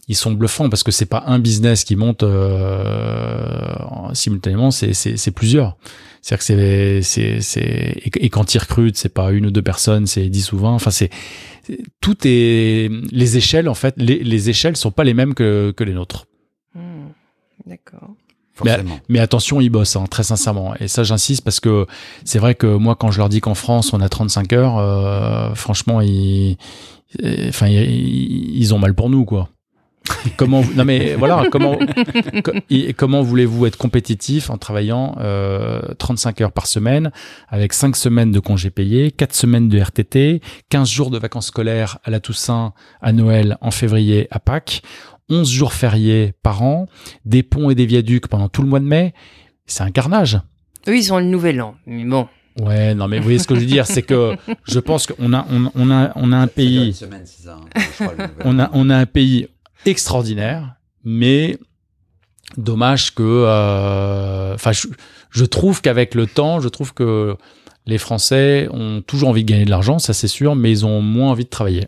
ils 0.07 0.15
sont 0.15 0.31
bluffants 0.31 0.69
parce 0.69 0.83
que 0.83 0.91
c'est 0.91 1.05
pas 1.05 1.23
un 1.27 1.39
business 1.39 1.83
qui 1.83 1.95
monte 1.95 2.23
euh, 2.23 3.75
simultanément, 4.13 4.71
c'est 4.71 5.31
plusieurs. 5.31 5.77
C'est-à-dire 6.21 6.39
que 6.39 7.01
c'est 7.01 7.41
c'est 7.41 8.01
et, 8.03 8.29
quand 8.29 8.53
ils 8.53 8.59
recrutent, 8.59 8.97
c'est 8.97 9.13
pas 9.13 9.31
une 9.31 9.45
ou 9.45 9.51
deux 9.51 9.61
personnes, 9.61 10.07
c'est 10.07 10.29
10 10.29 10.51
ou 10.53 10.57
20. 10.59 10.71
Enfin, 10.71 10.91
c'est 10.91 11.09
tout 12.01 12.17
est 12.25 12.89
les 13.11 13.37
échelles 13.37 13.69
en 13.69 13.73
fait, 13.73 13.93
les, 13.97 14.23
les 14.23 14.49
échelles 14.49 14.77
sont 14.77 14.91
pas 14.91 15.03
les 15.03 15.13
mêmes 15.13 15.33
que, 15.33 15.73
que 15.75 15.83
les 15.83 15.93
nôtres. 15.93 16.27
Hmm, 16.73 17.07
d'accord. 17.65 18.15
Mais, 18.65 18.77
mais, 19.07 19.19
attention, 19.19 19.61
ils 19.61 19.69
bossent, 19.69 19.95
hein, 19.95 20.05
très 20.09 20.23
sincèrement. 20.23 20.73
Et 20.79 20.87
ça, 20.87 21.03
j'insiste 21.03 21.43
parce 21.43 21.59
que 21.59 21.85
c'est 22.23 22.39
vrai 22.39 22.55
que 22.55 22.65
moi, 22.65 22.95
quand 22.95 23.11
je 23.11 23.19
leur 23.19 23.29
dis 23.29 23.39
qu'en 23.39 23.53
France, 23.53 23.93
on 23.93 24.01
a 24.01 24.09
35 24.09 24.51
heures, 24.53 24.77
euh, 24.79 25.53
franchement, 25.53 26.01
ils, 26.01 26.57
enfin, 27.49 27.67
ils, 27.67 28.57
ils 28.57 28.73
ont 28.73 28.79
mal 28.79 28.95
pour 28.95 29.11
nous, 29.11 29.25
quoi 29.25 29.49
comment 30.37 30.63
non 30.75 30.85
mais 30.85 31.15
voilà 31.15 31.45
comment 31.51 31.77
comment 32.95 33.21
voulez-vous 33.21 33.65
être 33.65 33.77
compétitif 33.77 34.49
en 34.49 34.57
travaillant 34.57 35.15
euh, 35.19 35.81
35 35.97 36.41
heures 36.41 36.51
par 36.51 36.67
semaine 36.67 37.11
avec 37.49 37.73
5 37.73 37.95
semaines 37.95 38.31
de 38.31 38.39
congés 38.39 38.69
payés, 38.69 39.11
4 39.11 39.33
semaines 39.33 39.69
de 39.69 39.79
RTT, 39.79 40.41
15 40.69 40.89
jours 40.89 41.09
de 41.09 41.17
vacances 41.17 41.47
scolaires 41.47 41.99
à 42.03 42.09
la 42.11 42.19
Toussaint, 42.19 42.73
à 43.01 43.13
Noël, 43.13 43.57
en 43.61 43.71
février, 43.71 44.27
à 44.31 44.39
Pâques, 44.39 44.81
11 45.29 45.49
jours 45.49 45.73
fériés 45.73 46.33
par 46.43 46.63
an, 46.63 46.87
des 47.25 47.43
ponts 47.43 47.69
et 47.69 47.75
des 47.75 47.85
viaducs 47.85 48.27
pendant 48.27 48.49
tout 48.49 48.61
le 48.61 48.67
mois 48.67 48.79
de 48.79 48.85
mai, 48.85 49.13
c'est 49.65 49.83
un 49.83 49.91
carnage. 49.91 50.39
Eux 50.87 50.97
ils 50.97 51.11
ont 51.11 51.19
le 51.19 51.25
nouvel 51.25 51.61
an, 51.61 51.75
mais 51.85 52.05
bon. 52.05 52.27
Ouais, 52.59 52.95
non, 52.95 53.07
mais 53.07 53.17
vous 53.17 53.23
voyez 53.25 53.37
ce 53.37 53.45
que 53.47 53.53
je 53.53 53.59
veux 53.59 53.65
dire, 53.67 53.85
c'est 53.85 54.01
que 54.01 54.35
je 54.67 54.79
pense 54.79 55.05
qu'on 55.05 55.31
a, 55.33 55.45
on, 55.51 55.69
on, 55.75 55.91
a, 55.91 56.11
on 56.15 56.31
a 56.31 56.37
un 56.37 56.47
pays, 56.47 56.99
on 58.43 58.57
a, 58.57 58.69
on 58.73 58.89
a 58.89 58.97
un 58.97 59.05
pays 59.05 59.47
extraordinaire, 59.85 60.75
mais 61.03 61.57
dommage 62.55 63.13
que, 63.13 63.23
euh, 63.23 64.53
enfin, 64.53 64.71
je, 64.71 65.45
trouve 65.45 65.81
qu'avec 65.81 66.15
le 66.15 66.27
temps, 66.27 66.59
je 66.59 66.69
trouve 66.69 66.93
que 66.93 67.35
les 67.85 67.97
Français 67.97 68.67
ont 68.71 69.01
toujours 69.01 69.29
envie 69.29 69.43
de 69.43 69.51
gagner 69.51 69.65
de 69.65 69.69
l'argent, 69.69 69.99
ça 69.99 70.13
c'est 70.13 70.27
sûr, 70.27 70.55
mais 70.55 70.71
ils 70.71 70.85
ont 70.85 71.01
moins 71.01 71.31
envie 71.31 71.45
de 71.45 71.49
travailler. 71.49 71.87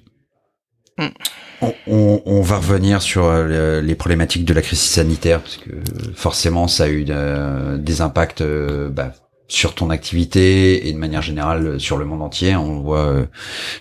On, 1.87 2.41
va 2.41 2.57
revenir 2.57 3.01
sur 3.01 3.23
euh, 3.25 3.81
les 3.81 3.95
problématiques 3.95 4.43
de 4.43 4.53
la 4.53 4.61
crise 4.61 4.79
sanitaire 4.79 5.41
parce 5.41 5.57
que 5.57 5.71
forcément 6.13 6.67
ça 6.67 6.85
a 6.85 6.87
eu 6.87 7.05
euh, 7.09 7.77
des 7.77 8.01
impacts 8.01 8.43
bah, 8.43 9.13
sur 9.47 9.75
ton 9.75 9.89
activité 9.89 10.87
et 10.89 10.93
de 10.93 10.97
manière 10.97 11.21
générale 11.21 11.79
sur 11.79 11.97
le 11.97 12.03
monde 12.03 12.21
entier. 12.21 12.55
On 12.57 12.81
voit, 12.81 13.25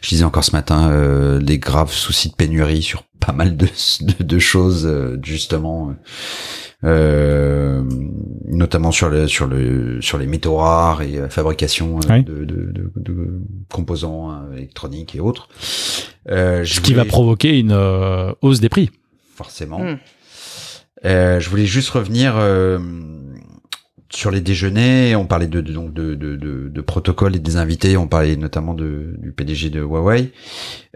je 0.00 0.08
disais 0.08 0.24
encore 0.24 0.44
ce 0.44 0.52
matin, 0.52 1.40
des 1.40 1.58
graves 1.58 1.92
soucis 1.92 2.30
de 2.30 2.34
pénurie 2.34 2.82
sur 2.82 3.02
pas 3.20 3.32
mal 3.32 3.56
de, 3.56 3.66
de, 4.20 4.38
choses 4.38 4.86
euh, 4.86 5.18
justement 5.22 5.94
euh, 6.84 7.82
notamment 8.46 8.92
sur 8.92 9.08
le 9.08 9.26
sur 9.26 9.46
le 9.46 10.00
sur 10.00 10.16
les 10.16 10.26
métaux 10.26 10.56
rares 10.56 11.02
et 11.02 11.12
la 11.12 11.28
fabrication 11.28 11.98
euh, 12.08 12.22
de, 12.22 12.44
de, 12.44 12.92
de, 12.94 13.40
composants 13.72 14.30
euh, 14.30 14.56
électroniques 14.56 15.16
et 15.16 15.20
autres. 15.20 15.48
Euh, 16.28 16.64
Ce 16.64 16.80
qui 16.80 16.94
va 16.94 17.04
provoquer 17.04 17.58
une 17.58 17.72
hausse 18.42 18.60
des 18.60 18.68
prix. 18.68 18.90
Forcément. 19.34 19.80
Hmm. 19.80 19.98
je 21.04 21.48
voulais 21.48 21.66
juste 21.66 21.90
revenir 21.90 22.34
sur 24.10 24.30
les 24.30 24.40
déjeuners, 24.40 25.16
on 25.16 25.26
parlait 25.26 25.46
de, 25.46 25.60
donc 25.60 25.92
de, 25.92 26.14
de, 26.14 26.36
de, 26.36 26.68
de, 26.68 26.80
protocole 26.80 27.36
et 27.36 27.38
des 27.38 27.56
invités, 27.56 27.96
on 27.96 28.08
parlait 28.08 28.36
notamment 28.36 28.74
de, 28.74 29.14
du 29.18 29.32
PDG 29.32 29.70
de 29.70 29.80
Huawei. 29.80 30.32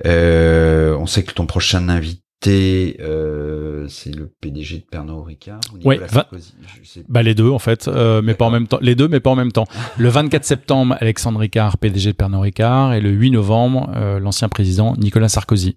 Euh, 0.06 0.96
on 0.96 1.06
sait 1.06 1.22
que 1.22 1.32
ton 1.32 1.46
prochain 1.46 1.88
invité, 1.88 2.96
euh, 3.00 3.86
c'est 3.88 4.14
le 4.14 4.32
PDG 4.40 4.78
de 4.78 4.84
Pernod 4.90 5.26
Ricard. 5.26 5.60
Oui, 5.84 5.98
bah 7.08 7.22
les 7.22 7.34
deux 7.34 7.50
en 7.50 7.58
fait, 7.58 7.86
euh, 7.88 8.22
mais 8.22 8.34
pas 8.34 8.46
en 8.46 8.50
même 8.50 8.66
temps. 8.66 8.78
Les 8.80 8.94
deux, 8.94 9.08
mais 9.08 9.20
pas 9.20 9.30
en 9.30 9.36
même 9.36 9.52
temps. 9.52 9.66
Le 9.98 10.08
24 10.08 10.44
septembre, 10.44 10.96
Alexandre 11.00 11.38
Ricard, 11.40 11.78
PDG 11.78 12.12
de 12.12 12.16
Pernod 12.16 12.40
Ricard, 12.40 12.94
et 12.94 13.00
le 13.00 13.10
8 13.10 13.32
novembre, 13.32 13.90
euh, 13.94 14.18
l'ancien 14.18 14.48
président 14.48 14.94
Nicolas 14.96 15.28
Sarkozy. 15.28 15.76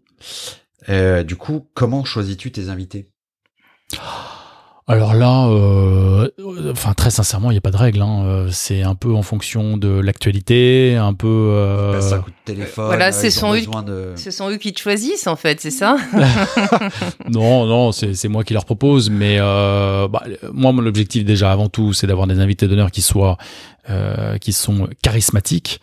Euh, 0.89 1.23
du 1.23 1.35
coup, 1.35 1.67
comment 1.73 2.05
choisis-tu 2.05 2.51
tes 2.51 2.69
invités? 2.69 3.09
Alors 4.87 5.15
là, 5.15 5.47
euh, 5.47 6.29
enfin 6.71 6.93
très 6.93 7.09
sincèrement, 7.09 7.49
il 7.49 7.55
n'y 7.55 7.57
a 7.57 7.61
pas 7.61 7.71
de 7.71 7.77
règle. 7.77 8.03
Hein. 8.03 8.23
Euh, 8.25 8.49
c'est 8.51 8.83
un 8.83 8.93
peu 8.93 9.15
en 9.15 9.23
fonction 9.23 9.77
de 9.77 9.87
l'actualité, 9.87 10.95
un 10.95 11.15
peu. 11.15 11.27
Euh... 11.27 11.99
Ça 12.01 12.19
coûte 12.19 12.35
téléphone. 12.45 12.85
Voilà, 12.85 13.11
c'est 13.11 13.31
son 13.31 13.55
eux, 13.55 13.63
ce 14.15 14.29
sont 14.29 14.51
eux 14.51 14.57
qui 14.57 14.73
te 14.73 14.79
choisissent 14.79 15.25
en 15.25 15.35
fait, 15.35 15.59
c'est 15.59 15.71
ça? 15.71 15.97
Non, 17.29 17.65
non, 17.65 17.91
c'est 17.91 18.27
moi 18.27 18.43
qui 18.43 18.53
leur 18.53 18.65
propose. 18.65 19.09
Mais 19.09 19.37
euh, 19.39 20.07
bah, 20.07 20.23
moi, 20.53 20.71
mon 20.71 20.85
objectif 20.85 21.25
déjà 21.25 21.51
avant 21.51 21.67
tout, 21.67 21.93
c'est 21.93 22.05
d'avoir 22.05 22.27
des 22.27 22.39
invités 22.39 22.67
d'honneur 22.67 22.91
qui 22.91 23.01
soient, 23.01 23.37
euh, 23.89 24.37
qui 24.37 24.53
sont 24.53 24.87
charismatiques. 25.01 25.81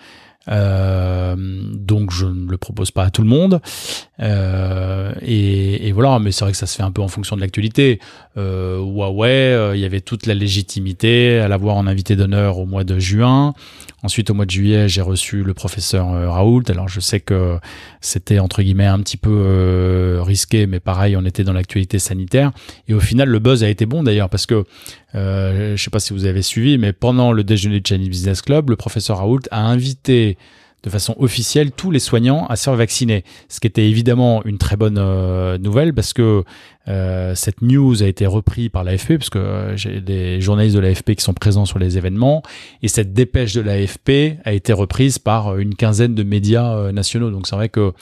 Euh, 0.49 1.37
donc 1.37 2.11
je 2.11 2.27
ne 2.27 2.51
le 2.51 2.57
propose 2.57 2.91
pas 2.91 3.05
à 3.05 3.11
tout 3.11 3.23
le 3.23 3.29
monde. 3.29 3.61
Euh, 4.21 5.13
et, 5.23 5.89
et, 5.89 5.93
voilà, 5.93 6.19
mais 6.19 6.33
c'est 6.33 6.45
vrai 6.45 6.53
que 6.53 6.59
ça 6.59 6.67
se 6.67 6.77
fait 6.77 6.83
un 6.83 6.91
peu 6.91 7.03
en 7.03 7.09
fonction 7.09 7.37
de 7.37 7.41
l'actualité. 7.41 8.01
Euh, 8.37 8.79
Huawei, 8.79 9.31
euh, 9.31 9.77
il 9.77 9.81
y 9.81 9.85
avait 9.85 10.01
toute 10.01 10.27
la 10.27 10.35
légitimité 10.35 11.39
à 11.39 11.49
l'avoir 11.49 11.77
en 11.77 11.87
invité 11.87 12.17
d'honneur 12.17 12.59
au 12.59 12.67
mois 12.67 12.85
de 12.85 12.99
juin. 12.99 13.55
Ensuite, 14.03 14.31
au 14.31 14.35
mois 14.35 14.47
de 14.47 14.51
juillet, 14.51 14.89
j'ai 14.89 15.01
reçu 15.01 15.45
le 15.45 15.55
professeur 15.55 16.13
euh, 16.13 16.29
Raoult. 16.29 16.65
Alors, 16.69 16.89
je 16.89 16.99
sais 16.99 17.21
que 17.21 17.59
c'était 18.01 18.41
entre 18.41 18.63
guillemets 18.63 18.87
un 18.87 18.99
petit 18.99 19.17
peu 19.17 19.31
euh, 19.31 20.21
risqué, 20.23 20.67
mais 20.67 20.81
pareil, 20.81 21.17
on 21.17 21.25
était 21.25 21.45
dans 21.45 21.53
l'actualité 21.53 22.01
sanitaire. 22.01 22.51
Et 22.89 22.95
au 22.95 23.01
final, 23.01 23.29
le 23.29 23.39
buzz 23.39 23.63
a 23.63 23.69
été 23.69 23.87
bon 23.87 24.03
d'ailleurs, 24.03 24.29
parce 24.29 24.47
que 24.47 24.65
euh, 25.15 25.77
je 25.77 25.83
sais 25.83 25.91
pas 25.91 26.01
si 26.01 26.13
vous 26.13 26.25
avez 26.25 26.43
suivi, 26.43 26.79
mais 26.79 26.93
pendant 26.93 27.33
le 27.33 27.45
déjeuner 27.45 27.81
de 27.81 27.87
Chinese 27.87 28.09
Business 28.09 28.43
Club, 28.43 28.71
le 28.71 28.77
professeur 28.77 29.19
Raoult 29.19 29.43
a 29.53 29.61
invité 29.61 30.37
de 30.83 30.91
façon 30.91 31.15
officielle 31.19 31.71
tous 31.73 31.91
les 31.91 32.01
soignants 32.01 32.47
à 32.47 32.57
se 32.57 32.65
faire 32.65 32.75
vacciner. 32.75 33.25
Ce 33.49 33.61
qui 33.61 33.67
était 33.67 33.89
évidemment 33.89 34.45
une 34.45 34.59
très 34.59 34.77
bonne 34.77 34.99
euh, 34.99 35.59
nouvelle 35.59 35.95
parce 35.95 36.13
que 36.13 36.45
euh, 36.89 37.35
cette 37.35 37.63
news 37.63 38.03
a 38.03 38.07
été 38.07 38.27
reprise 38.27 38.69
par 38.69 38.85
l'AFP 38.85 39.19
parce 39.19 39.31
que 39.31 39.39
euh, 39.39 39.77
j'ai 39.77 40.01
des 40.01 40.41
journalistes 40.41 40.75
de 40.75 40.81
l'AFP 40.81 41.15
qui 41.15 41.23
sont 41.23 41.35
présents 41.35 41.65
sur 41.65 41.79
les 41.79 41.97
événements 41.97 42.43
et 42.83 42.89
cette 42.89 43.13
dépêche 43.13 43.55
de 43.55 43.61
l'AFP 43.61 44.39
a 44.45 44.53
été 44.53 44.73
reprise 44.73 45.19
par 45.19 45.59
une 45.59 45.75
quinzaine 45.75 46.15
de 46.15 46.23
médias 46.23 46.93
nationaux. 46.93 47.31
Donc 47.31 47.47
c'est 47.47 47.57
vrai 47.57 47.69
que 47.69 47.93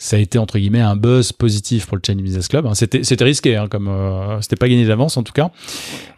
ça 0.00 0.16
a 0.16 0.20
été 0.20 0.38
entre 0.38 0.58
guillemets 0.58 0.80
un 0.80 0.94
buzz 0.94 1.32
positif 1.32 1.86
pour 1.86 1.96
le 1.96 2.02
Chinese 2.06 2.22
Business 2.22 2.48
Club. 2.48 2.66
Hein, 2.66 2.74
c'était 2.74 3.02
c'était 3.02 3.24
risqué, 3.24 3.56
hein, 3.56 3.66
comme 3.68 3.88
euh, 3.88 4.40
c'était 4.40 4.54
pas 4.54 4.68
gagné 4.68 4.86
d'avance 4.86 5.16
en 5.16 5.24
tout 5.24 5.32
cas. 5.32 5.50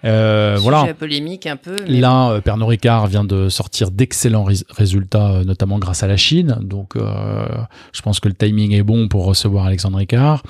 Euh, 0.04 0.56
voilà. 0.60 0.92
polémique 0.94 1.46
un 1.46 1.56
peu. 1.56 1.76
Là, 1.86 2.30
euh, 2.30 2.40
Pernod 2.40 2.68
Ricard 2.68 3.06
vient 3.06 3.24
de 3.24 3.48
sortir 3.48 3.90
d'excellents 3.90 4.46
résultats, 4.70 5.30
euh, 5.30 5.44
notamment 5.44 5.78
grâce 5.78 6.02
à 6.02 6.06
la 6.06 6.16
Chine. 6.16 6.58
Donc, 6.60 6.94
je 6.96 8.02
pense 8.02 8.20
que 8.20 8.28
le 8.28 8.34
timing 8.34 8.72
est 8.72 8.82
bon 8.82 9.08
pour 9.08 9.24
recevoir 9.24 9.64
Alexandre 9.66 9.98
Ricard. 9.98 10.42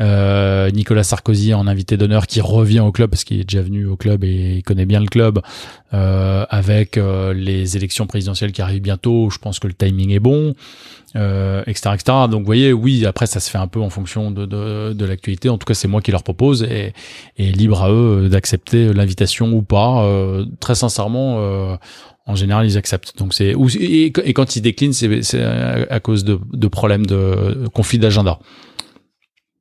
Nicolas 0.00 1.04
Sarkozy 1.08 1.54
en 1.54 1.66
invité 1.66 1.96
d'honneur 1.96 2.26
qui 2.26 2.40
revient 2.40 2.80
au 2.80 2.92
club 2.92 3.10
parce 3.10 3.24
qu'il 3.24 3.40
est 3.40 3.44
déjà 3.44 3.62
venu 3.62 3.86
au 3.86 3.96
club 3.96 4.24
et 4.24 4.56
il 4.56 4.62
connaît 4.62 4.86
bien 4.86 5.00
le 5.00 5.06
club. 5.06 5.40
avec 5.90 6.98
les 7.34 7.76
élections 7.76 8.06
présidentielles 8.06 8.52
qui 8.52 8.62
arrivent 8.62 8.82
bientôt, 8.82 9.30
je 9.30 9.38
pense 9.38 9.58
que 9.58 9.66
le 9.66 9.74
timing 9.74 10.10
est 10.10 10.20
bon 10.20 10.54
euh, 11.16 11.62
etc., 11.66 11.90
etc. 11.94 12.18
Donc, 12.30 12.40
vous 12.40 12.46
voyez, 12.46 12.72
oui, 12.72 13.06
après, 13.06 13.26
ça 13.26 13.40
se 13.40 13.50
fait 13.50 13.58
un 13.58 13.66
peu 13.66 13.80
en 13.80 13.90
fonction 13.90 14.30
de, 14.30 14.44
de, 14.44 14.92
de 14.92 15.04
l'actualité. 15.04 15.48
En 15.48 15.56
tout 15.56 15.64
cas, 15.64 15.74
c'est 15.74 15.88
moi 15.88 16.02
qui 16.02 16.10
leur 16.10 16.22
propose 16.22 16.62
et, 16.64 16.92
et 17.38 17.50
libre 17.50 17.82
à 17.82 17.90
eux 17.90 18.28
d'accepter 18.28 18.92
l'invitation 18.92 19.50
ou 19.52 19.62
pas. 19.62 20.04
Euh, 20.04 20.44
très 20.60 20.74
sincèrement, 20.74 21.36
euh, 21.38 21.76
en 22.26 22.34
général, 22.34 22.66
ils 22.66 22.76
acceptent. 22.76 23.16
Donc, 23.18 23.32
c'est 23.32 23.54
et, 23.80 24.12
quand 24.12 24.56
ils 24.56 24.60
déclinent, 24.60 24.92
c'est 24.92 25.42
à 25.42 26.00
cause 26.00 26.24
de, 26.24 26.38
de 26.52 26.68
problèmes 26.68 27.06
de 27.06 27.66
conflit 27.72 27.98
d'agenda. 27.98 28.38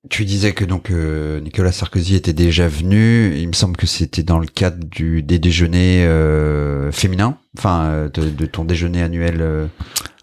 Tu 0.10 0.26
disais 0.26 0.54
que 0.54 0.66
donc 0.66 0.92
euh, 0.92 1.40
Nicolas 1.40 1.72
Sarkozy 1.72 2.16
était 2.16 2.34
déjà 2.34 2.68
venu. 2.68 3.36
Il 3.38 3.48
me 3.48 3.54
semble 3.54 3.76
que 3.78 3.88
c'était 3.88 4.24
dans 4.24 4.40
le 4.40 4.48
cadre 4.48 4.84
du 4.86 5.22
des 5.24 5.40
déjeuners 5.40 6.06
euh, 6.06 6.92
féminins, 6.92 7.38
enfin 7.58 8.10
de, 8.14 8.30
de, 8.30 8.46
ton 8.46 8.66
déjeuner 8.66 9.02
annuel. 9.02 9.70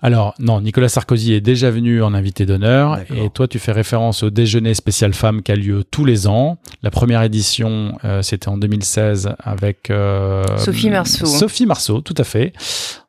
Alors, 0.04 0.34
non, 0.38 0.60
Nicolas 0.60 0.90
Sarkozy 0.90 1.32
est 1.32 1.40
déjà 1.40 1.70
venu 1.70 2.02
en 2.02 2.12
invité 2.12 2.44
d'honneur. 2.44 2.98
Et 3.16 3.30
toi, 3.30 3.48
tu 3.48 3.58
fais 3.58 3.72
référence 3.72 4.22
au 4.22 4.28
déjeuner 4.28 4.74
spécial 4.74 5.14
femmes 5.14 5.42
qui 5.42 5.50
a 5.50 5.56
lieu 5.56 5.82
tous 5.82 6.04
les 6.04 6.26
ans. 6.28 6.58
La 6.82 6.90
première 6.90 7.22
édition, 7.22 7.96
euh, 8.04 8.20
c'était 8.20 8.48
en 8.48 8.58
2016 8.58 9.30
avec... 9.42 9.88
euh, 9.88 10.44
Sophie 10.58 10.90
Marceau. 10.90 11.24
Sophie 11.24 11.64
Marceau, 11.64 12.02
tout 12.02 12.14
à 12.18 12.24
fait. 12.24 12.52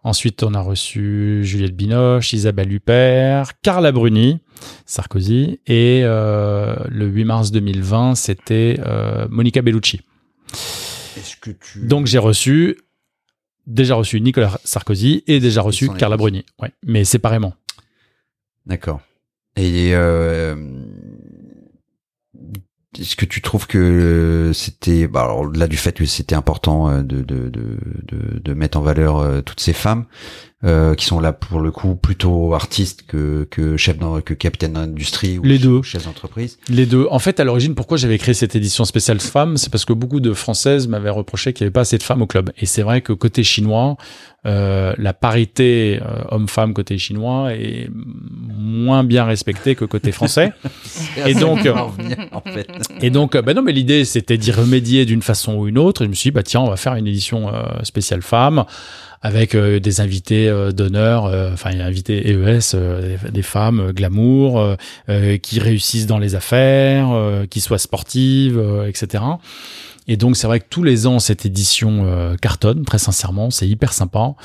Ensuite, 0.05 0.41
on 0.43 0.53
a 0.53 0.61
reçu 0.61 1.41
Juliette 1.43 1.75
Binoche, 1.75 2.31
Isabelle 2.31 2.71
Huppert, 2.71 3.59
Carla 3.61 3.91
Bruni, 3.91 4.39
Sarkozy. 4.85 5.59
Et 5.67 6.01
euh, 6.03 6.75
le 6.89 7.07
8 7.07 7.25
mars 7.25 7.51
2020, 7.51 8.15
c'était 8.15 8.79
euh, 8.85 9.27
Monica 9.29 9.61
Bellucci. 9.61 10.01
Est-ce 11.17 11.37
que 11.37 11.51
tu 11.51 11.79
Donc 11.85 12.07
j'ai 12.07 12.17
reçu 12.17 12.77
déjà 13.67 13.95
reçu 13.95 14.21
Nicolas 14.21 14.59
Sarkozy 14.63 15.23
et 15.27 15.39
déjà 15.39 15.61
reçu 15.61 15.89
Carla. 15.89 16.17
Bruni. 16.17 16.45
Ouais, 16.61 16.71
mais 16.85 17.03
séparément. 17.03 17.53
D'accord. 18.65 19.01
Et 19.55 19.91
euh, 19.93 20.55
est-ce 22.99 23.15
que 23.15 23.25
tu 23.25 23.41
trouves 23.41 23.67
que 23.67 24.51
c'était, 24.53 25.07
bah 25.07 25.23
alors 25.23 25.51
là 25.51 25.67
du 25.67 25.77
fait 25.77 25.93
que 25.93 26.05
c'était 26.05 26.35
important 26.35 27.01
de 27.01 27.21
de 27.21 27.49
de 27.49 27.77
de, 28.03 28.39
de 28.39 28.53
mettre 28.53 28.77
en 28.77 28.81
valeur 28.81 29.43
toutes 29.43 29.61
ces 29.61 29.73
femmes 29.73 30.05
euh, 30.65 30.95
qui 30.95 31.05
sont 31.05 31.19
là 31.19 31.31
pour 31.31 31.59
le 31.59 31.69
coup 31.71 31.95
plutôt 31.95 32.53
artistes 32.55 33.03
que 33.07 33.47
que 33.51 33.77
chefs 33.77 33.97
d'en- 33.99 34.21
que 34.21 34.33
capitaines 34.33 34.73
d'industrie 34.73 35.37
ou 35.37 35.43
Les 35.43 35.59
deux. 35.59 35.81
chefs 35.83 36.05
d'entreprise. 36.05 36.57
Les 36.69 36.85
deux. 36.85 37.07
En 37.11 37.19
fait, 37.19 37.39
à 37.39 37.43
l'origine, 37.43 37.75
pourquoi 37.75 37.97
j'avais 37.97 38.17
créé 38.17 38.33
cette 38.33 38.55
édition 38.55 38.83
spéciale 38.85 39.19
femmes, 39.19 39.57
c'est 39.57 39.69
parce 39.71 39.85
que 39.85 39.93
beaucoup 39.93 40.19
de 40.19 40.33
Françaises 40.33 40.87
m'avaient 40.87 41.09
reproché 41.11 41.53
qu'il 41.53 41.63
n'y 41.63 41.67
avait 41.67 41.73
pas 41.73 41.81
assez 41.81 41.97
de 41.97 42.03
femmes 42.03 42.21
au 42.23 42.27
club. 42.27 42.51
Et 42.57 42.65
c'est 42.65 42.81
vrai 42.81 43.01
que 43.01 43.13
côté 43.13 43.43
chinois, 43.43 43.95
euh, 44.47 44.93
la 44.97 45.13
parité 45.13 45.99
euh, 46.01 46.23
homme-femme 46.31 46.73
côté 46.73 46.97
chinois 46.97 47.53
est 47.53 47.89
moins 48.57 49.03
bien 49.03 49.25
respectée 49.25 49.75
que 49.75 49.85
côté 49.85 50.11
français. 50.11 50.51
Et 51.25 51.33
donc, 51.35 51.59
On 51.65 51.73
va 51.73 51.83
en 51.85 51.89
venir, 51.89 52.17
en 52.31 52.41
fait. 52.41 52.67
Et 53.01 53.09
donc, 53.09 53.35
euh, 53.35 53.41
bah 53.41 53.53
non, 53.53 53.61
mais 53.61 53.71
l'idée, 53.71 54.05
c'était 54.05 54.37
d'y 54.37 54.51
remédier 54.51 55.05
d'une 55.05 55.21
façon 55.21 55.55
ou 55.55 55.67
une 55.67 55.77
autre. 55.77 56.01
Et 56.01 56.05
je 56.05 56.09
me 56.09 56.15
suis 56.15 56.29
dit, 56.29 56.33
bah 56.33 56.43
tiens, 56.43 56.61
on 56.61 56.69
va 56.69 56.77
faire 56.77 56.95
une 56.95 57.07
édition 57.07 57.49
euh, 57.53 57.63
spéciale 57.83 58.21
femmes 58.21 58.65
avec 59.25 59.55
euh, 59.55 59.79
des 59.79 60.01
invités 60.01 60.47
euh, 60.47 60.71
d'honneur, 60.71 61.25
euh, 61.25 61.51
enfin, 61.51 61.71
invités 61.79 62.29
EES, 62.29 62.75
des, 63.31 63.41
femmes 63.41 63.91
glamour, 63.91 64.75
qui 65.41 65.59
réussissent 65.59 66.05
dans 66.05 66.19
les 66.19 66.35
affaires, 66.35 67.07
qui 67.49 67.59
soient 67.59 67.79
sportives, 67.79 68.61
etc. 68.87 69.23
Et 70.07 70.17
donc, 70.17 70.37
c'est 70.37 70.45
vrai 70.45 70.59
que 70.59 70.67
tous 70.69 70.83
les 70.83 71.07
ans, 71.07 71.17
cette 71.17 71.45
édition 71.45 72.05
euh, 72.05 72.35
cartonne, 72.35 72.85
très 72.85 72.99
sincèrement, 72.99 73.49
c'est 73.49 73.67
hyper 73.67 73.93
sympa. 73.93 74.35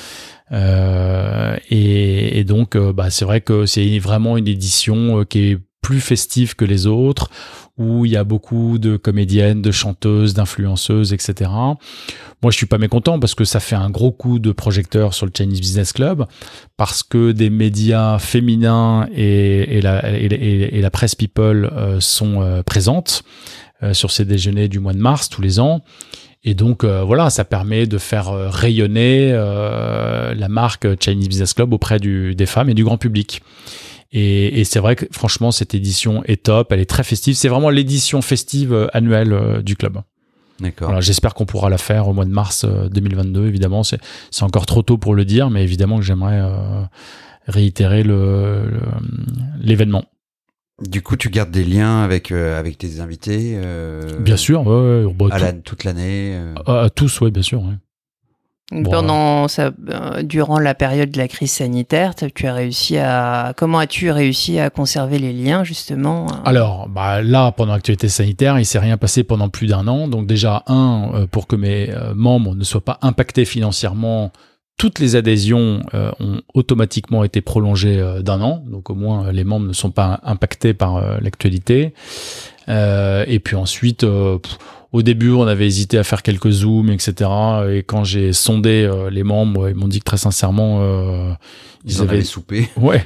Euh, 0.53 1.57
et, 1.69 2.39
et 2.39 2.45
donc, 2.45 2.77
bah, 2.77 3.11
c'est 3.11 3.27
vrai 3.27 3.43
que 3.43 3.67
c'est 3.67 3.99
vraiment 3.99 4.39
une 4.39 4.49
édition 4.49 5.25
qui 5.25 5.51
est 5.51 5.59
plus 5.81 6.01
festive 6.01 6.57
que 6.57 6.65
les 6.65 6.87
autres, 6.87 7.31
où 7.79 8.05
il 8.05 8.13
y 8.13 8.17
a 8.17 8.25
beaucoup 8.25 8.79
de 8.79 8.97
comédiennes, 8.97 9.63
de 9.63 9.71
chanteuses, 9.71 10.35
d'influenceuses, 10.35 11.15
etc. 11.15 11.51
Moi, 12.43 12.51
je 12.51 12.57
suis 12.57 12.67
pas 12.67 12.79
mécontent 12.79 13.19
parce 13.19 13.35
que 13.35 13.45
ça 13.45 13.59
fait 13.59 13.77
un 13.77 13.89
gros 13.89 14.13
coup 14.13 14.39
de 14.39 14.53
projecteur 14.53 15.15
sur 15.15 15.25
le 15.27 15.33
Chinese 15.35 15.61
Business 15.61 15.93
Club, 15.93 16.27
parce 16.77 17.03
que 17.03 17.33
des 17.33 17.49
médias 17.49 18.19
féminins 18.19 19.09
et, 19.15 19.81
la, 19.81 20.91
presse 20.91 21.15
people 21.15 21.71
euh, 21.73 22.01
sont 22.01 22.43
euh, 22.43 22.63
présentes 22.63 23.23
euh, 23.83 23.95
sur 23.95 24.11
ces 24.11 24.27
déjeuners 24.27 24.69
du 24.69 24.81
mois 24.81 24.93
de 24.93 24.99
mars 24.99 25.31
tous 25.31 25.41
les 25.41 25.61
ans. 25.61 25.83
Et 26.43 26.55
donc 26.55 26.87
voilà, 26.87 27.29
ça 27.29 27.45
permet 27.45 27.87
de 27.87 27.99
faire 27.99 28.31
rayonner 28.33 29.31
la 29.31 30.49
marque 30.49 30.87
Chinese 30.99 31.29
Business 31.29 31.53
Club 31.53 31.75
auprès 31.75 31.99
des 31.99 32.47
femmes 32.47 32.71
et 32.71 32.75
du 32.75 32.83
grand 32.83 32.97
public. 32.97 33.43
Et, 34.13 34.61
et 34.61 34.65
c'est 34.65 34.81
vrai 34.81 34.97
que 34.97 35.07
franchement, 35.13 35.53
cette 35.53 35.75
édition 35.75 36.23
est 36.25 36.43
top, 36.45 36.73
elle 36.73 36.81
est 36.81 36.89
très 36.91 37.05
festive. 37.05 37.35
C'est 37.37 37.49
vraiment 37.49 37.71
l'édition 37.71 38.23
festive 38.23 38.73
euh, 38.73 38.87
annuelle 38.93 39.33
euh, 39.33 39.63
du 39.63 39.77
club. 39.77 39.99
D'accord. 40.59 40.89
Voilà, 40.89 41.01
J'espère 41.01 41.33
qu'on 41.35 41.47
pourra 41.47 41.71
la 41.71 41.79
faire 41.79 42.09
au 42.09 42.13
mois 42.13 42.25
de 42.25 42.31
mars 42.31 42.65
euh, 42.65 42.89
2022. 42.89 43.47
Évidemment, 43.47 43.83
c'est 43.83 43.99
c'est 44.31 44.43
encore 44.43 44.67
trop 44.67 44.83
tôt 44.83 44.99
pour 44.99 45.15
le 45.15 45.25
dire, 45.25 45.49
mais 45.49 45.63
évidemment 45.63 45.97
que 45.99 46.05
j'aimerais 46.05 46.41
euh, 46.43 46.83
réitérer 47.47 48.03
le- 48.03 48.69
le- 48.71 48.81
l'événement. 49.63 50.05
Du 50.83 51.03
coup, 51.03 51.17
tu 51.17 51.29
gardes 51.31 51.51
des 51.51 51.65
liens 51.65 52.03
avec 52.03 52.33
euh, 52.33 52.59
avec 52.59 52.79
tes 52.79 53.01
invités. 53.01 53.53
euh, 53.57 54.19
Bien 54.21 54.37
sûr, 54.37 54.67
ouais, 54.67 55.05
ouais, 55.07 55.13
bah, 55.15 55.27
À 55.31 55.39
tout- 55.39 55.45
la, 55.45 55.53
toute 55.53 55.85
l'année. 55.85 56.33
euh. 56.35 56.55
à- 56.67 56.83
à 56.85 56.91
tous, 56.91 57.21
oui, 57.21 57.31
bien 57.31 57.43
sûr. 57.43 57.63
ouais. 57.63 57.75
Bon, 58.71 58.89
Pendant 58.89 59.49
ça, 59.49 59.73
euh, 59.89 60.23
durant 60.23 60.61
la 60.61 60.77
période 60.77 61.11
de 61.11 61.19
la 61.19 61.27
crise 61.27 61.51
sanitaire, 61.51 62.15
tu 62.15 62.47
as 62.47 62.55
réussi 62.55 62.99
à 62.99 63.53
comment 63.57 63.81
as-tu 63.81 64.13
réussi 64.13 64.61
à 64.61 64.71
conserver 64.71 65.19
les 65.19 65.33
liens 65.33 65.65
justement 65.65 66.29
euh, 66.29 66.35
Alors, 66.45 66.89
bah, 66.89 67.21
là, 67.21 67.51
pendant 67.51 67.73
l'actualité 67.73 68.09
sanitaire, 68.09 68.61
il 68.61 68.65
s'est 68.65 68.79
rien 68.79 68.97
passé 68.97 69.25
pendant 69.25 69.49
plus 69.49 69.67
d'un 69.67 69.89
an. 69.89 70.07
Donc 70.07 70.29
déjà, 70.29 70.63
un, 70.69 71.11
euh, 71.15 71.27
pour 71.27 71.49
que 71.49 71.57
mes 71.57 71.93
membres 72.15 72.55
ne 72.55 72.63
soient 72.63 72.81
pas 72.81 73.01
impactés 73.03 73.45
financièrement, 73.45 74.31
toutes 74.77 75.01
les 75.01 75.17
adhésions 75.17 75.83
ont 75.93 76.41
automatiquement 76.55 77.23
été 77.23 77.43
prolongées 77.43 78.03
d'un 78.23 78.41
an. 78.41 78.63
Donc 78.67 78.89
au 78.89 78.95
moins, 78.95 79.31
les 79.31 79.45
membres 79.45 79.67
ne 79.67 79.75
sont 79.75 79.91
pas 79.91 80.21
impactés 80.23 80.73
par 80.73 81.21
l'actualité. 81.21 81.93
Et 82.67 83.41
puis 83.45 83.57
ensuite, 83.57 84.07
pff, 84.07 84.59
au 84.93 85.03
début, 85.03 85.31
on 85.31 85.47
avait 85.47 85.67
hésité 85.67 85.99
à 85.99 86.05
faire 86.05 86.23
quelques 86.23 86.51
zooms, 86.51 86.91
etc. 86.91 87.31
Et 87.71 87.83
quand 87.85 88.03
j'ai 88.05 88.33
sondé 88.33 88.83
euh, 88.85 89.09
les 89.11 89.23
membres, 89.23 89.69
ils 89.69 89.75
m'ont 89.77 89.87
dit 89.89 90.01
que 90.01 90.05
très 90.05 90.17
sincèrement, 90.17 90.81
euh, 90.83 91.33
Ils 91.85 92.01
en 92.01 92.09
avaient 92.09 92.25
soupé. 92.25 92.69
Ouais, 92.77 93.05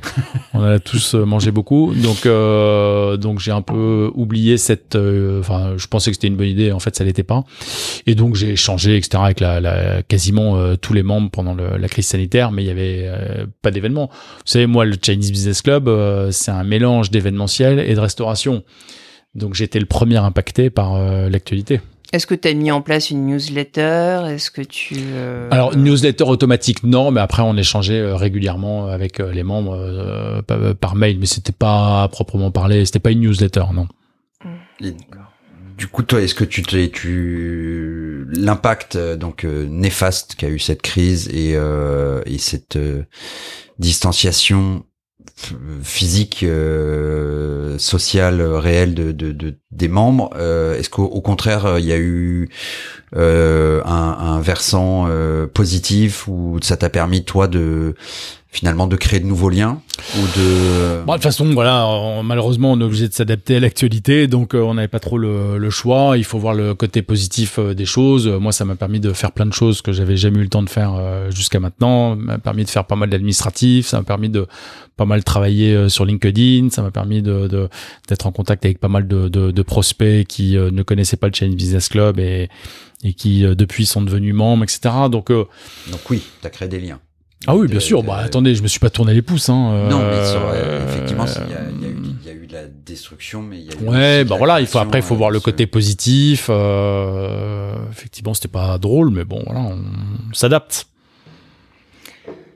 on 0.55 0.63
a 0.63 0.79
tous 0.79 1.15
euh, 1.15 1.25
mangé 1.27 1.51
beaucoup, 1.51 1.93
donc 1.95 2.25
euh, 2.27 3.17
donc 3.19 3.39
j'ai 3.39 3.51
un 3.53 3.61
peu 3.63 4.11
oublié 4.15 4.57
cette. 4.57 4.97
euh, 4.97 5.41
Enfin, 5.41 5.75
je 5.77 5.87
pensais 5.87 6.11
que 6.11 6.17
c'était 6.17 6.27
une 6.29 6.37
bonne 6.37 6.49
idée, 6.49 6.73
en 6.73 6.79
fait, 6.81 6.97
ça 6.97 7.05
l'était 7.05 7.23
pas. 7.23 7.45
Et 8.07 8.15
donc 8.15 8.35
j'ai 8.35 8.53
échangé, 8.53 8.97
etc. 8.97 9.23
avec 9.23 9.41
la, 9.41 9.61
la- 9.61 10.03
quasiment 10.03 10.77
tous 10.77 10.95
les 10.95 11.03
membres 11.03 11.31
pendant 11.31 11.55
le- 11.55 11.77
la 11.77 11.89
crise 11.89 12.07
sanitaire, 12.07 12.51
mais 12.51 12.63
il 12.65 12.67
y 12.67 12.71
avait 12.71 13.11
pas 13.63 13.71
d'événement. 13.71 14.09
Vous 14.11 14.43
savez, 14.47 14.67
moi, 14.67 14.85
le 14.87 14.97
Chinese 15.01 15.31
Business 15.31 15.61
Club, 15.61 15.91
c'est 16.31 16.51
un 16.51 16.65
mélange 16.65 17.11
d'événementiel 17.11 17.79
et 17.79 17.95
de 17.95 18.01
restauration. 18.01 18.63
Donc 19.35 19.55
j'étais 19.55 19.81
le 19.81 19.87
premier 19.87 20.17
impacté 20.17 20.71
par 20.71 20.95
euh, 20.95 21.29
l'actualité. 21.29 21.81
Est-ce 22.13 22.27
que 22.27 22.35
tu 22.35 22.47
as 22.47 22.55
mis 22.55 22.71
en 22.71 22.81
place 22.81 23.11
une 23.11 23.27
newsletter? 23.27 24.23
Est-ce 24.29 24.53
que 24.53 24.63
tu 24.63 24.95
euh, 24.99 25.49
Alors, 25.51 25.77
newsletter 25.77 26.25
automatique, 26.25 26.85
non, 26.85 27.11
mais 27.11 27.21
après, 27.21 27.43
on 27.43 27.57
échangeait 27.57 27.99
euh, 27.99 28.15
régulièrement 28.15 28.87
avec 28.87 29.19
les 29.19 29.43
membres 29.43 29.75
euh, 29.77 30.41
par, 30.43 30.77
par 30.77 30.95
mail, 30.95 31.19
mais 31.19 31.27
c'était 31.27 31.51
pas 31.51 32.05
à 32.05 32.09
proprement 32.09 32.53
parler, 32.53 32.85
c'était 32.85 33.01
pas 33.01 33.11
une 33.11 33.21
newsletter, 33.21 33.65
non. 33.75 33.89
Et 34.81 34.95
du 35.77 35.89
coup, 35.89 36.03
toi, 36.03 36.21
est-ce 36.21 36.35
que 36.35 36.45
tu 36.45 36.63
t'es, 36.63 36.89
tu 36.89 38.27
l'impact 38.31 38.97
donc 38.97 39.45
euh, 39.45 39.67
néfaste 39.67 40.37
qu'a 40.37 40.49
eu 40.49 40.59
cette 40.59 40.83
crise 40.83 41.29
et 41.29 41.55
euh, 41.55 42.23
et 42.27 42.39
cette 42.39 42.77
euh, 42.77 43.03
distanciation 43.79 44.85
physique, 45.83 46.43
euh, 46.45 47.77
sociale, 47.79 48.41
réelle 48.43 48.95
de, 48.95 49.13
de, 49.13 49.33
de- 49.33 49.59
des 49.73 49.89
membres, 49.89 50.31
euh, 50.37 50.79
est-ce 50.79 50.89
qu'au 50.91 51.05
au 51.05 51.21
contraire, 51.21 51.67
euh, 51.67 51.81
il 51.81 51.87
y 51.87 51.93
a 51.93 51.99
eu 51.99 52.49
euh, 53.17 53.83
un, 53.85 53.91
un 54.19 54.41
versant 54.41 55.09
positif 55.53 56.27
où 56.29 56.59
ça 56.63 56.77
t'a 56.77 56.91
permis 56.91 57.25
toi 57.25 57.49
de 57.49 57.95
finalement 58.55 58.87
de 58.87 58.95
créer 58.95 59.19
de 59.19 59.27
nouveaux 59.27 59.51
liens 59.51 59.81
ou 60.17 60.21
de 60.39 61.03
Bon, 61.05 61.13
de 61.13 61.17
toute 61.19 61.25
façon, 61.25 61.45
voilà, 61.53 61.87
on- 61.89 62.23
malheureusement, 62.23 62.71
on 62.73 62.81
est 62.81 62.85
obligé 62.85 63.09
de 63.09 63.13
s'adapter 63.13 63.57
à 63.57 63.61
l'actualité, 63.61 64.29
donc 64.29 64.55
euh, 64.55 64.61
on 64.61 64.75
n'avait 64.75 64.87
pas 64.89 65.01
trop 65.01 65.19
le, 65.19 65.59
le 65.59 65.71
choix. 65.71 66.17
Il 66.17 66.25
faut 66.25 66.39
voir 66.39 66.55
le 66.55 66.73
côté 66.75 67.03
positif 67.03 67.59
euh, 67.59 67.75
des 67.75 67.85
choses. 67.85 68.29
Moi, 68.29 68.53
ça 68.53 68.65
m'a 68.65 68.77
permis 68.77 69.01
de 69.01 69.13
faire 69.13 69.33
plein 69.33 69.45
de 69.47 69.53
choses 69.53 69.83
que 69.83 69.93
j'avais 69.93 70.17
jamais 70.17 70.39
eu 70.39 70.43
le 70.45 70.49
temps 70.49 70.63
de 70.63 70.71
faire 70.71 70.95
euh, 70.97 71.31
jusqu'à 71.33 71.59
maintenant. 71.59 72.11
Ça 72.15 72.23
m'a 72.23 72.39
permis 72.39 72.65
de 72.65 72.71
faire 72.71 72.85
pas 72.87 72.95
mal 72.97 73.11
d'administratifs. 73.11 73.89
Ça 73.89 73.99
m'a 73.99 74.05
permis 74.05 74.29
de 74.29 74.47
pas 74.97 75.05
mal 75.05 75.25
travailler 75.25 75.75
euh, 75.75 75.89
sur 75.89 76.05
LinkedIn. 76.05 76.71
Ça 76.71 76.81
m'a 76.83 76.93
permis 76.93 77.23
de 77.23 77.49
de- 77.49 77.69
d'être 78.09 78.27
en 78.29 78.33
contact 78.33 78.65
avec 78.65 78.79
pas 78.79 78.89
mal 78.89 79.09
de, 79.09 79.29
de, 79.29 79.51
de 79.51 79.63
prospects 79.63 80.25
qui 80.29 80.57
euh, 80.57 80.71
ne 80.71 80.83
connaissaient 80.85 81.17
pas 81.17 81.27
le 81.27 81.35
Chinese 81.35 81.57
Business 81.57 81.89
Club 81.89 82.21
et 82.21 82.49
et 83.03 83.13
qui 83.15 83.45
euh, 83.45 83.55
depuis 83.57 83.85
sont 83.85 84.01
devenus 84.01 84.33
membres, 84.35 84.63
etc. 84.63 84.95
Donc 85.11 85.31
euh, 85.33 85.45
donc 85.91 86.01
oui, 86.09 86.23
t'as 86.41 86.51
créé 86.51 86.69
des 86.69 86.79
liens. 86.81 87.01
Ah 87.47 87.57
oui, 87.57 87.69
bien 87.69 87.81
sûr. 87.81 88.03
Bah 88.03 88.19
attendez, 88.19 88.55
je 88.55 88.63
me 88.63 88.69
suis 88.69 88.81
pas 88.81 88.91
tourné 88.91 89.15
les 89.15 89.23
pouces. 89.23 89.49
Hein, 89.49 89.87
Non, 89.91 89.99
mais 89.99 90.05
euh, 90.05 90.33
sur, 90.33 90.41
euh, 90.45 90.89
effectivement, 90.89 91.25
il 91.27 91.51
y, 91.51 91.55
a, 91.55 91.89
y 91.89 91.91
eu, 91.91 91.97
il 92.23 92.27
y 92.27 92.31
a 92.31 92.33
eu 92.35 92.47
de 92.47 92.53
la 92.53 92.67
destruction, 92.67 93.43
mais 93.43 93.59
il 93.59 93.65
y 93.67 93.71
a 93.71 93.81
eu 93.81 93.89
Ouais, 93.89 94.25
bah 94.25 94.37
voilà, 94.39 94.61
il 94.61 94.67
faut 94.67 94.79
après, 94.79 94.99
il 94.99 95.03
faut 95.03 95.15
euh, 95.15 95.19
voir 95.19 95.31
le 95.31 95.41
côté 95.41 95.67
positif. 95.67 96.47
Euh, 96.51 97.75
effectivement, 97.91 98.35
c'était 98.35 98.49
pas 98.49 98.79
drôle, 98.79 99.11
mais 99.11 99.25
bon, 99.25 99.43
voilà, 99.47 99.61
on 99.61 99.79
s'adapte. 100.33 100.87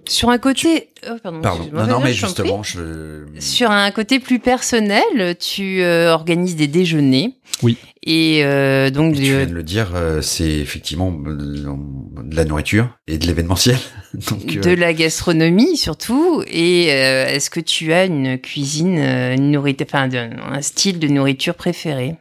Sur 0.09 0.31
un 0.31 0.39
côté, 0.39 0.89
oh, 1.09 1.15
pardon, 1.23 1.41
Non, 1.73 1.87
non, 1.87 2.01
mais 2.01 2.13
je 2.13 2.27
justement, 2.27 2.63
je. 2.63 3.25
Sur 3.39 3.71
un 3.71 3.91
côté 3.91 4.19
plus 4.21 4.39
personnel, 4.39 5.37
tu 5.39 5.83
euh, 5.83 6.13
organises 6.13 6.57
des 6.57 6.67
déjeuners. 6.67 7.35
Oui. 7.63 7.77
Et 8.05 8.43
euh, 8.45 8.89
donc 8.91 9.15
Tu 9.15 9.21
de- 9.21 9.27
viens 9.27 9.47
de 9.47 9.53
le 9.53 9.63
dire, 9.63 9.91
euh, 9.95 10.23
c'est 10.23 10.49
effectivement 10.51 11.13
euh, 11.27 11.37
de 11.37 12.35
la 12.37 12.45
nourriture 12.47 12.97
et 13.07 13.19
de 13.19 13.27
l'événementiel. 13.27 13.77
Donc, 14.31 14.57
euh, 14.57 14.61
de 14.61 14.71
la 14.71 14.95
gastronomie 14.95 15.77
surtout. 15.77 16.43
Et 16.47 16.87
euh, 16.91 17.27
est-ce 17.27 17.51
que 17.51 17.61
tu 17.61 17.93
as 17.93 18.07
une 18.07 18.39
cuisine, 18.39 18.99
euh, 18.99 19.35
une 19.35 19.51
nourriture, 19.51 19.87
enfin 19.93 20.09
un 20.11 20.63
style 20.63 20.99
de 20.99 21.09
nourriture 21.09 21.55
préféré? 21.55 22.17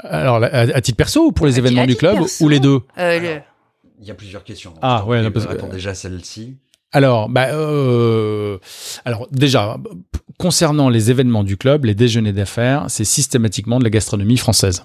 Alors, 0.00 0.36
à, 0.36 0.46
à 0.46 0.80
titre 0.80 0.96
perso 0.96 1.26
ou 1.26 1.32
pour 1.32 1.46
les 1.46 1.56
À 1.56 1.58
événements 1.58 1.86
du 1.86 1.96
club 1.96 2.18
perso. 2.18 2.44
ou 2.44 2.48
les 2.48 2.60
deux? 2.60 2.80
Euh, 2.98 3.18
Alors, 3.18 3.20
le- 3.22 3.40
il 4.00 4.06
y 4.06 4.10
a 4.12 4.14
plusieurs 4.14 4.44
questions. 4.44 4.70
donc 4.70 4.78
Ah, 4.82 5.04
ouais, 5.06 5.20
non, 5.22 5.32
parce 5.32 5.46
que- 5.46 5.50
réponds 5.52 5.66
déjà 5.68 5.90
à 5.90 5.94
celle-ci. 5.94 6.54
Alors, 6.92 7.28
bah, 7.28 7.48
euh, 7.52 8.58
alors 9.04 9.28
déjà, 9.30 9.76
concernant 10.38 10.88
les 10.88 11.10
événements 11.10 11.44
du 11.44 11.56
club, 11.56 11.84
les 11.84 11.94
déjeuners 11.94 12.32
d'affaires, 12.32 12.86
c'est 12.88 13.04
systématiquement 13.04 13.78
de 13.78 13.84
la 13.84 13.90
gastronomie 13.90 14.38
française. 14.38 14.84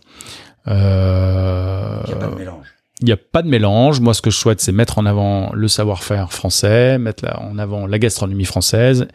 Euh, 0.68 2.02
Il 2.08 2.10
n'y 2.10 2.14
a 2.14 2.18
pas 2.18 2.28
de 2.28 2.36
mélange. 2.36 2.66
Il 3.02 3.06
n'y 3.06 3.12
a 3.12 3.18
pas 3.18 3.42
de 3.42 3.48
mélange. 3.50 4.00
Moi, 4.00 4.14
ce 4.14 4.22
que 4.22 4.30
je 4.30 4.38
souhaite, 4.38 4.62
c'est 4.62 4.72
mettre 4.72 4.98
en 4.98 5.06
avant 5.06 5.52
le 5.54 5.68
savoir-faire 5.68 6.32
français, 6.32 6.98
mettre 6.98 7.26
en 7.40 7.58
avant 7.58 7.88
la 7.88 8.00
gastronomie 8.00 8.46
française. 8.46 9.08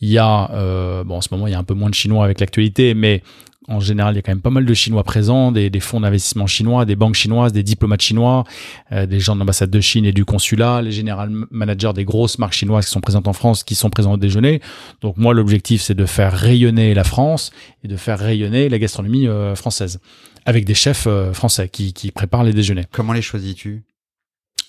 Il 0.00 0.08
y 0.08 0.18
a, 0.18 0.50
euh, 0.52 1.04
bon, 1.04 1.16
en 1.16 1.20
ce 1.20 1.28
moment, 1.32 1.46
il 1.46 1.52
y 1.52 1.54
a 1.54 1.58
un 1.58 1.64
peu 1.64 1.74
moins 1.74 1.90
de 1.90 1.94
Chinois 1.94 2.24
avec 2.24 2.40
l'actualité, 2.40 2.94
mais 2.94 3.22
en 3.68 3.80
général, 3.80 4.14
il 4.14 4.16
y 4.16 4.18
a 4.18 4.22
quand 4.22 4.32
même 4.32 4.42
pas 4.42 4.50
mal 4.50 4.64
de 4.64 4.74
Chinois 4.74 5.04
présents, 5.04 5.52
des, 5.52 5.70
des 5.70 5.80
fonds 5.80 6.00
d'investissement 6.00 6.46
chinois, 6.46 6.84
des 6.84 6.96
banques 6.96 7.14
chinoises, 7.14 7.52
des 7.52 7.62
diplomates 7.62 8.02
chinois, 8.02 8.44
euh, 8.92 9.06
des 9.06 9.20
gens 9.20 9.34
de 9.34 9.40
l'ambassade 9.40 9.70
de 9.70 9.80
Chine 9.80 10.04
et 10.04 10.12
du 10.12 10.24
consulat, 10.24 10.82
les 10.82 10.92
général 10.92 11.30
managers 11.50 11.92
des 11.94 12.04
grosses 12.04 12.38
marques 12.38 12.52
chinoises 12.52 12.86
qui 12.86 12.92
sont 12.92 13.00
présentes 13.00 13.28
en 13.28 13.32
France, 13.32 13.64
qui 13.64 13.74
sont 13.74 13.90
présents 13.90 14.12
au 14.12 14.16
déjeuner. 14.16 14.60
Donc 15.00 15.16
moi, 15.16 15.32
l'objectif, 15.32 15.80
c'est 15.80 15.94
de 15.94 16.06
faire 16.06 16.32
rayonner 16.32 16.94
la 16.94 17.04
France 17.04 17.50
et 17.82 17.88
de 17.88 17.96
faire 17.96 18.18
rayonner 18.18 18.68
la 18.68 18.78
gastronomie 18.78 19.26
euh, 19.26 19.54
française, 19.54 20.00
avec 20.44 20.64
des 20.64 20.74
chefs 20.74 21.06
euh, 21.06 21.32
français 21.32 21.68
qui, 21.68 21.92
qui 21.92 22.10
préparent 22.10 22.44
les 22.44 22.52
déjeuners. 22.52 22.84
Comment 22.92 23.12
les 23.12 23.22
choisis-tu? 23.22 23.84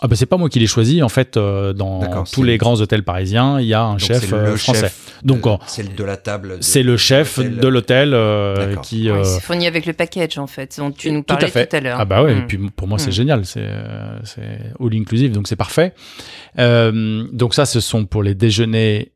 Ah 0.01 0.07
bah 0.07 0.15
c'est 0.17 0.25
pas 0.25 0.35
moi 0.37 0.49
qui 0.49 0.59
l'ai 0.59 0.67
choisi 0.67 1.01
en 1.01 1.09
fait 1.09 1.37
euh, 1.37 1.71
dans 1.73 2.23
tous 2.25 2.43
les 2.43 2.57
grands 2.57 2.79
hôtels 2.81 3.03
parisiens 3.03 3.59
il 3.61 3.65
y 3.67 3.73
a 3.73 3.81
un 3.83 3.91
Donc, 3.91 3.99
chef 3.99 4.25
c'est 4.25 4.33
euh, 4.33 4.51
le 4.51 4.57
français 4.57 4.81
chef 4.81 5.13
donc 5.23 5.43
de- 5.43 5.49
euh, 5.49 5.55
c'est 5.67 5.83
le 5.83 5.89
de 5.95 6.03
la 6.03 6.17
table. 6.17 6.57
c'est 6.59 6.83
le 6.83 6.97
chef 6.97 7.39
de 7.39 7.67
l'hôtel 7.67 8.13
euh, 8.13 8.75
qui 8.77 9.09
Ouais, 9.09 9.23
c'est 9.23 9.39
fourni 9.41 9.67
avec 9.67 9.85
le 9.85 9.93
package 9.93 10.37
en 10.37 10.47
fait, 10.47 10.75
dont 10.77 10.91
tu 10.91 11.11
nous 11.11 11.23
parlais 11.23 11.49
tout 11.49 11.75
à 11.75 11.79
l'heure. 11.79 11.97
ah 11.99 12.05
bah 12.05 12.21
ouais 12.23 12.35
Mm. 12.35 12.39
et 12.39 12.41
puis 12.45 12.57
pour 12.75 12.87
moi 12.89 12.99
c'est 12.99 13.09
Mm. 13.09 13.13
génial 13.13 13.45
c'est 13.45 13.69
c'est 14.25 14.59
all 14.79 14.93
inclusive 14.93 15.31
donc 15.31 15.47
c'est 15.47 15.55
parfait 15.55 15.93
Euh, 16.59 17.25
donc 17.31 17.53
ça 17.53 17.65
ce 17.65 17.79
sont 17.79 18.05
pour 18.05 18.21
les 18.23 18.35
déjeuners 18.35 19.11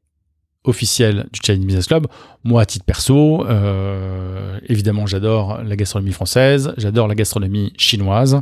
officiels 0.66 1.28
du 1.32 1.40
Chinese 1.46 1.66
Business 1.66 1.88
Club 1.88 2.08
moi 2.44 2.62
à 2.62 2.66
titre 2.66 2.86
perso 2.86 3.46
euh, 3.48 4.60
évidemment 4.68 5.06
j'adore 5.08 5.62
la 5.64 5.76
gastronomie 5.76 6.12
française 6.12 6.74
j'adore 6.78 7.08
la 7.08 7.16
gastronomie 7.16 7.72
chinoise 7.78 8.42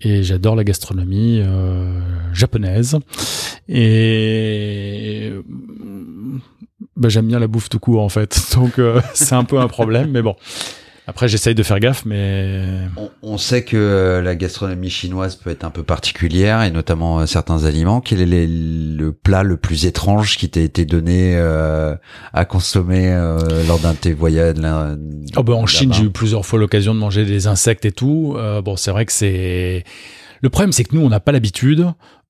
et 0.00 0.22
j'adore 0.22 0.56
la 0.56 0.64
gastronomie 0.64 1.40
euh, 1.44 2.00
japonaise. 2.32 2.98
Et 3.68 5.32
bah, 6.96 7.08
j'aime 7.08 7.26
bien 7.26 7.38
la 7.38 7.46
bouffe 7.46 7.68
tout 7.68 7.78
court 7.78 8.02
en 8.02 8.08
fait, 8.08 8.38
donc 8.54 8.78
euh, 8.78 9.00
c'est 9.14 9.34
un 9.34 9.44
peu 9.44 9.58
un 9.58 9.68
problème, 9.68 10.10
mais 10.10 10.22
bon. 10.22 10.36
Après, 11.10 11.26
j'essaye 11.26 11.56
de 11.56 11.62
faire 11.64 11.80
gaffe, 11.80 12.04
mais 12.06 12.62
On, 12.96 13.10
on 13.22 13.36
sait 13.36 13.64
que 13.64 13.76
euh, 13.76 14.22
la 14.22 14.36
gastronomie 14.36 14.90
chinoise 14.90 15.34
peut 15.34 15.50
être 15.50 15.64
un 15.64 15.70
peu 15.70 15.82
particulière 15.82 16.62
et 16.62 16.70
notamment 16.70 17.18
euh, 17.18 17.26
certains 17.26 17.64
aliments. 17.64 18.00
Quel 18.00 18.20
est 18.22 18.26
les- 18.26 18.46
le 18.46 19.12
plat 19.12 19.42
le 19.42 19.56
plus 19.56 19.86
étrange 19.86 20.36
qui 20.36 20.48
t'a 20.48 20.60
été 20.60 20.84
donné 20.84 21.34
euh, 21.36 21.96
à 22.32 22.44
consommer 22.44 23.08
euh, 23.12 23.38
lors 23.66 23.80
d'un 23.80 23.92
de 23.92 23.98
tes 23.98 24.12
voyages 24.12 24.56
là- 24.58 24.94
Oh 25.36 25.42
bah 25.42 25.54
en 25.54 25.66
Chine, 25.66 25.92
j'ai 25.92 26.04
eu 26.04 26.10
plusieurs 26.10 26.46
fois 26.46 26.60
l'occasion 26.60 26.94
de 26.94 27.00
manger 27.00 27.24
des 27.24 27.48
insectes 27.48 27.84
et 27.84 27.92
tout. 27.92 28.34
Euh, 28.36 28.62
bon, 28.62 28.76
c'est 28.76 28.92
vrai 28.92 29.04
que 29.04 29.12
c'est. 29.12 29.82
Le 30.42 30.48
problème, 30.48 30.70
c'est 30.72 30.84
que 30.84 30.94
nous, 30.94 31.02
on 31.02 31.08
n'a 31.08 31.20
pas 31.20 31.32
l'habitude. 31.32 31.86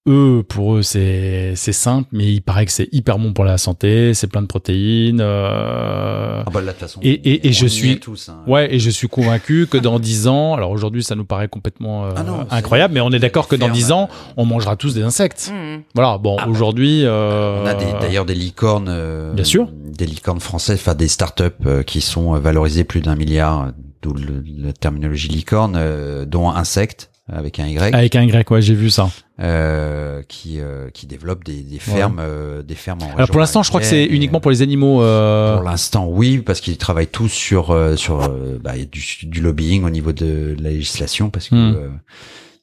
Eux, 0.08 0.42
pour 0.48 0.76
eux, 0.76 0.82
c'est 0.82 1.52
c'est 1.56 1.74
simple, 1.74 2.08
mais 2.12 2.24
il 2.32 2.40
paraît 2.40 2.64
que 2.64 2.72
c'est 2.72 2.88
hyper 2.90 3.18
bon 3.18 3.34
pour 3.34 3.44
la 3.44 3.58
santé. 3.58 4.14
C'est 4.14 4.28
plein 4.28 4.40
de 4.40 4.46
protéines. 4.46 5.20
euh, 5.20 6.42
Ah 6.46 6.50
bah 6.50 6.60
là, 6.62 6.68
de 6.68 6.70
toute 6.70 6.80
façon, 6.80 7.00
Et- 7.02 7.10
et- 7.10 7.46
et 7.46 7.50
on 7.50 7.52
je 7.52 7.66
suis- 7.66 8.00
tous. 8.00 8.30
hein. 8.30 8.38
Ouais, 8.46 8.74
et 8.74 8.78
je 8.78 8.88
suis 8.88 9.08
convaincu 9.08 9.66
que 9.70 9.76
dans 9.76 9.98
10 9.98 10.26
ans, 10.26 10.54
alors 10.54 10.70
aujourd'hui, 10.70 11.02
ça 11.02 11.16
nous 11.16 11.26
paraît 11.26 11.48
complètement 11.48 12.06
euh, 12.06 12.12
Ah 12.16 12.22
non, 12.22 12.46
incroyable, 12.50 12.94
mais 12.94 13.00
on 13.02 13.10
est 13.10 13.18
d'accord 13.18 13.46
que 13.46 13.56
dans 13.56 13.66
ferme, 13.66 13.76
10 13.76 13.92
ans, 13.92 14.08
on 14.38 14.46
mangera 14.46 14.74
tous 14.76 14.94
des 14.94 15.02
insectes. 15.02 15.52
Mm. 15.52 15.82
Voilà. 15.94 16.16
Bon, 16.16 16.36
Ah 16.38 16.46
bah, 16.46 16.50
aujourd'hui, 16.50 17.02
euh, 17.04 17.62
On 17.62 17.66
a 17.66 17.74
des- 17.74 17.84
d'ailleurs 18.00 18.24
des 18.24 18.34
licornes. 18.34 18.88
euh, 18.88 19.34
Bien 19.34 19.44
sûr. 19.44 19.68
Des 19.84 20.06
licornes 20.06 20.40
françaises, 20.40 20.78
enfin 20.80 20.94
des 20.94 21.08
startups 21.08 21.42
euh, 21.66 21.82
qui 21.82 22.00
sont 22.00 22.32
valorisées 22.38 22.84
plus 22.84 23.02
d'un 23.02 23.16
milliard, 23.16 23.72
d'où 24.00 24.14
le- 24.14 24.42
la 24.64 24.72
terminologie 24.72 25.28
licorne, 25.28 25.74
euh, 25.76 26.24
dont 26.24 26.48
insectes 26.50 27.10
avec 27.32 27.60
un 27.60 27.66
Y. 27.66 27.94
avec 27.94 28.16
un 28.16 28.22
Y, 28.22 28.50
ouais, 28.50 28.62
j'ai 28.62 28.74
vu 28.74 28.88
ça. 28.90 29.08
Euh, 29.40 30.22
qui 30.28 30.60
euh, 30.60 30.90
qui 30.90 31.06
développe 31.06 31.44
des, 31.44 31.62
des 31.62 31.78
fermes 31.78 32.18
euh, 32.20 32.62
des 32.62 32.74
fermes 32.74 33.02
en 33.02 33.16
Alors 33.16 33.28
pour 33.30 33.40
l'instant, 33.40 33.62
je 33.62 33.68
crois 33.70 33.80
que 33.80 33.86
c'est 33.86 34.04
uniquement 34.04 34.40
pour 34.40 34.50
les 34.50 34.62
animaux. 34.62 35.02
euh, 35.02 35.54
pour 35.56 35.64
l'instant 35.64 36.06
oui 36.08 36.38
parce 36.38 36.60
qu'ils 36.60 36.76
travaillent 36.78 37.06
tous 37.06 37.28
sur 37.28 37.70
euh, 37.70 37.96
sur 37.96 38.30
bah, 38.62 38.72
du, 38.90 39.02
du 39.22 39.40
lobbying 39.40 39.84
au 39.84 39.90
niveau 39.90 40.12
de 40.12 40.56
la 40.60 40.70
législation 40.70 41.30
parce 41.30 41.48
que 41.48 41.54
euh, 41.54 41.88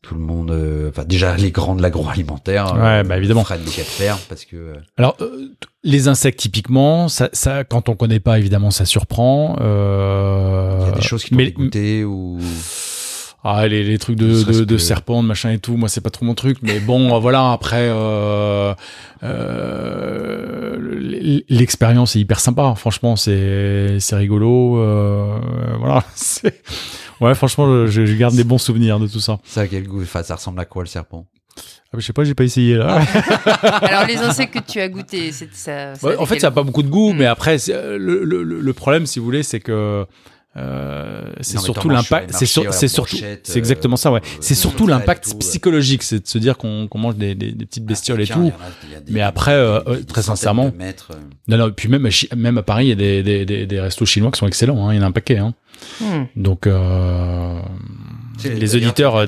tout 0.03 0.13
le 0.13 0.21
monde 0.21 0.51
euh, 0.51 0.89
enfin 0.89 1.03
déjà 1.03 1.35
les 1.35 1.51
grands 1.51 1.75
de 1.75 1.81
l'agroalimentaire 1.81 2.73
Ouais, 2.75 3.03
bah, 3.03 3.17
évidemment. 3.17 3.43
freinent 3.43 3.63
des 3.63 3.71
cas 3.71 3.81
de 3.81 3.87
fer 3.87 4.17
parce 4.29 4.45
que 4.45 4.73
Alors, 4.97 5.17
euh, 5.21 5.49
les 5.83 6.07
insectes, 6.09 6.39
typiquement, 6.39 7.07
ça, 7.07 7.29
ça, 7.33 7.63
quand 7.63 7.87
on 7.87 7.95
connaît 7.95 8.19
pas, 8.19 8.37
évidemment, 8.37 8.71
ça 8.71 8.83
surprend. 8.85 9.55
Euh, 9.61 10.77
il 10.81 10.85
y 10.87 10.91
a 10.91 10.95
des 10.95 11.01
choses 11.01 11.23
qui 11.23 11.29
t'ont 11.31 11.35
mais- 11.37 12.03
ou 12.03 12.39
Ah, 13.49 13.67
les, 13.67 13.83
les 13.83 13.97
trucs 13.97 14.17
de, 14.17 14.43
de, 14.43 14.63
de 14.65 14.75
que- 14.75 14.77
serpents, 14.77 15.23
de 15.23 15.27
machin 15.27 15.51
et 15.51 15.59
tout, 15.59 15.77
moi, 15.77 15.87
c'est 15.89 16.01
pas 16.01 16.09
trop 16.09 16.25
mon 16.25 16.35
truc. 16.35 16.57
Mais 16.61 16.79
bon, 16.79 17.15
euh, 17.15 17.19
voilà, 17.19 17.51
après, 17.53 17.87
euh, 17.89 18.73
euh, 19.23 20.77
l'expérience 21.49 22.15
est 22.15 22.19
hyper 22.19 22.39
sympa. 22.39 22.73
Franchement, 22.75 23.15
c'est 23.15 23.97
c'est 23.99 24.15
rigolo. 24.15 24.77
euh, 24.79 25.39
voilà. 25.79 26.03
c'est- 26.15 26.61
Ouais, 27.19 27.33
franchement, 27.33 27.87
je, 27.87 28.05
je 28.05 28.13
garde 28.15 28.35
des 28.35 28.43
bons 28.43 28.59
souvenirs 28.59 28.99
de 28.99 29.07
tout 29.07 29.19
ça. 29.19 29.39
ça 29.43 29.61
a 29.61 29.67
quel 29.67 29.87
goût 29.87 30.03
enfin 30.03 30.21
ça 30.21 30.35
ressemble 30.35 30.59
à 30.59 30.65
quoi 30.65 30.83
le 30.83 30.87
serpent? 30.87 31.25
Ah, 31.91 31.97
je 31.97 32.01
sais 32.05 32.13
pas, 32.13 32.23
j'ai 32.23 32.35
pas 32.35 32.43
essayé 32.43 32.75
là. 32.75 33.01
Alors 33.81 34.05
les 34.05 34.17
insectes 34.17 34.53
que 34.53 34.71
tu 34.71 34.79
as 34.79 34.87
goûtés, 34.89 35.31
c'est 35.31 35.49
ça. 35.53 35.95
ça 35.95 36.21
en 36.21 36.25
fait, 36.27 36.39
ça 36.39 36.47
a 36.47 36.51
pas 36.51 36.61
beaucoup 36.61 36.83
de 36.83 36.89
goût, 36.89 37.13
mais 37.13 37.25
après, 37.25 37.57
c'est, 37.57 37.73
le, 37.97 38.23
le, 38.23 38.43
le 38.43 38.59
le 38.59 38.73
problème, 38.73 39.07
si 39.07 39.17
vous 39.17 39.25
voulez, 39.25 39.41
c'est 39.41 39.59
que 39.61 40.05
euh, 40.57 41.31
c'est 41.41 41.59
surtout 41.59 41.89
l'impact. 41.89 42.31
C'est 42.33 42.45
sur- 42.45 42.63
la 42.63 42.71
surtout, 42.71 43.17
c'est 43.43 43.57
exactement 43.57 43.95
ça, 43.95 44.11
ouais. 44.11 44.21
euh, 44.23 44.37
C'est 44.41 44.53
euh, 44.53 44.57
surtout 44.57 44.87
l'impact 44.87 45.27
euh. 45.33 45.37
psychologique, 45.37 46.03
c'est 46.03 46.19
de 46.23 46.27
se 46.27 46.37
dire 46.37 46.57
qu'on 46.57 46.87
qu'on 46.87 46.97
mange 46.99 47.15
des, 47.15 47.35
des, 47.35 47.51
des 47.51 47.65
petites 47.65 47.85
bestioles 47.85 48.21
et 48.21 48.27
tout. 48.27 48.39
il 48.41 48.47
y 48.47 48.51
en 48.51 48.55
a- 48.55 48.59
il 48.87 48.91
y 48.93 48.95
a 48.95 48.99
des- 48.99 49.11
Mais 49.11 49.21
après, 49.21 49.53
euh, 49.53 49.79
euh, 49.87 50.03
très 50.03 50.21
sincèrement, 50.23 50.71
euh. 51.11 51.15
Non, 51.47 51.57
non, 51.57 51.71
puis 51.71 51.89
même, 51.89 52.05
à 52.05 52.35
même 52.35 52.57
à 52.57 52.63
Paris, 52.63 52.85
il 52.85 52.89
y 52.89 52.91
a 52.91 52.95
des, 52.95 53.23
des, 53.23 53.45
des, 53.45 53.65
des 53.67 53.79
restos 53.79 54.05
chinois 54.05 54.31
qui 54.31 54.39
sont 54.39 54.47
excellents. 54.47 54.87
Hein, 54.87 54.93
il 54.93 54.97
y 54.97 54.99
en 54.99 55.03
a 55.03 55.07
un 55.07 55.11
paquet. 55.11 55.37
Hein. 55.37 55.53
Hmm. 56.01 56.23
Donc, 56.35 56.65
euh, 56.67 57.59
les 58.43 58.75
auditeurs 58.75 59.15
euh, 59.15 59.25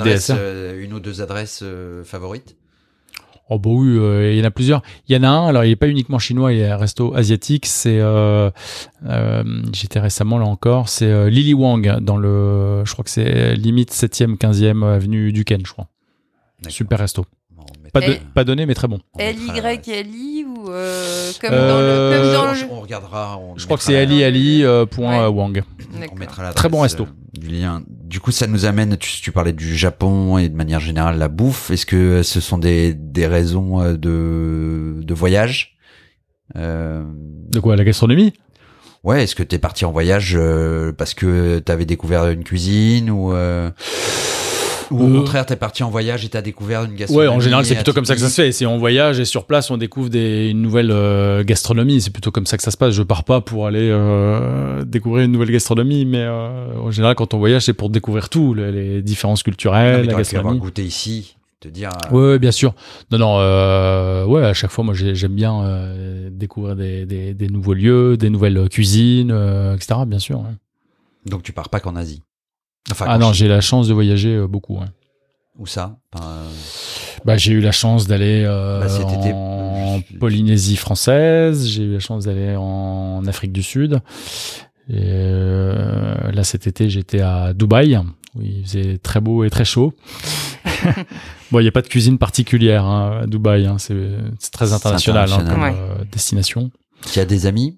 une 0.80 0.93
euh, 0.93 0.95
ou 0.95 0.99
deux 0.99 1.21
adresses 1.21 1.61
euh, 1.63 2.03
favorites? 2.03 2.55
Oh 3.50 3.58
bah 3.58 3.72
oui, 3.72 3.97
euh, 3.97 4.32
il 4.32 4.38
y 4.38 4.41
en 4.41 4.45
a 4.45 4.52
plusieurs. 4.52 4.84
Il 5.08 5.16
y 5.16 5.20
en 5.20 5.24
a 5.24 5.28
un, 5.28 5.47
alors 5.47 5.66
il 5.66 5.70
n'est 5.70 5.76
pas 5.76 5.88
uniquement 5.88 6.20
chinois, 6.20 6.54
il 6.54 6.60
y 6.60 6.64
a 6.64 6.76
un 6.76 6.78
resto 6.78 7.16
asiatique, 7.16 7.66
c'est, 7.66 8.00
euh, 8.00 8.52
euh, 9.08 9.43
j'étais 9.74 10.00
récemment 10.00 10.38
là 10.38 10.45
encore, 10.45 10.88
c'est 10.88 11.30
Lily 11.30 11.56
Wang, 11.56 11.97
dans 12.00 12.18
le, 12.18 12.84
je 12.86 12.93
crois 12.93 13.04
que 13.04 13.10
c'est 13.10 13.56
limite 13.56 13.91
7e, 13.91 14.38
15e 14.38 14.86
avenue 14.86 15.34
du 15.34 15.45
Ken, 15.45 15.62
je 15.66 15.72
crois. 15.72 15.88
Super 16.68 17.00
resto. 17.00 17.26
On 17.89 17.99
Pas, 17.99 18.05
mettra- 18.05 18.13
de, 18.19 18.33
pas 18.33 18.43
donné, 18.43 18.65
mais 18.65 18.73
très 18.75 18.87
bon. 18.87 18.99
l'adresse. 19.17 19.35
L-Y-L-I 19.55 20.45
ou 20.45 20.69
euh, 20.69 21.31
comme, 21.41 21.49
Euh, 21.53 21.69
dans 21.69 21.79
le, 21.79 22.17
comme 22.23 22.33
dans 22.33 22.51
le... 22.53 22.73
On 22.73 22.79
regardera. 22.81 23.37
on 23.39 23.57
Je 23.57 23.65
crois 23.65 23.77
que 23.77 23.83
c'est 23.83 23.97
Ali 23.97 24.23
Ali 24.23 24.63
euh, 24.63 24.85
point 24.85 25.27
Ouais. 25.27 25.33
Wang. 25.33 25.63
On 26.11 26.15
mettra 26.15 26.53
Très 26.53 26.69
bon 26.69 26.81
resto. 26.81 27.07
du 27.33 27.47
lien. 27.47 27.81
Du 27.87 28.19
coup, 28.19 28.31
ça 28.31 28.45
nous 28.47 28.65
amène. 28.65 28.97
Tu, 28.97 29.21
tu 29.21 29.31
parlais 29.31 29.53
du 29.53 29.75
Japon 29.75 30.37
et 30.37 30.49
de 30.49 30.55
manière 30.55 30.79
générale 30.79 31.17
la 31.17 31.27
bouffe. 31.29 31.71
Est-ce 31.71 31.85
que 31.85 32.21
ce 32.23 32.39
sont 32.39 32.57
des, 32.57 32.93
des 32.93 33.25
raisons 33.27 33.93
de, 33.97 34.95
de 35.01 35.13
voyage? 35.13 35.77
Euh, 36.55 37.03
De 37.51 37.59
quoi 37.59 37.75
La 37.75 37.83
gastronomie? 37.83 38.33
Ouais. 39.03 39.23
Est-ce 39.23 39.35
que 39.35 39.43
t'es 39.43 39.59
parti 39.59 39.85
en 39.85 39.91
voyage 39.91 40.33
euh, 40.37 40.91
parce 40.91 41.13
que 41.13 41.59
t'avais 41.59 41.85
découvert 41.85 42.27
une 42.27 42.43
cuisine 42.43 43.09
ou 43.09 43.31
euh, 43.33 43.71
ou 44.91 44.99
au 45.01 45.07
Euh, 45.07 45.17
contraire 45.19 45.45
t'es 45.45 45.55
parti 45.55 45.83
en 45.83 45.89
voyage 45.89 46.25
et 46.25 46.29
t'as 46.29 46.41
découvert 46.41 46.83
une 46.83 46.91
Ouais, 46.91 46.97
gastronomie 46.97 47.27
en 47.29 47.39
général, 47.39 47.65
c'est 47.65 47.75
plutôt 47.75 47.93
comme 47.93 48.05
ça 48.05 48.15
que 48.15 48.21
ça 48.21 48.29
se 48.29 48.41
fait. 48.41 48.51
C'est 48.51 48.65
on 48.65 48.77
voyage 48.77 49.19
et 49.19 49.25
sur 49.25 49.45
place, 49.45 49.69
on 49.71 49.77
découvre 49.77 50.09
des, 50.09 50.49
une 50.49 50.61
nouvelle 50.61 50.91
euh, 50.91 51.43
gastronomie. 51.43 52.01
C'est 52.01 52.11
plutôt 52.11 52.31
comme 52.31 52.45
ça 52.45 52.57
que 52.57 52.63
ça 52.63 52.71
se 52.71 52.77
passe. 52.77 52.93
Je 52.93 53.03
pars 53.03 53.23
pas 53.23 53.41
pour 53.41 53.67
aller 53.67 53.89
euh, 53.91 54.83
découvrir 54.85 55.25
une 55.25 55.31
nouvelle 55.31 55.51
gastronomie, 55.51 56.05
mais 56.05 56.21
euh, 56.21 56.73
en 56.81 56.91
général, 56.91 57.15
quand 57.15 57.33
on 57.33 57.37
voyage, 57.39 57.63
c'est 57.65 57.73
pour 57.73 57.89
découvrir 57.89 58.29
tout, 58.29 58.53
les, 58.53 58.71
les 58.71 59.01
différences 59.01 59.39
Non, 59.39 59.43
culturelles, 59.43 60.05
la 60.05 60.11
t'aurais 60.11 60.23
pu 60.23 60.35
avoir 60.37 60.53
gastronomie. 60.53 60.59
goûté 60.59 60.83
ici. 60.83 61.35
te 61.59 61.67
dire. 61.67 61.89
Ouais, 62.11 62.21
ouais, 62.31 62.39
bien 62.39 62.51
sûr. 62.51 62.73
Non, 63.11 63.17
non, 63.17 63.35
euh, 63.39 64.23
ouais, 64.25 64.45
à 64.45 64.53
chaque 64.53 64.71
fois, 64.71 64.83
moi, 64.85 64.93
j'ai- 64.93 65.13
j'aime 65.13 65.33
bien 65.35 65.61
euh, 65.61 66.29
découvrir 66.31 66.75
des, 66.77 67.05
des, 67.05 67.33
des 67.33 67.47
nouveaux 67.49 67.73
lieux, 67.73 68.15
des 68.15 68.29
nouvelles 68.29 68.69
cuisines, 68.69 69.29
euh, 69.31 69.75
etc. 69.75 69.99
Bien 70.07 70.19
sûr. 70.19 70.39
ouais. 70.39 70.55
Donc 71.25 71.43
tu 71.43 71.51
pars 71.51 71.67
pas 71.67 71.81
qu'en 71.81 71.97
Asie. 71.97 72.21
Enfin, 72.91 73.05
Ah 73.07 73.17
non, 73.17 73.33
j'ai 73.33 73.47
la 73.47 73.61
chance 73.61 73.87
de 73.87 73.93
voyager 73.93 74.35
euh, 74.35 74.47
beaucoup. 74.47 74.77
ouais. 74.79 74.87
Où 75.57 75.65
ça? 75.65 75.97
Enfin, 76.13 76.25
euh, 76.25 76.49
Bah, 77.25 77.37
j'ai 77.37 77.51
eu 77.51 77.59
la 77.61 77.71
chance 77.73 78.07
d'aller 78.07 78.43
euh, 78.45 78.79
Bah, 78.79 79.13
été, 79.17 79.33
en 79.33 79.99
Polynésie 80.19 80.77
française, 80.77 81.67
j'ai 81.67 81.83
eu 81.83 81.93
la 81.93 81.99
chance 81.99 82.25
d'aller 82.25 82.55
en 82.57 83.23
Afrique 83.27 83.51
du 83.51 83.61
Sud. 83.63 83.99
Et 84.89 85.03
euh, 85.05 86.31
là, 86.31 86.43
cet 86.43 86.65
été, 86.65 86.89
j'étais 86.89 87.21
à 87.21 87.53
Dubaï, 87.53 87.97
où 88.35 88.41
il 88.41 88.63
faisait 88.63 88.97
très 88.97 89.19
beau 89.19 89.43
et 89.43 89.49
très 89.49 89.65
chaud. 89.65 89.93
bon, 91.51 91.59
il 91.59 91.63
n'y 91.63 91.67
a 91.67 91.71
pas 91.71 91.81
de 91.81 91.87
cuisine 91.87 92.17
particulière 92.17 92.85
hein, 92.85 93.21
à 93.23 93.27
Dubaï, 93.27 93.67
hein, 93.67 93.77
c'est 93.77 93.95
très 94.51 94.73
international, 94.73 95.29
hein, 95.31 95.45
comme 95.47 95.63
euh, 95.63 96.03
destination. 96.11 96.71
Tu 97.11 97.19
as 97.19 97.25
des 97.25 97.45
amis? 97.45 97.77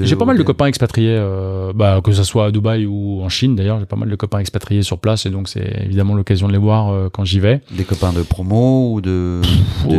J'ai 0.00 0.16
pas 0.16 0.24
mal 0.24 0.38
de 0.38 0.42
copains 0.42 0.66
expatriés, 0.66 1.14
euh, 1.18 1.72
bah, 1.74 2.00
que 2.02 2.10
ce 2.12 2.22
soit 2.24 2.46
à 2.46 2.50
Dubaï 2.50 2.86
ou 2.86 3.20
en 3.22 3.28
Chine 3.28 3.54
d'ailleurs, 3.56 3.78
j'ai 3.78 3.84
pas 3.86 3.96
mal 3.96 4.08
de 4.08 4.16
copains 4.16 4.38
expatriés 4.38 4.82
sur 4.82 4.98
place 4.98 5.26
et 5.26 5.30
donc 5.30 5.48
c'est 5.48 5.82
évidemment 5.84 6.14
l'occasion 6.14 6.46
de 6.48 6.52
les 6.52 6.58
voir 6.58 6.88
euh, 6.90 7.08
quand 7.12 7.24
j'y 7.24 7.40
vais. 7.40 7.60
Des 7.76 7.84
copains 7.84 8.12
de 8.14 8.22
promo 8.22 8.94
ou 8.94 9.00
de, 9.02 9.42
de, 9.86 9.90
de- 9.90 9.96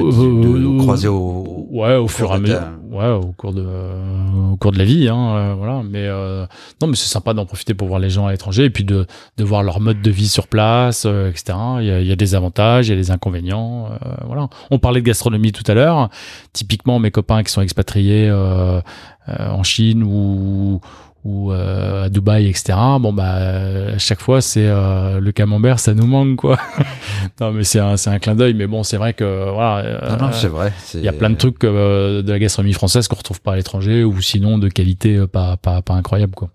de- 0.53 0.57
de 0.59 0.67
Euh, 0.75 0.77
croiser 0.79 1.07
au. 1.07 1.67
ouais 1.69 1.95
au 1.95 2.07
fur 2.07 2.29
et 2.31 2.33
à 2.33 2.37
de 2.37 2.41
mesure 2.41 2.61
ouais 2.89 3.09
au 3.09 3.33
cours 3.33 3.53
de 3.53 3.63
euh, 3.65 4.51
au 4.53 4.55
cours 4.57 4.71
de 4.71 4.79
la 4.79 4.85
vie 4.85 5.09
hein, 5.09 5.35
euh, 5.35 5.53
voilà 5.55 5.81
mais 5.87 6.05
euh, 6.07 6.45
non 6.81 6.87
mais 6.87 6.95
c'est 6.95 7.09
sympa 7.09 7.33
d'en 7.35 7.45
profiter 7.45 7.73
pour 7.75 7.87
voir 7.87 7.99
les 7.99 8.09
gens 8.09 8.25
à 8.25 8.31
l'étranger 8.31 8.63
et 8.65 8.69
puis 8.71 8.83
de 8.85 9.05
de 9.37 9.43
voir 9.43 9.61
leur 9.61 9.79
mode 9.81 10.01
de 10.01 10.09
vie 10.09 10.27
sur 10.29 10.47
place 10.47 11.03
euh, 11.05 11.29
etc 11.29 11.57
il 11.81 11.85
y, 11.85 11.91
a, 11.91 11.99
il 12.01 12.07
y 12.07 12.11
a 12.11 12.15
des 12.15 12.33
avantages 12.33 12.87
il 12.87 12.91
y 12.91 12.93
a 12.93 12.95
des 12.97 13.11
inconvénients 13.11 13.89
euh, 13.91 13.97
voilà 14.25 14.47
on 14.71 14.79
parlait 14.79 15.01
de 15.01 15.05
gastronomie 15.05 15.51
tout 15.51 15.69
à 15.69 15.73
l'heure 15.75 16.09
typiquement 16.53 16.97
mes 16.99 17.11
copains 17.11 17.43
qui 17.43 17.51
sont 17.51 17.61
expatriés 17.61 18.27
euh, 18.29 18.37
euh, 18.37 18.81
en 19.27 19.63
Chine 19.63 20.03
ou 20.03 20.79
ou 21.23 21.51
euh, 21.51 22.05
à 22.05 22.09
Dubaï, 22.09 22.47
etc. 22.47 22.77
Bon 23.01 23.11
bah 23.11 23.35
euh, 23.37 23.95
à 23.95 23.97
chaque 23.97 24.21
fois 24.21 24.39
c'est 24.39 24.65
euh, 24.65 25.19
le 25.19 25.31
camembert, 25.33 25.77
ça 25.79 25.93
nous 25.93 26.05
manque 26.07 26.37
quoi. 26.37 26.57
non 27.41 27.51
mais 27.51 27.65
c'est 27.65 27.79
un 27.79 27.97
c'est 27.97 28.09
un 28.09 28.19
clin 28.19 28.33
d'œil, 28.35 28.53
mais 28.53 28.65
bon 28.67 28.83
c'est 28.83 28.95
vrai 28.95 29.13
que 29.13 29.49
voilà. 29.51 29.77
euh, 29.85 30.09
Non, 30.17 30.27
non, 30.27 30.31
c'est 30.31 30.47
vrai. 30.47 30.71
il 30.93 31.01
y 31.01 31.07
a 31.09 31.13
plein 31.13 31.29
de 31.29 31.35
trucs 31.35 31.61
euh, 31.65 32.21
de 32.21 32.31
la 32.31 32.39
gastronomie 32.39 32.73
française 32.73 33.09
qu'on 33.09 33.17
retrouve 33.17 33.41
pas 33.41 33.53
à 33.53 33.55
l'étranger 33.57 34.05
ou 34.05 34.21
sinon 34.21 34.57
de 34.57 34.69
qualité 34.69 35.17
euh, 35.17 35.27
pas, 35.27 35.57
pas, 35.57 35.81
pas 35.81 35.95
incroyable 35.95 36.33
quoi. 36.33 36.49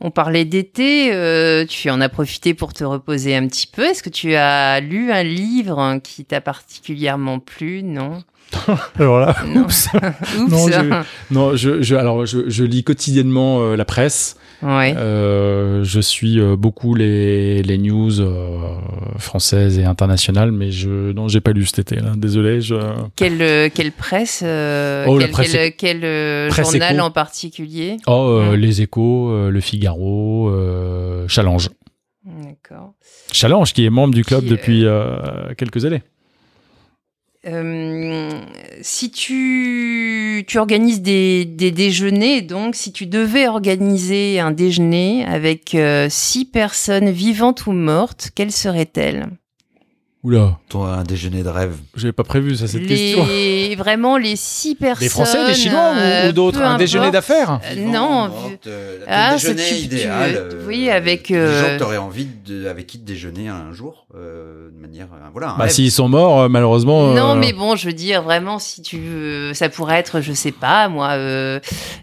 On 0.00 0.10
parlait 0.10 0.44
d'été, 0.46 1.12
euh, 1.12 1.66
tu 1.66 1.90
en 1.90 2.00
as 2.00 2.08
profité 2.08 2.54
pour 2.54 2.72
te 2.72 2.84
reposer 2.84 3.36
un 3.36 3.46
petit 3.46 3.66
peu. 3.66 3.84
Est-ce 3.84 4.02
que 4.02 4.08
tu 4.08 4.34
as 4.34 4.80
lu 4.80 5.12
un 5.12 5.22
livre 5.22 5.98
qui 6.02 6.24
t'a 6.24 6.40
particulièrement 6.40 7.38
plu? 7.38 7.82
Non. 7.82 8.22
Alors 8.98 9.20
là, 9.20 9.36
Non. 9.46 9.62
oups. 9.62 9.88
Oups. 10.38 10.50
Non, 10.50 10.68
j'ai- 10.68 10.90
non, 11.30 11.54
je, 11.56 11.82
je, 11.82 11.94
alors 11.94 12.24
je, 12.26 12.48
je 12.48 12.64
lis 12.64 12.82
quotidiennement 12.82 13.60
euh, 13.60 13.76
la 13.76 13.84
presse. 13.84 14.36
Ouais. 14.62 14.94
Euh, 14.96 15.82
je 15.84 16.00
suis 16.00 16.38
euh, 16.38 16.54
beaucoup 16.56 16.94
les, 16.94 17.62
les 17.62 17.78
news 17.78 18.20
euh, 18.20 18.58
françaises 19.18 19.78
et 19.78 19.84
internationales, 19.84 20.52
mais 20.52 20.70
je 20.70 21.12
non, 21.12 21.28
j'ai 21.28 21.40
pas 21.40 21.52
lu 21.52 21.64
cet 21.64 21.78
été. 21.78 21.96
Là. 21.96 22.12
Désolé. 22.16 22.60
Je... 22.60 22.74
Quelle, 23.16 23.70
quelle 23.70 23.92
presse 23.92 24.42
euh, 24.44 25.06
Oh, 25.08 25.18
Quel, 25.18 25.30
presse 25.30 25.52
quel- 25.52 26.00
quel, 26.00 26.48
Presse 26.50 26.70
journal 26.72 27.00
en 27.00 27.10
particulier? 27.10 27.96
Oh, 28.06 28.40
Mm. 28.50 28.54
les 28.54 28.82
Échos, 28.82 29.48
le 29.50 29.60
Figaro, 29.60 30.52
Challenge. 31.28 31.68
D'accord. 32.24 32.92
Challenge 33.32 33.72
qui 33.72 33.84
est 33.86 33.90
membre 33.90 34.14
du 34.14 34.24
club 34.24 34.42
Qui, 34.42 34.50
depuis 34.50 34.84
quelques 35.56 35.84
années. 35.84 36.02
Euh, 37.46 38.42
si 38.82 39.10
tu, 39.10 40.44
tu 40.46 40.58
organises 40.58 41.00
des, 41.00 41.46
des 41.46 41.70
déjeuners, 41.70 42.42
donc 42.42 42.74
si 42.74 42.92
tu 42.92 43.06
devais 43.06 43.48
organiser 43.48 44.40
un 44.40 44.50
déjeuner 44.50 45.24
avec 45.24 45.74
euh, 45.74 46.08
six 46.10 46.44
personnes 46.44 47.10
vivantes 47.10 47.66
ou 47.66 47.72
mortes, 47.72 48.30
quelles 48.34 48.52
seraient-elles? 48.52 49.30
Oula, 50.22 50.58
Ton 50.68 50.84
un 50.84 51.02
déjeuner 51.02 51.42
de 51.42 51.48
rêve. 51.48 51.76
j'avais 51.96 52.12
pas 52.12 52.24
prévu 52.24 52.54
ça 52.54 52.66
cette 52.68 52.86
question. 52.86 53.24
les, 53.26 53.74
Vraiment 53.74 54.18
les 54.18 54.36
six 54.36 54.74
personnes. 54.74 55.02
Des 55.06 55.08
Français, 55.08 55.46
des 55.46 55.54
Chinois 55.54 55.92
ou- 55.94 55.98
euh, 55.98 56.28
ou, 56.28 56.32
d'autres 56.32 56.60
Un 56.60 56.76
déjeuner 56.76 57.10
d'affaires 57.10 57.58
Euh, 57.64 57.76
non, 57.86 58.28
morte, 58.28 58.66
euh, 58.66 58.98
Ah, 59.08 59.32
déjeuner 59.32 59.62
tu- 59.66 59.74
idéal. 59.76 60.30
tu- 60.32 60.56
euh, 60.56 60.64
oui, 60.66 60.90
avec, 60.90 61.28
Des 61.32 61.34
gens 61.38 61.66
que 61.68 61.78
t'aurais 61.78 61.96
envie 61.96 62.26
de, 62.46 62.66
avec 62.68 62.86
qui 62.86 62.98
de 62.98 63.04
déjeuner 63.06 63.48
un 63.48 63.72
jour, 63.72 64.06
euh, 64.14 64.68
de 64.70 64.78
manière, 64.78 65.06
euh, 65.14 65.28
voilà. 65.32 65.54
Bah, 65.58 65.70
s'ils 65.70 65.90
sont 65.90 66.10
morts, 66.10 66.40
euh, 66.42 66.48
malheureusement. 66.50 67.14
Non, 67.14 67.34
mais 67.34 67.54
bon, 67.54 67.74
je 67.76 67.86
veux 67.86 67.94
dire, 67.94 68.20
vraiment, 68.22 68.58
si 68.58 68.82
tu 68.82 68.98
veux, 68.98 69.54
ça 69.54 69.70
pourrait 69.70 70.00
être, 70.00 70.20
je 70.20 70.34
sais 70.34 70.52
pas, 70.52 70.90
moi, 70.90 71.12
euh, 71.12 71.60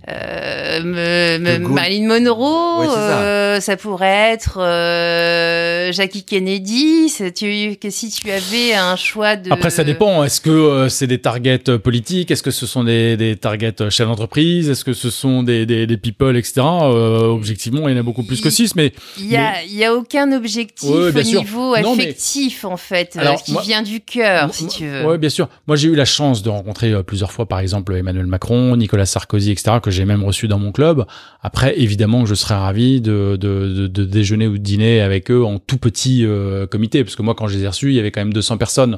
euh, 0.09 0.81
me-. 0.83 1.59
Marilyn 1.67 2.07
Monroe, 2.19 2.83
ça. 2.87 2.97
euh, 3.19 3.59
ça 3.59 3.77
pourrait 3.77 4.31
être 4.33 4.57
euh, 4.59 5.91
Jackie 5.91 6.23
Kennedy. 6.23 7.09
c'est- 7.09 7.31
Tu, 7.31 7.75
que 7.79 7.91
si 8.09 8.21
tu 8.21 8.31
avais 8.31 8.73
un 8.73 8.95
choix 8.95 9.35
de. 9.35 9.51
Après, 9.51 9.69
ça 9.69 9.83
dépend. 9.83 10.23
Est-ce 10.23 10.41
que 10.41 10.49
euh, 10.49 10.89
c'est 10.89 11.07
des 11.07 11.19
targets 11.19 11.69
euh, 11.69 11.77
politiques? 11.77 12.31
Est-ce 12.31 12.43
que 12.43 12.51
ce 12.51 12.65
sont 12.65 12.83
des, 12.83 13.17
des 13.17 13.35
targets 13.35 13.81
euh, 13.81 13.89
chefs 13.89 14.07
d'entreprise? 14.07 14.69
Est-ce 14.69 14.83
que 14.85 14.93
ce 14.93 15.09
sont 15.09 15.43
des, 15.43 15.65
des, 15.65 15.87
des 15.87 15.97
people, 15.97 16.35
etc. 16.37 16.61
Euh, 16.61 17.19
objectivement, 17.27 17.87
il 17.87 17.93
y 17.93 17.97
en 17.97 17.99
a 17.99 18.03
beaucoup 18.03 18.23
plus 18.23 18.41
que 18.41 18.49
6, 18.49 18.75
mais 18.75 18.93
Il 19.19 19.27
y 19.31 19.37
a, 19.37 19.63
y 19.65 19.83
a 19.83 19.93
aucun 19.95 20.31
objectif 20.31 20.89
Ouais, 20.89 21.15
au 21.15 21.23
sûr. 21.23 21.39
niveau 21.41 21.77
Non, 21.77 21.95
mais- 21.95 22.03
affectif, 22.03 22.65
en 22.65 22.77
fait, 22.77 23.15
Alors, 23.17 23.41
qui 23.43 23.51
moi- 23.53 23.61
vient 23.61 23.81
du 23.81 24.01
cœur, 24.01 24.53
si 24.53 24.67
tu 24.67 24.87
veux. 24.87 25.05
Ouais, 25.05 25.17
bien 25.17 25.29
sûr. 25.29 25.47
Moi, 25.67 25.75
j'ai 25.75 25.87
eu 25.89 25.95
la 25.95 26.05
chance 26.05 26.41
de 26.43 26.49
rencontrer 26.49 26.93
plusieurs 27.03 27.31
fois, 27.31 27.45
par 27.47 27.59
exemple, 27.59 27.93
Emmanuel 27.95 28.25
Macron, 28.27 28.75
Nicolas 28.75 29.05
Sarkozy, 29.05 29.51
etc., 29.51 29.77
que 29.81 29.91
j'ai 29.91 30.05
même 30.05 30.23
reçu 30.23 30.47
dans 30.47 30.59
mon 30.59 30.71
club. 30.71 31.05
Après, 31.41 31.79
évidemment, 31.79 32.25
je 32.25 32.35
serais 32.35 32.55
ravi 32.55 33.01
de, 33.01 33.37
de, 33.39 33.67
de, 33.73 33.87
de 33.87 34.03
déjeuner 34.05 34.47
ou 34.47 34.53
de 34.53 34.63
dîner 34.63 35.01
avec 35.01 35.31
eux 35.31 35.43
en 35.43 35.59
tout 35.59 35.77
petit 35.77 36.25
euh, 36.25 36.67
comité, 36.67 37.03
parce 37.03 37.15
que 37.15 37.21
moi, 37.21 37.35
quand 37.35 37.47
je 37.47 37.57
les 37.57 37.63
ai 37.63 37.67
reçus, 37.67 37.96
il 37.97 37.99
y 37.99 38.01
avait 38.01 38.11
quand 38.11 38.21
même 38.21 38.33
200 38.33 38.57
personnes. 38.57 38.97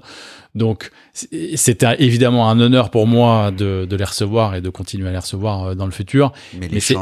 Donc, 0.56 0.90
c'était 1.14 1.96
évidemment 2.00 2.50
un 2.50 2.60
honneur 2.60 2.90
pour 2.90 3.06
moi 3.06 3.52
de, 3.52 3.86
de 3.86 3.96
les 3.96 4.04
recevoir 4.04 4.56
et 4.56 4.62
de 4.62 4.70
continuer 4.70 5.08
à 5.08 5.12
les 5.12 5.20
recevoir 5.20 5.64
euh, 5.64 5.76
dans 5.76 5.86
le 5.86 5.92
futur. 5.92 6.34
mais 6.60 6.70
Mais 6.72 6.80
c'est, 6.80 6.96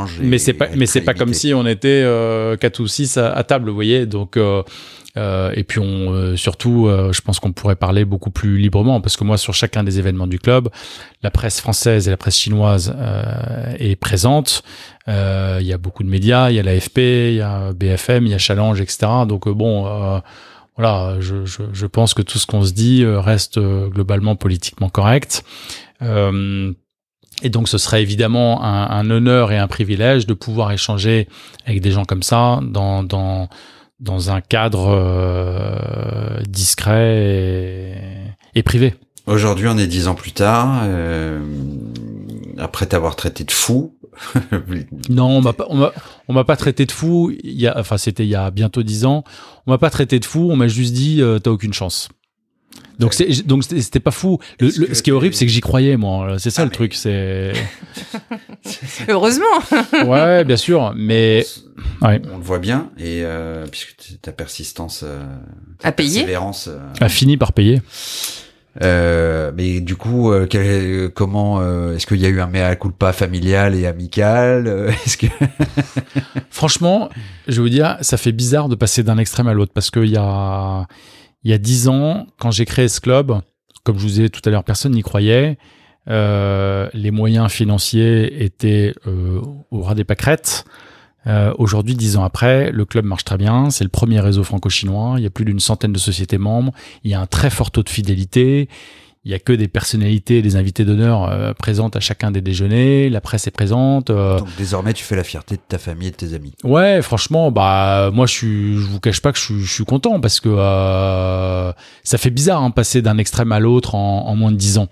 mais 0.53 0.53
pas, 0.53 0.65
est 0.67 0.75
mais 0.75 0.85
c'est 0.85 0.99
très 0.99 1.13
pas 1.13 1.13
comme 1.13 1.33
si 1.33 1.53
on 1.53 1.65
était 1.65 1.87
euh, 2.03 2.57
quatre 2.57 2.81
ou 2.81 2.87
six 2.87 3.17
à, 3.17 3.31
à 3.31 3.43
table, 3.43 3.69
vous 3.69 3.75
voyez. 3.75 4.05
Donc, 4.05 4.35
euh, 4.35 4.63
euh, 5.15 5.51
et 5.55 5.63
puis 5.63 5.79
on, 5.79 6.35
surtout, 6.35 6.89
je 7.11 7.21
pense 7.21 7.39
qu'on 7.39 7.53
pourrait 7.53 7.77
parler 7.77 8.03
beaucoup 8.03 8.29
plus 8.31 8.57
librement 8.57 8.99
parce 8.99 9.15
que 9.15 9.23
moi, 9.23 9.37
sur 9.37 9.53
chacun 9.53 9.83
des 9.83 9.97
événements 9.97 10.27
du 10.27 10.39
club, 10.39 10.69
la 11.23 11.31
presse 11.31 11.61
française 11.61 12.07
et 12.07 12.11
la 12.11 12.17
presse 12.17 12.37
chinoise 12.37 12.95
est 13.79 13.95
présente. 13.95 14.61
Il 15.07 15.63
y 15.63 15.73
a 15.73 15.77
beaucoup 15.77 16.03
de 16.03 16.09
médias, 16.09 16.49
il 16.51 16.57
y 16.57 16.59
a 16.59 16.63
l'AFP, 16.63 16.97
il 16.97 17.35
y 17.35 17.41
a 17.41 17.71
BFM, 17.73 18.25
il 18.25 18.31
y 18.31 18.35
a 18.35 18.37
Challenge, 18.37 18.79
etc. 18.81 19.07
Donc 19.27 19.47
bon. 19.47 20.21
Voilà, 20.77 21.19
je, 21.19 21.45
je, 21.45 21.63
je 21.73 21.85
pense 21.87 22.13
que 22.13 22.21
tout 22.21 22.37
ce 22.37 22.45
qu'on 22.45 22.63
se 22.63 22.71
dit 22.71 23.03
euh, 23.03 23.19
reste 23.19 23.57
euh, 23.57 23.87
globalement 23.87 24.35
politiquement 24.35 24.89
correct. 24.89 25.43
Euh, 26.03 26.71
et 27.41 27.49
donc, 27.49 27.67
ce 27.67 27.77
serait 27.77 28.01
évidemment 28.01 28.63
un, 28.63 28.87
un 28.89 29.09
honneur 29.09 29.51
et 29.51 29.57
un 29.57 29.67
privilège 29.67 30.27
de 30.27 30.33
pouvoir 30.33 30.71
échanger 30.71 31.27
avec 31.65 31.81
des 31.81 31.91
gens 31.91 32.05
comme 32.05 32.23
ça 32.23 32.59
dans, 32.63 33.03
dans, 33.03 33.49
dans 33.99 34.29
un 34.31 34.41
cadre 34.41 34.89
euh, 34.89 36.41
discret 36.47 37.17
et, 38.53 38.59
et 38.59 38.63
privé. 38.63 38.93
Aujourd'hui, 39.25 39.67
on 39.67 39.77
est 39.77 39.87
dix 39.87 40.07
ans 40.07 40.15
plus 40.15 40.31
tard. 40.31 40.81
euh, 40.83 41.39
après 42.59 42.85
t'avoir 42.87 43.15
traité 43.15 43.43
de 43.43 43.51
fou. 43.51 43.96
Non, 45.09 45.27
on 45.37 45.41
m'a 45.41 45.53
pas, 45.53 45.65
on 45.69 45.75
m'a, 45.75 45.91
on 46.27 46.33
m'a 46.33 46.43
pas 46.43 46.55
traité 46.57 46.85
de 46.85 46.91
fou. 46.91 47.31
Il 47.43 47.59
y 47.59 47.67
a, 47.67 47.77
enfin, 47.79 47.97
c'était 47.97 48.23
il 48.23 48.29
y 48.29 48.35
a 48.35 48.51
bientôt 48.51 48.83
dix 48.83 49.05
ans. 49.05 49.23
On 49.65 49.71
m'a 49.71 49.77
pas 49.77 49.89
traité 49.89 50.19
de 50.19 50.25
fou. 50.25 50.49
On 50.51 50.55
m'a 50.55 50.67
juste 50.67 50.93
dit, 50.93 51.21
euh, 51.21 51.39
t'as 51.39 51.51
aucune 51.51 51.73
chance. 51.73 52.09
Donc 52.99 53.13
c'est, 53.13 53.45
donc 53.47 53.63
c'était 53.63 53.81
c'était 53.81 53.99
pas 53.99 54.11
fou. 54.11 54.39
Le- 54.59 54.67
le- 54.87 54.93
ce 54.93 55.01
qui 55.03 55.09
est 55.11 55.13
horrible, 55.13 55.33
c'est 55.35 55.45
que 55.45 55.51
j'y 55.51 55.61
croyais, 55.61 55.97
moi. 55.97 56.37
C'est 56.39 56.49
ça 56.49 56.63
Ah, 56.63 56.65
le 56.65 56.69
mais- 56.69 56.75
truc. 56.75 56.93
C'est, 56.95 57.53
Heureusement. 59.07 59.45
ouais, 60.05 60.43
bien 60.43 60.57
sûr, 60.57 60.93
mais 60.95 61.45
ouais. 62.01 62.21
on 62.31 62.37
le 62.37 62.43
voit 62.43 62.59
bien 62.59 62.89
et 62.97 63.21
euh, 63.23 63.65
puisque 63.67 63.95
ta 64.21 64.31
persistance, 64.31 65.03
euh, 65.05 65.23
ta 65.79 65.89
À 65.89 65.91
payer. 65.91 66.19
persévérance. 66.21 66.67
euh, 66.71 66.79
a 66.99 67.09
fini 67.09 67.37
par 67.37 67.53
payer. 67.53 67.81
Euh, 68.83 69.51
mais 69.55 69.79
du 69.81 69.95
coup, 69.95 70.31
euh, 70.31 70.45
quel- 70.47 71.09
comment 71.13 71.59
euh, 71.61 71.95
est-ce 71.95 72.05
qu'il 72.05 72.17
y 72.17 72.25
a 72.25 72.29
eu 72.29 72.39
un 72.41 72.47
mea 72.47 72.75
culpa 72.75 73.11
familial 73.11 73.73
et 73.75 73.87
amical 73.87 74.67
euh, 74.67 74.89
Est-ce 75.05 75.17
que 75.17 75.27
Franchement, 76.49 77.09
je 77.47 77.55
vais 77.55 77.61
vous 77.61 77.69
dire, 77.69 77.97
ça 78.01 78.17
fait 78.17 78.31
bizarre 78.31 78.69
de 78.69 78.75
passer 78.75 79.03
d'un 79.03 79.17
extrême 79.17 79.47
à 79.47 79.53
l'autre 79.53 79.71
parce 79.73 79.89
qu'il 79.91 80.05
y 80.09 80.17
a, 80.17 80.85
il 81.43 81.51
y 81.51 81.53
a 81.53 81.57
dix 81.57 81.87
ans, 81.87 82.27
quand 82.39 82.51
j'ai 82.51 82.65
créé 82.65 82.87
ce 82.87 82.99
club, 83.01 83.33
comme 83.83 83.97
je 83.97 84.03
vous 84.03 84.19
ai 84.19 84.23
dit 84.25 84.29
tout 84.31 84.41
à 84.45 84.49
l'heure, 84.51 84.63
personne 84.63 84.91
n'y 84.93 85.01
croyait. 85.03 85.57
Euh, 86.09 86.87
les 86.93 87.11
moyens 87.11 87.51
financiers 87.51 88.43
étaient 88.43 88.93
euh, 89.07 89.41
au 89.71 89.81
ras 89.81 89.95
des 89.95 90.03
pâquerettes. 90.05 90.65
Euh, 91.27 91.53
Aujourd'hui, 91.57 91.95
dix 91.95 92.15
ans 92.17 92.23
après, 92.23 92.71
le 92.71 92.85
club 92.85 93.05
marche 93.05 93.25
très 93.25 93.37
bien. 93.37 93.69
C'est 93.69 93.83
le 93.83 93.89
premier 93.89 94.19
réseau 94.19 94.43
franco-chinois. 94.43 95.15
Il 95.17 95.23
y 95.23 95.27
a 95.27 95.29
plus 95.29 95.45
d'une 95.45 95.59
centaine 95.59 95.91
de 95.93 95.99
sociétés 95.99 96.37
membres. 96.37 96.71
Il 97.03 97.11
y 97.11 97.13
a 97.13 97.19
un 97.19 97.25
très 97.25 97.49
fort 97.49 97.71
taux 97.71 97.83
de 97.83 97.89
fidélité. 97.89 98.69
Il 99.25 99.31
y 99.31 99.33
a 99.33 99.39
que 99.39 99.51
des 99.51 99.67
personnalités, 99.67 100.41
des 100.41 100.55
invités 100.55 100.85
d'honneur 100.85 101.29
euh, 101.29 101.53
présentes 101.53 101.97
à 101.97 101.99
chacun 101.99 102.31
des 102.31 102.39
déjeuners. 102.39 103.09
La 103.09 103.19
presse 103.19 103.45
est 103.45 103.51
présente. 103.51 104.09
euh, 104.09 104.37
Donc 104.39 104.47
désormais, 104.57 104.93
tu 104.93 105.03
fais 105.03 105.17
la 105.17 105.25
fierté 105.25 105.55
de 105.55 105.61
ta 105.67 105.77
famille 105.77 106.07
et 106.07 106.11
de 106.11 106.15
tes 106.15 106.33
amis. 106.33 106.53
Ouais, 106.63 107.01
franchement, 107.01 107.51
bah 107.51 108.09
moi 108.13 108.25
je 108.25 108.31
suis, 108.31 108.73
je 108.75 108.87
vous 108.87 109.01
cache 109.01 109.19
pas 109.21 109.33
que 109.33 109.37
je 109.37 109.43
suis, 109.43 109.59
je 109.59 109.73
suis 109.73 109.83
content 109.83 110.21
parce 110.21 110.39
que 110.39 110.47
euh, 110.49 111.73
ça 112.05 112.17
fait 112.17 112.29
bizarre 112.29 112.61
hein, 112.63 112.71
passer 112.71 113.01
d'un 113.01 113.17
extrême 113.17 113.51
à 113.51 113.59
l'autre 113.59 113.95
en, 113.95 114.27
en 114.27 114.35
moins 114.37 114.53
de 114.53 114.57
dix 114.57 114.77
ans. 114.77 114.87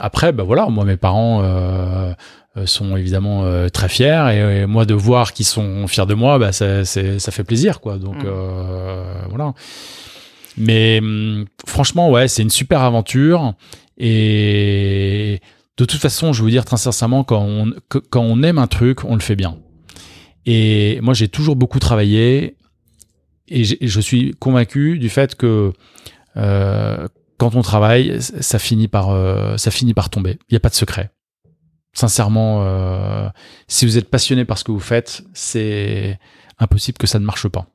Après, 0.00 0.32
bah 0.32 0.42
voilà, 0.42 0.66
moi 0.68 0.84
mes 0.84 0.96
parents 0.96 1.42
sont 2.66 2.96
évidemment 2.96 3.44
euh, 3.44 3.68
très 3.68 3.88
fiers 3.88 4.24
et, 4.32 4.62
et 4.62 4.66
moi 4.66 4.84
de 4.84 4.94
voir 4.94 5.32
qu'ils 5.32 5.46
sont 5.46 5.86
fiers 5.86 6.06
de 6.06 6.14
moi, 6.14 6.38
bah 6.38 6.52
ça, 6.52 6.84
ça 6.84 7.30
fait 7.32 7.44
plaisir 7.44 7.80
quoi. 7.80 7.96
Donc 7.98 8.16
Mm. 8.22 8.26
euh, 8.26 9.04
voilà. 9.30 9.54
Mais 10.58 10.98
hum, 11.00 11.46
franchement, 11.66 12.10
ouais, 12.10 12.28
c'est 12.28 12.42
une 12.42 12.50
super 12.50 12.82
aventure 12.82 13.54
et 13.98 15.40
de 15.78 15.84
toute 15.84 15.98
façon, 16.00 16.32
je 16.32 16.42
vous 16.42 16.50
dire 16.50 16.64
très 16.64 16.76
sincèrement, 16.76 17.24
quand 17.24 17.40
on, 17.42 17.72
que- 17.88 17.98
quand 17.98 18.22
on 18.22 18.42
aime 18.42 18.58
un 18.58 18.66
truc, 18.66 19.04
on 19.04 19.14
le 19.14 19.20
fait 19.22 19.36
bien. 19.36 19.56
Et 20.44 20.98
moi, 21.02 21.14
j'ai 21.14 21.28
toujours 21.28 21.56
beaucoup 21.56 21.78
travaillé 21.78 22.56
et 23.48 23.64
je 23.64 24.00
suis 24.00 24.32
convaincu 24.38 24.98
du 24.98 25.08
fait 25.08 25.34
que 25.36 25.72
euh, 26.36 27.06
quand 27.38 27.54
on 27.54 27.62
travaille, 27.62 28.16
ça 28.20 28.58
finit 28.58 28.88
par, 28.88 29.10
euh, 29.10 29.56
ça 29.56 29.70
finit 29.70 29.94
par 29.94 30.10
tomber. 30.10 30.32
Il 30.48 30.52
n'y 30.52 30.56
a 30.56 30.60
pas 30.60 30.68
de 30.68 30.74
secret. 30.74 31.10
Sincèrement, 31.94 32.62
euh, 32.64 33.28
si 33.68 33.84
vous 33.84 33.98
êtes 33.98 34.08
passionné 34.08 34.44
par 34.44 34.56
ce 34.58 34.64
que 34.64 34.72
vous 34.72 34.80
faites, 34.80 35.22
c'est 35.34 36.18
impossible 36.58 36.98
que 36.98 37.06
ça 37.06 37.18
ne 37.18 37.24
marche 37.24 37.48
pas. 37.48 37.66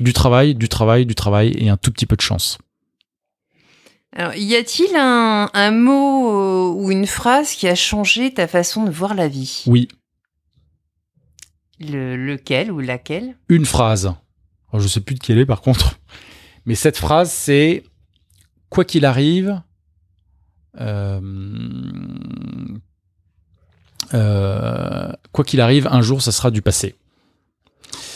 Du 0.00 0.12
travail, 0.12 0.54
du 0.54 0.68
travail, 0.68 1.06
du 1.06 1.14
travail 1.14 1.54
et 1.58 1.68
un 1.68 1.76
tout 1.76 1.92
petit 1.92 2.06
peu 2.06 2.16
de 2.16 2.22
chance. 2.22 2.58
Alors, 4.14 4.34
y 4.34 4.56
a-t-il 4.56 4.94
un, 4.96 5.48
un 5.54 5.70
mot 5.70 6.28
euh, 6.28 6.72
ou 6.74 6.90
une 6.90 7.06
phrase 7.06 7.52
qui 7.52 7.68
a 7.68 7.74
changé 7.74 8.34
ta 8.34 8.46
façon 8.48 8.84
de 8.84 8.90
voir 8.90 9.14
la 9.14 9.28
vie? 9.28 9.62
Oui, 9.66 9.88
Le, 11.78 12.16
Lequel 12.16 12.70
ou 12.72 12.80
laquelle? 12.80 13.36
Une 13.48 13.64
phrase. 13.64 14.06
Alors, 14.70 14.82
je 14.82 14.88
sais 14.88 15.00
plus 15.00 15.14
de 15.14 15.20
quelle 15.20 15.38
est 15.38 15.46
par 15.46 15.60
contre. 15.60 15.98
Mais 16.66 16.74
cette 16.74 16.96
phrase, 16.98 17.30
c'est 17.30 17.84
quoi 18.68 18.84
qu'il 18.84 19.04
arrive, 19.04 19.62
euh, 20.80 21.20
quoi 24.12 25.44
qu'il 25.44 25.60
arrive, 25.60 25.88
un 25.90 26.02
jour, 26.02 26.22
ça 26.22 26.32
sera 26.32 26.50
du 26.50 26.62
passé. 26.62 26.94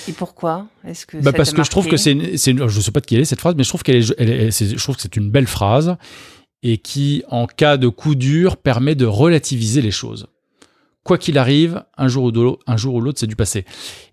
Et 0.08 0.12
pourquoi 0.12 0.66
Est-ce 0.86 1.04
que 1.06 1.16
Bah 1.18 1.30
ça 1.32 1.36
parce 1.36 1.52
que 1.52 1.64
je 1.64 1.70
trouve 1.70 1.88
que 1.88 1.96
c'est, 1.96 2.16
je 2.16 2.80
sais 2.80 2.90
pas 2.92 3.00
de 3.00 3.06
qui 3.06 3.16
elle 3.16 3.22
est 3.22 3.24
cette 3.24 3.40
phrase, 3.40 3.54
mais 3.56 3.64
je 3.64 3.68
trouve 3.68 3.82
qu'elle 3.82 3.96
est, 3.96 4.14
elle 4.18 4.30
est- 4.30 4.50
c'est- 4.52 4.76
je 4.76 4.82
trouve 4.82 4.96
que 4.96 5.02
c'est 5.02 5.16
une 5.16 5.30
belle 5.30 5.46
phrase 5.48 5.96
et 6.62 6.78
qui, 6.78 7.24
en 7.28 7.46
cas 7.46 7.76
de 7.76 7.88
coup 7.88 8.14
dur, 8.14 8.56
permet 8.56 8.94
de 8.94 9.04
relativiser 9.04 9.82
les 9.82 9.90
choses. 9.90 10.28
Quoi 11.02 11.18
qu'il 11.18 11.38
arrive, 11.38 11.84
un 11.96 12.08
jour 12.08 12.24
ou 12.24 12.32
de 12.32 12.40
l'autre, 12.40 13.18
c'est 13.18 13.26
du 13.26 13.36
passé. 13.36 13.64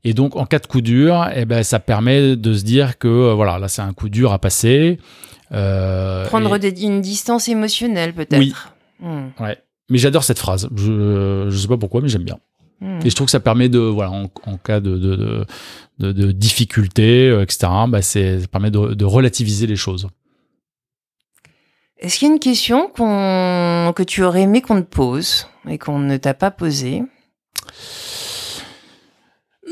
Et 0.04 0.14
donc, 0.14 0.36
en 0.36 0.46
cas 0.46 0.60
de 0.60 0.68
coup 0.68 0.82
dur, 0.82 1.28
eh 1.36 1.46
ben, 1.46 1.64
ça 1.64 1.80
permet 1.80 2.36
de 2.36 2.54
se 2.54 2.64
dire 2.64 2.98
que 3.00 3.08
euh, 3.08 3.34
voilà, 3.34 3.58
là, 3.58 3.68
c'est 3.68 3.82
un 3.82 3.94
coup 3.94 4.10
dur 4.10 4.32
à 4.32 4.40
passer. 4.40 5.00
Euh, 5.52 6.26
prendre 6.26 6.56
et- 6.64 6.82
une 6.84 7.02
distance 7.02 7.48
émotionnelle 7.50 8.14
peut-être. 8.14 8.38
Oui. 8.40 8.54
Hmm. 9.00 9.28
ouais. 9.40 9.58
Mais 9.94 10.00
j'adore 10.00 10.24
cette 10.24 10.40
phrase. 10.40 10.68
Je, 10.76 11.46
je 11.52 11.56
sais 11.56 11.68
pas 11.68 11.78
pourquoi, 11.78 12.02
mais 12.02 12.10
j'aime 12.10 12.24
bien. 12.24 12.40
Hmm. 12.82 12.98
Et 13.06 13.12
je 13.12 13.16
trouve 13.16 13.26
que 13.28 13.32
ça 13.32 13.40
permet 13.40 13.70
de, 13.70 13.78
voilà, 13.78 14.10
en, 14.10 14.24
en 14.48 14.58
cas 14.58 14.80
de, 14.80 14.98
de, 14.98 15.16
de, 15.16 15.46
de, 16.00 16.12
de 16.12 16.32
difficulté, 16.32 17.30
euh, 17.30 17.44
etc., 17.44 17.72
bah 17.88 18.02
c'est, 18.02 18.40
ça 18.42 18.48
permet 18.48 18.72
de, 18.72 18.96
de 18.96 19.06
relativiser 19.06 19.68
les 19.68 19.76
choses. 19.76 20.08
Est-ce 22.00 22.18
qu'il 22.18 22.28
y 22.28 22.32
a 22.32 22.34
une 22.34 22.40
question 22.40 22.88
qu'on 22.90 23.94
que 23.96 24.02
tu 24.02 24.24
aurais 24.24 24.42
aimé 24.42 24.62
qu'on 24.62 24.82
te 24.82 24.88
pose 24.88 25.48
et 25.70 25.78
qu'on 25.78 26.00
ne 26.00 26.18
t'a 26.18 26.34
pas 26.34 26.50
posée? 26.50 27.04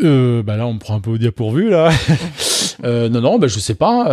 Euh, 0.04 0.44
bah 0.44 0.56
là, 0.56 0.68
on 0.68 0.76
me 0.76 0.80
prend 0.80 0.96
un 0.96 1.02
peu 1.02 1.10
au 1.10 1.18
dépourvu, 1.18 1.72
là. 1.72 1.90
euh, 2.84 3.10
non, 3.10 3.22
non, 3.22 3.40
bah, 3.40 3.48
je 3.48 3.60
sais 3.60 3.76
pas. 3.76 4.08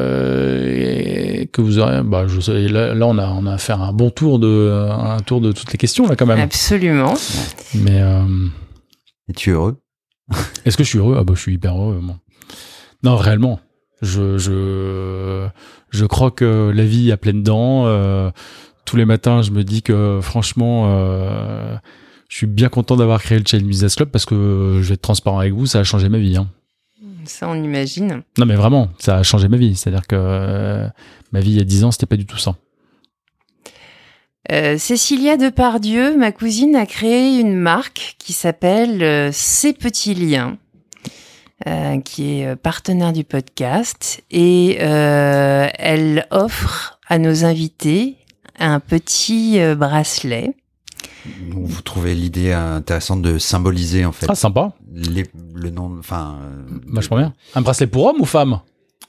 Euh, 0.00 1.44
que 1.52 1.60
vous 1.60 1.78
aurez, 1.78 2.02
bah, 2.02 2.24
je 2.26 2.40
sais, 2.40 2.68
là, 2.68 2.94
là, 2.94 3.06
on 3.06 3.18
a, 3.18 3.28
on 3.28 3.46
a 3.46 3.58
fait 3.58 3.72
un 3.72 3.92
bon 3.92 4.10
tour 4.10 4.38
de, 4.38 4.88
un 4.90 5.18
tour 5.20 5.40
de 5.40 5.52
toutes 5.52 5.72
les 5.72 5.78
questions, 5.78 6.06
là, 6.08 6.16
quand 6.16 6.26
même. 6.26 6.40
Absolument. 6.40 7.14
Mais, 7.74 8.00
euh, 8.00 8.22
Es-tu 9.28 9.50
heureux? 9.50 9.80
Est-ce 10.64 10.76
que 10.76 10.84
je 10.84 10.88
suis 10.88 10.98
heureux? 10.98 11.16
Ah 11.18 11.24
bah 11.24 11.32
je 11.36 11.40
suis 11.40 11.54
hyper 11.54 11.76
heureux. 11.76 11.98
moi. 12.00 12.16
Non, 13.02 13.16
réellement. 13.16 13.58
Je, 14.02 14.38
je, 14.38 15.46
je 15.90 16.04
crois 16.06 16.30
que 16.30 16.70
la 16.74 16.84
vie 16.84 17.10
a 17.12 17.16
pleine 17.16 17.42
dents. 17.42 17.84
euh, 17.86 18.30
tous 18.84 18.96
les 18.96 19.04
matins, 19.04 19.42
je 19.42 19.50
me 19.50 19.62
dis 19.64 19.82
que 19.82 20.18
franchement, 20.22 20.84
euh, 20.88 21.76
je 22.28 22.36
suis 22.36 22.46
bien 22.46 22.68
content 22.68 22.96
d'avoir 22.96 23.20
créé 23.22 23.38
le 23.38 23.44
Chain 23.46 23.60
Business 23.62 23.94
Club 23.96 24.10
parce 24.10 24.24
que 24.24 24.78
je 24.82 24.88
vais 24.88 24.94
être 24.94 25.02
transparent 25.02 25.38
avec 25.40 25.52
vous, 25.52 25.66
ça 25.66 25.80
a 25.80 25.84
changé 25.84 26.08
ma 26.08 26.18
vie. 26.18 26.36
hein. 26.36 26.48
Ça, 27.24 27.48
on 27.48 27.54
imagine. 27.62 28.22
Non, 28.38 28.46
mais 28.46 28.54
vraiment, 28.54 28.88
ça 28.98 29.16
a 29.16 29.22
changé 29.22 29.48
ma 29.48 29.56
vie. 29.56 29.74
C'est-à-dire 29.76 30.06
que 30.06 30.16
euh, 30.16 30.88
ma 31.32 31.40
vie 31.40 31.52
il 31.52 31.58
y 31.58 31.60
a 31.60 31.64
10 31.64 31.84
ans, 31.84 31.90
c'était 31.90 32.06
pas 32.06 32.16
du 32.16 32.26
tout 32.26 32.38
ça. 32.38 32.56
Euh, 34.50 34.78
Cécilia 34.78 35.36
Depardieu, 35.36 36.16
ma 36.16 36.32
cousine, 36.32 36.74
a 36.74 36.86
créé 36.86 37.38
une 37.38 37.54
marque 37.54 38.16
qui 38.18 38.32
s'appelle 38.32 39.02
euh, 39.02 39.30
Ces 39.32 39.72
petits 39.72 40.14
liens, 40.14 40.56
euh, 41.68 42.00
qui 42.00 42.40
est 42.40 42.56
partenaire 42.56 43.12
du 43.12 43.22
podcast, 43.22 44.22
et 44.30 44.76
elle 44.76 46.26
offre 46.30 46.98
à 47.06 47.18
nos 47.18 47.44
invités 47.44 48.16
un 48.58 48.80
petit 48.80 49.60
bracelet. 49.76 50.54
Vous 51.50 51.82
trouvez 51.82 52.14
l'idée 52.14 52.52
intéressante 52.52 53.22
de 53.22 53.38
symboliser 53.38 54.04
en 54.04 54.12
fait 54.12 54.26
Ah, 54.28 54.34
sympa. 54.34 54.72
les- 54.92 55.26
le 55.54 55.70
nom, 55.70 55.96
enfin. 55.98 56.38
euh, 56.42 56.78
Vachement 56.88 57.16
bien. 57.18 57.34
Un 57.54 57.60
bracelet 57.60 57.86
pour 57.86 58.06
homme 58.06 58.20
ou 58.20 58.24
femme? 58.24 58.60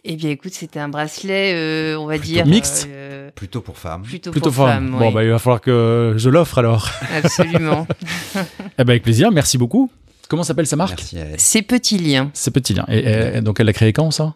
Eh 0.03 0.15
bien, 0.15 0.31
écoute, 0.31 0.53
c'était 0.53 0.79
un 0.79 0.89
bracelet, 0.89 1.53
euh, 1.53 1.95
on 1.99 2.07
va 2.07 2.17
Plutôt 2.17 2.33
dire 2.33 2.45
mixte. 2.47 2.87
euh, 2.89 3.29
Plutôt 3.35 3.61
pour 3.61 3.77
femmes. 3.77 4.01
plutôt, 4.01 4.31
Plutôt 4.31 4.49
pour 4.51 4.65
femme. 4.65 4.87
femmes. 4.89 4.99
Bon, 4.99 5.07
oui. 5.09 5.13
bah, 5.13 5.23
il 5.23 5.29
va 5.29 5.37
falloir 5.39 5.61
que 5.61 6.15
je 6.17 6.29
l'offre 6.29 6.57
alors. 6.57 6.89
Absolument. 7.23 7.85
Eh 8.79 8.83
ben, 8.83 8.89
avec 8.89 9.03
plaisir. 9.03 9.31
Merci 9.31 9.57
beaucoup. 9.59 9.91
Comment 10.27 10.43
s'appelle 10.43 10.65
sa 10.65 10.75
marque? 10.75 10.97
Merci 10.97 11.19
à 11.19 11.25
elle. 11.25 11.39
Ces 11.39 11.61
petits 11.61 11.97
liens. 11.99 12.31
C'est 12.33 12.51
petit 12.51 12.73
lien. 12.73 12.85
Et, 12.87 13.37
et- 13.37 13.41
donc 13.41 13.59
elle 13.59 13.65
l'a 13.67 13.73
créé 13.73 13.93
quand 13.93 14.09
ça? 14.11 14.35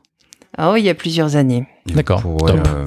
Ah 0.58 0.72
oui, 0.72 0.82
il 0.82 0.86
y 0.86 0.90
a 0.90 0.94
plusieurs 0.96 1.36
années. 1.36 1.66
D'accord, 1.88 2.22
euh, 2.48 2.86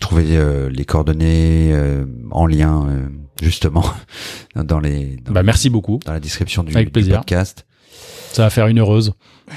trouver 0.00 0.24
euh, 0.30 0.68
les 0.70 0.84
coordonnées 0.84 1.70
euh, 1.72 2.06
en 2.30 2.46
lien 2.46 2.86
euh, 2.88 3.06
justement 3.42 3.84
dans 4.56 4.80
les 4.80 5.16
dans, 5.24 5.32
Bah 5.32 5.42
merci 5.42 5.70
beaucoup. 5.70 6.00
dans 6.04 6.12
la 6.12 6.20
description 6.20 6.62
du, 6.62 6.74
Avec 6.74 6.88
du 6.88 6.92
plaisir. 6.92 7.18
podcast. 7.18 7.66
Ça 8.32 8.42
va 8.42 8.50
faire 8.50 8.66
une 8.66 8.80
heureuse. 8.80 9.12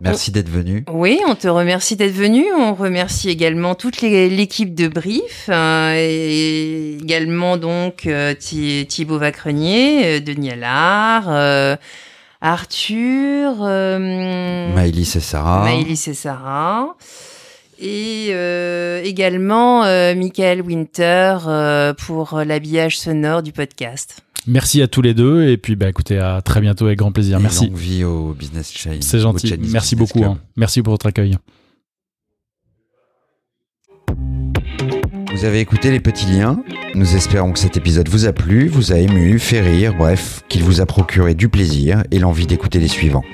Merci 0.00 0.32
d'être 0.32 0.48
venu. 0.48 0.84
Oui, 0.90 1.20
on 1.28 1.36
te 1.36 1.46
remercie 1.46 1.94
d'être 1.94 2.12
venu. 2.14 2.44
On 2.58 2.74
remercie 2.74 3.30
également 3.30 3.76
toute 3.76 4.00
l'équipe 4.00 4.74
de 4.74 4.88
Brief 4.88 5.48
euh, 5.48 5.94
et 5.96 6.94
également 7.00 7.56
donc 7.56 8.06
euh, 8.06 8.34
Thi- 8.34 8.84
Thibaut 8.88 9.18
Vacrenier, 9.18 10.16
euh, 10.16 10.20
Denis 10.20 10.50
Allard, 10.50 11.26
euh, 11.28 11.76
Arthur, 12.40 13.58
euh, 13.60 14.74
Maëlys 14.74 15.14
et 15.14 15.20
Sarah. 15.20 15.62
Maëlys 15.62 16.08
et 16.08 16.14
Sarah. 16.14 16.96
Et 17.84 18.28
euh, 18.30 19.02
également 19.02 19.82
euh, 19.84 20.14
Michael 20.14 20.62
Winter 20.62 21.38
euh, 21.48 21.92
pour 21.92 22.38
l'habillage 22.46 22.96
sonore 22.96 23.42
du 23.42 23.50
podcast. 23.50 24.20
Merci 24.46 24.82
à 24.82 24.86
tous 24.86 25.02
les 25.02 25.14
deux 25.14 25.48
et 25.48 25.56
puis 25.56 25.74
bah 25.74 25.88
écoutez 25.88 26.18
à 26.18 26.42
très 26.42 26.60
bientôt 26.60 26.86
avec 26.86 26.98
grand 26.98 27.10
plaisir. 27.10 27.40
Et 27.40 27.42
Merci. 27.42 27.66
longue 27.66 27.76
vie 27.76 28.04
au 28.04 28.34
business 28.34 28.72
chain. 28.72 28.98
C'est 29.00 29.18
gentil. 29.18 29.48
Merci 29.58 29.60
Business 29.60 29.94
beaucoup. 29.96 30.24
Hein. 30.24 30.38
Merci 30.54 30.80
pour 30.80 30.92
votre 30.92 31.06
accueil. 31.06 31.36
Vous 35.34 35.44
avez 35.44 35.58
écouté 35.58 35.90
les 35.90 35.98
petits 36.00 36.26
liens. 36.26 36.62
Nous 36.94 37.16
espérons 37.16 37.50
que 37.50 37.58
cet 37.58 37.76
épisode 37.76 38.08
vous 38.08 38.26
a 38.26 38.32
plu, 38.32 38.68
vous 38.68 38.92
a 38.92 38.98
ému, 38.98 39.40
fait 39.40 39.60
rire, 39.60 39.94
bref, 39.98 40.42
qu'il 40.48 40.62
vous 40.62 40.80
a 40.80 40.86
procuré 40.86 41.34
du 41.34 41.48
plaisir 41.48 42.04
et 42.12 42.20
l'envie 42.20 42.46
d'écouter 42.46 42.78
les 42.78 42.88
suivants. 42.88 43.24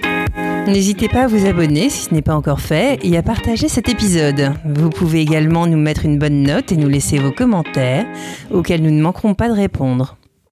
N'hésitez 0.66 1.08
pas 1.08 1.24
à 1.24 1.26
vous 1.26 1.46
abonner 1.46 1.88
si 1.88 2.04
ce 2.04 2.14
n'est 2.14 2.22
pas 2.22 2.34
encore 2.34 2.60
fait 2.60 2.98
et 3.02 3.16
à 3.16 3.22
partager 3.22 3.68
cet 3.68 3.88
épisode. 3.88 4.52
Vous 4.66 4.90
pouvez 4.90 5.20
également 5.20 5.66
nous 5.66 5.78
mettre 5.78 6.04
une 6.04 6.18
bonne 6.18 6.42
note 6.42 6.72
et 6.72 6.76
nous 6.76 6.88
laisser 6.88 7.18
vos 7.18 7.32
commentaires 7.32 8.04
auxquels 8.52 8.82
nous 8.82 8.90
ne 8.90 9.00
manquerons 9.00 9.34
pas 9.34 9.48
de 9.48 9.54
répondre. 9.54 10.17